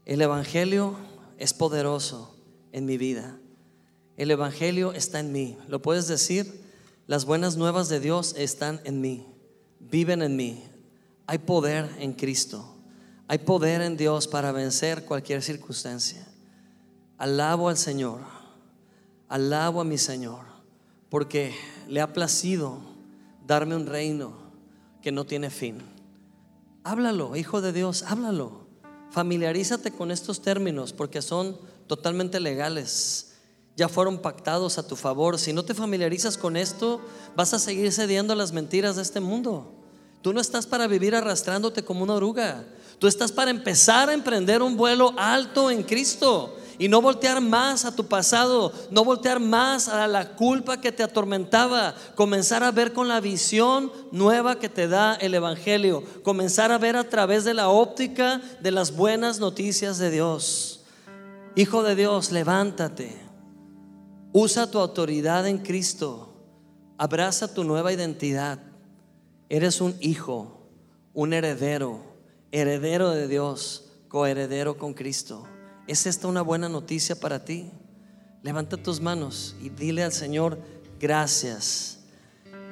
El 0.05 0.22
Evangelio 0.22 0.97
es 1.38 1.53
poderoso 1.53 2.34
en 2.72 2.86
mi 2.86 2.97
vida. 2.97 3.38
El 4.16 4.30
Evangelio 4.30 4.93
está 4.93 5.20
en 5.20 5.30
mí. 5.30 5.59
¿Lo 5.68 5.82
puedes 5.82 6.09
decir? 6.09 6.62
Las 7.07 7.24
buenas 7.24 7.57
nuevas 7.57 7.88
de 7.88 8.01
Dios 8.01 8.34
están 8.36 8.80
en 8.84 9.01
mí. 9.01 9.26
Viven 9.78 10.22
en 10.22 10.36
mí. 10.36 10.64
Hay 11.26 11.38
poder 11.38 11.90
en 11.99 12.14
Cristo. 12.14 12.72
Hay 13.28 13.38
poder 13.38 13.82
en 13.82 13.97
Dios 13.97 14.28
para 14.28 14.53
vencer 14.53 15.05
cualquier 15.05 15.43
circunstancia. 15.43 16.26
Alabo 17.18 17.68
al 17.68 17.76
Señor, 17.76 18.20
alabo 19.28 19.80
a 19.80 19.84
mi 19.84 19.97
Señor, 19.97 20.40
porque 21.09 21.55
le 21.88 22.01
ha 22.01 22.12
placido 22.12 22.78
darme 23.47 23.76
un 23.76 23.86
reino 23.86 24.32
que 25.01 25.12
no 25.12 25.24
tiene 25.24 25.49
fin. 25.49 25.91
Háblalo, 26.84 27.36
hijo 27.36 27.60
de 27.60 27.72
Dios, 27.72 28.04
háblalo. 28.08 28.66
Familiarízate 29.10 29.92
con 29.92 30.10
estos 30.10 30.42
términos 30.42 30.92
porque 30.92 31.22
son 31.22 31.56
totalmente 31.86 32.40
legales. 32.40 33.34
Ya 33.76 33.88
fueron 33.88 34.18
pactados 34.18 34.78
a 34.78 34.86
tu 34.86 34.96
favor. 34.96 35.38
Si 35.38 35.52
no 35.52 35.64
te 35.64 35.74
familiarizas 35.74 36.36
con 36.36 36.56
esto, 36.56 37.00
vas 37.36 37.54
a 37.54 37.58
seguir 37.58 37.92
cediendo 37.92 38.32
a 38.32 38.36
las 38.36 38.52
mentiras 38.52 38.96
de 38.96 39.02
este 39.02 39.20
mundo. 39.20 39.74
Tú 40.22 40.32
no 40.32 40.40
estás 40.40 40.66
para 40.66 40.86
vivir 40.86 41.14
arrastrándote 41.14 41.84
como 41.84 42.02
una 42.02 42.14
oruga. 42.14 42.64
Tú 42.98 43.06
estás 43.06 43.30
para 43.30 43.50
empezar 43.50 44.08
a 44.08 44.14
emprender 44.14 44.60
un 44.60 44.76
vuelo 44.76 45.14
alto 45.16 45.70
en 45.70 45.84
Cristo 45.84 46.56
y 46.82 46.88
no 46.88 47.00
voltear 47.00 47.40
más 47.40 47.84
a 47.84 47.94
tu 47.94 48.08
pasado, 48.08 48.72
no 48.90 49.04
voltear 49.04 49.38
más 49.38 49.86
a 49.86 50.08
la 50.08 50.34
culpa 50.34 50.80
que 50.80 50.90
te 50.90 51.04
atormentaba, 51.04 51.94
comenzar 52.16 52.64
a 52.64 52.72
ver 52.72 52.92
con 52.92 53.06
la 53.06 53.20
visión 53.20 53.92
nueva 54.10 54.58
que 54.58 54.68
te 54.68 54.88
da 54.88 55.14
el 55.14 55.32
Evangelio, 55.32 56.02
comenzar 56.24 56.72
a 56.72 56.78
ver 56.78 56.96
a 56.96 57.08
través 57.08 57.44
de 57.44 57.54
la 57.54 57.68
óptica 57.68 58.42
de 58.60 58.72
las 58.72 58.96
buenas 58.96 59.38
noticias 59.38 59.98
de 59.98 60.10
Dios. 60.10 60.82
Hijo 61.54 61.84
de 61.84 61.94
Dios, 61.94 62.32
levántate, 62.32 63.16
usa 64.32 64.68
tu 64.68 64.80
autoridad 64.80 65.46
en 65.46 65.58
Cristo, 65.58 66.34
abraza 66.98 67.54
tu 67.54 67.62
nueva 67.62 67.92
identidad. 67.92 68.58
Eres 69.48 69.80
un 69.80 69.94
hijo, 70.00 70.66
un 71.14 71.32
heredero, 71.32 72.00
heredero 72.50 73.10
de 73.10 73.28
Dios, 73.28 73.92
coheredero 74.08 74.78
con 74.78 74.94
Cristo. 74.94 75.46
¿Es 75.86 76.06
esta 76.06 76.28
una 76.28 76.42
buena 76.42 76.68
noticia 76.68 77.16
para 77.18 77.44
ti? 77.44 77.70
Levanta 78.42 78.76
tus 78.76 79.00
manos 79.00 79.56
y 79.60 79.68
dile 79.68 80.02
al 80.02 80.12
Señor, 80.12 80.58
gracias. 81.00 81.98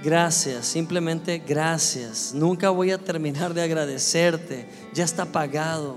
Gracias, 0.02 0.66
simplemente 0.66 1.42
gracias. 1.46 2.32
Nunca 2.34 2.70
voy 2.70 2.90
a 2.90 2.98
terminar 2.98 3.52
de 3.52 3.62
agradecerte. 3.62 4.66
Ya 4.94 5.04
está 5.04 5.26
pagado. 5.26 5.96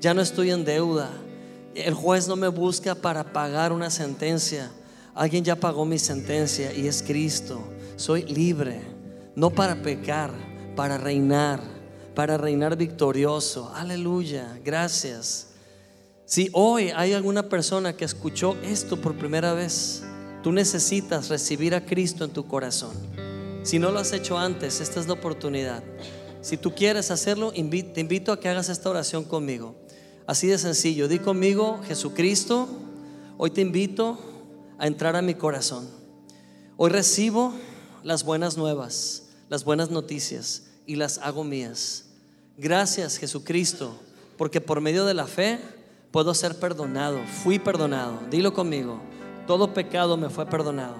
Ya 0.00 0.12
no 0.12 0.20
estoy 0.20 0.50
en 0.50 0.64
deuda. 0.64 1.10
El 1.74 1.94
juez 1.94 2.26
no 2.26 2.36
me 2.36 2.48
busca 2.48 2.94
para 2.94 3.32
pagar 3.32 3.72
una 3.72 3.90
sentencia. 3.90 4.70
Alguien 5.14 5.44
ya 5.44 5.56
pagó 5.56 5.84
mi 5.84 5.98
sentencia 5.98 6.72
y 6.72 6.88
es 6.88 7.02
Cristo. 7.02 7.62
Soy 7.96 8.22
libre, 8.22 8.80
no 9.36 9.50
para 9.50 9.82
pecar, 9.82 10.32
para 10.74 10.98
reinar, 10.98 11.60
para 12.14 12.36
reinar 12.36 12.76
victorioso. 12.76 13.72
Aleluya, 13.74 14.58
gracias. 14.64 15.53
Si 16.26 16.48
hoy 16.52 16.90
hay 16.96 17.12
alguna 17.12 17.50
persona 17.50 17.94
que 17.94 18.06
escuchó 18.06 18.56
esto 18.62 18.98
por 18.98 19.14
primera 19.16 19.52
vez, 19.52 20.02
tú 20.42 20.52
necesitas 20.52 21.28
recibir 21.28 21.74
a 21.74 21.84
Cristo 21.84 22.24
en 22.24 22.30
tu 22.30 22.48
corazón. 22.48 22.94
Si 23.62 23.78
no 23.78 23.90
lo 23.90 23.98
has 23.98 24.12
hecho 24.12 24.38
antes, 24.38 24.80
esta 24.80 25.00
es 25.00 25.06
la 25.06 25.12
oportunidad. 25.12 25.84
Si 26.40 26.56
tú 26.56 26.74
quieres 26.74 27.10
hacerlo, 27.10 27.52
te 27.52 28.00
invito 28.00 28.32
a 28.32 28.40
que 28.40 28.48
hagas 28.48 28.70
esta 28.70 28.88
oración 28.88 29.24
conmigo. 29.24 29.74
Así 30.26 30.46
de 30.46 30.56
sencillo, 30.56 31.08
di 31.08 31.18
conmigo, 31.18 31.80
Jesucristo, 31.86 32.68
hoy 33.36 33.50
te 33.50 33.60
invito 33.60 34.18
a 34.78 34.86
entrar 34.86 35.16
a 35.16 35.22
mi 35.22 35.34
corazón. 35.34 35.86
Hoy 36.78 36.90
recibo 36.90 37.52
las 38.02 38.24
buenas 38.24 38.56
nuevas, 38.56 39.24
las 39.50 39.64
buenas 39.64 39.90
noticias 39.90 40.62
y 40.86 40.96
las 40.96 41.18
hago 41.18 41.44
mías. 41.44 42.06
Gracias 42.56 43.18
Jesucristo, 43.18 43.94
porque 44.38 44.62
por 44.62 44.80
medio 44.80 45.04
de 45.04 45.14
la 45.14 45.26
fe 45.26 45.58
puedo 46.14 46.32
ser 46.32 46.54
perdonado, 46.60 47.18
fui 47.42 47.58
perdonado. 47.58 48.20
Dilo 48.30 48.54
conmigo, 48.54 49.00
todo 49.48 49.74
pecado 49.74 50.16
me 50.16 50.30
fue 50.30 50.46
perdonado. 50.46 50.94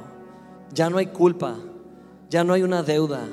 Ya 0.73 0.91
no 0.91 0.99
hay 0.99 1.07
culpa, 1.07 1.55
ya 2.29 2.43
no 2.43 2.53
hay 2.53 2.65
una 2.65 2.83
deuda. 2.83 3.25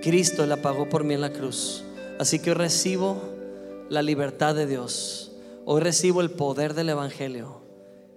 Cristo 0.00 0.46
la 0.46 0.62
pagó 0.62 0.88
por 0.88 1.02
mí 1.02 1.12
en 1.12 1.20
la 1.20 1.32
cruz. 1.32 1.82
Así 2.20 2.38
que 2.38 2.50
hoy 2.50 2.56
recibo 2.56 3.20
la 3.88 4.00
libertad 4.00 4.54
de 4.54 4.68
Dios. 4.68 5.32
Hoy 5.64 5.80
recibo 5.80 6.20
el 6.20 6.30
poder 6.30 6.72
del 6.72 6.90
Evangelio. 6.90 7.62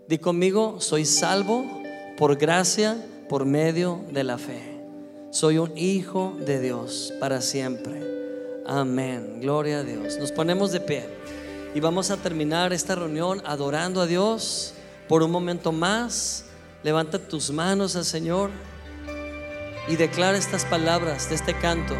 Di 0.07 0.19
conmigo, 0.19 0.79
soy 0.79 1.03
salvo 1.03 1.65
por 2.19 2.35
gracia, 2.35 3.03
por 3.29 3.45
medio 3.45 3.99
de 4.11 4.23
la 4.25 4.37
fe. 4.37 4.79
Soy 5.31 5.57
un 5.57 5.75
hijo 5.75 6.37
de 6.45 6.59
Dios 6.59 7.11
para 7.19 7.41
siempre. 7.41 7.99
Amén. 8.67 9.39
Gloria 9.41 9.79
a 9.79 9.83
Dios. 9.83 10.19
Nos 10.19 10.31
ponemos 10.31 10.71
de 10.71 10.81
pie. 10.81 11.05
Y 11.75 11.79
vamos 11.79 12.11
a 12.11 12.17
terminar 12.17 12.73
esta 12.73 12.95
reunión 12.95 13.41
adorando 13.45 14.01
a 14.01 14.07
Dios 14.07 14.73
por 15.07 15.23
un 15.23 15.31
momento 15.31 15.71
más. 15.71 16.45
Levanta 16.83 17.19
tus 17.19 17.51
manos 17.51 17.95
al 17.95 18.05
Señor 18.05 18.49
y 19.87 19.95
declara 19.95 20.37
estas 20.37 20.65
palabras 20.65 21.29
de 21.29 21.35
este 21.35 21.53
canto 21.53 21.95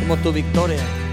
como 0.00 0.16
tu 0.16 0.32
victoria. 0.32 1.03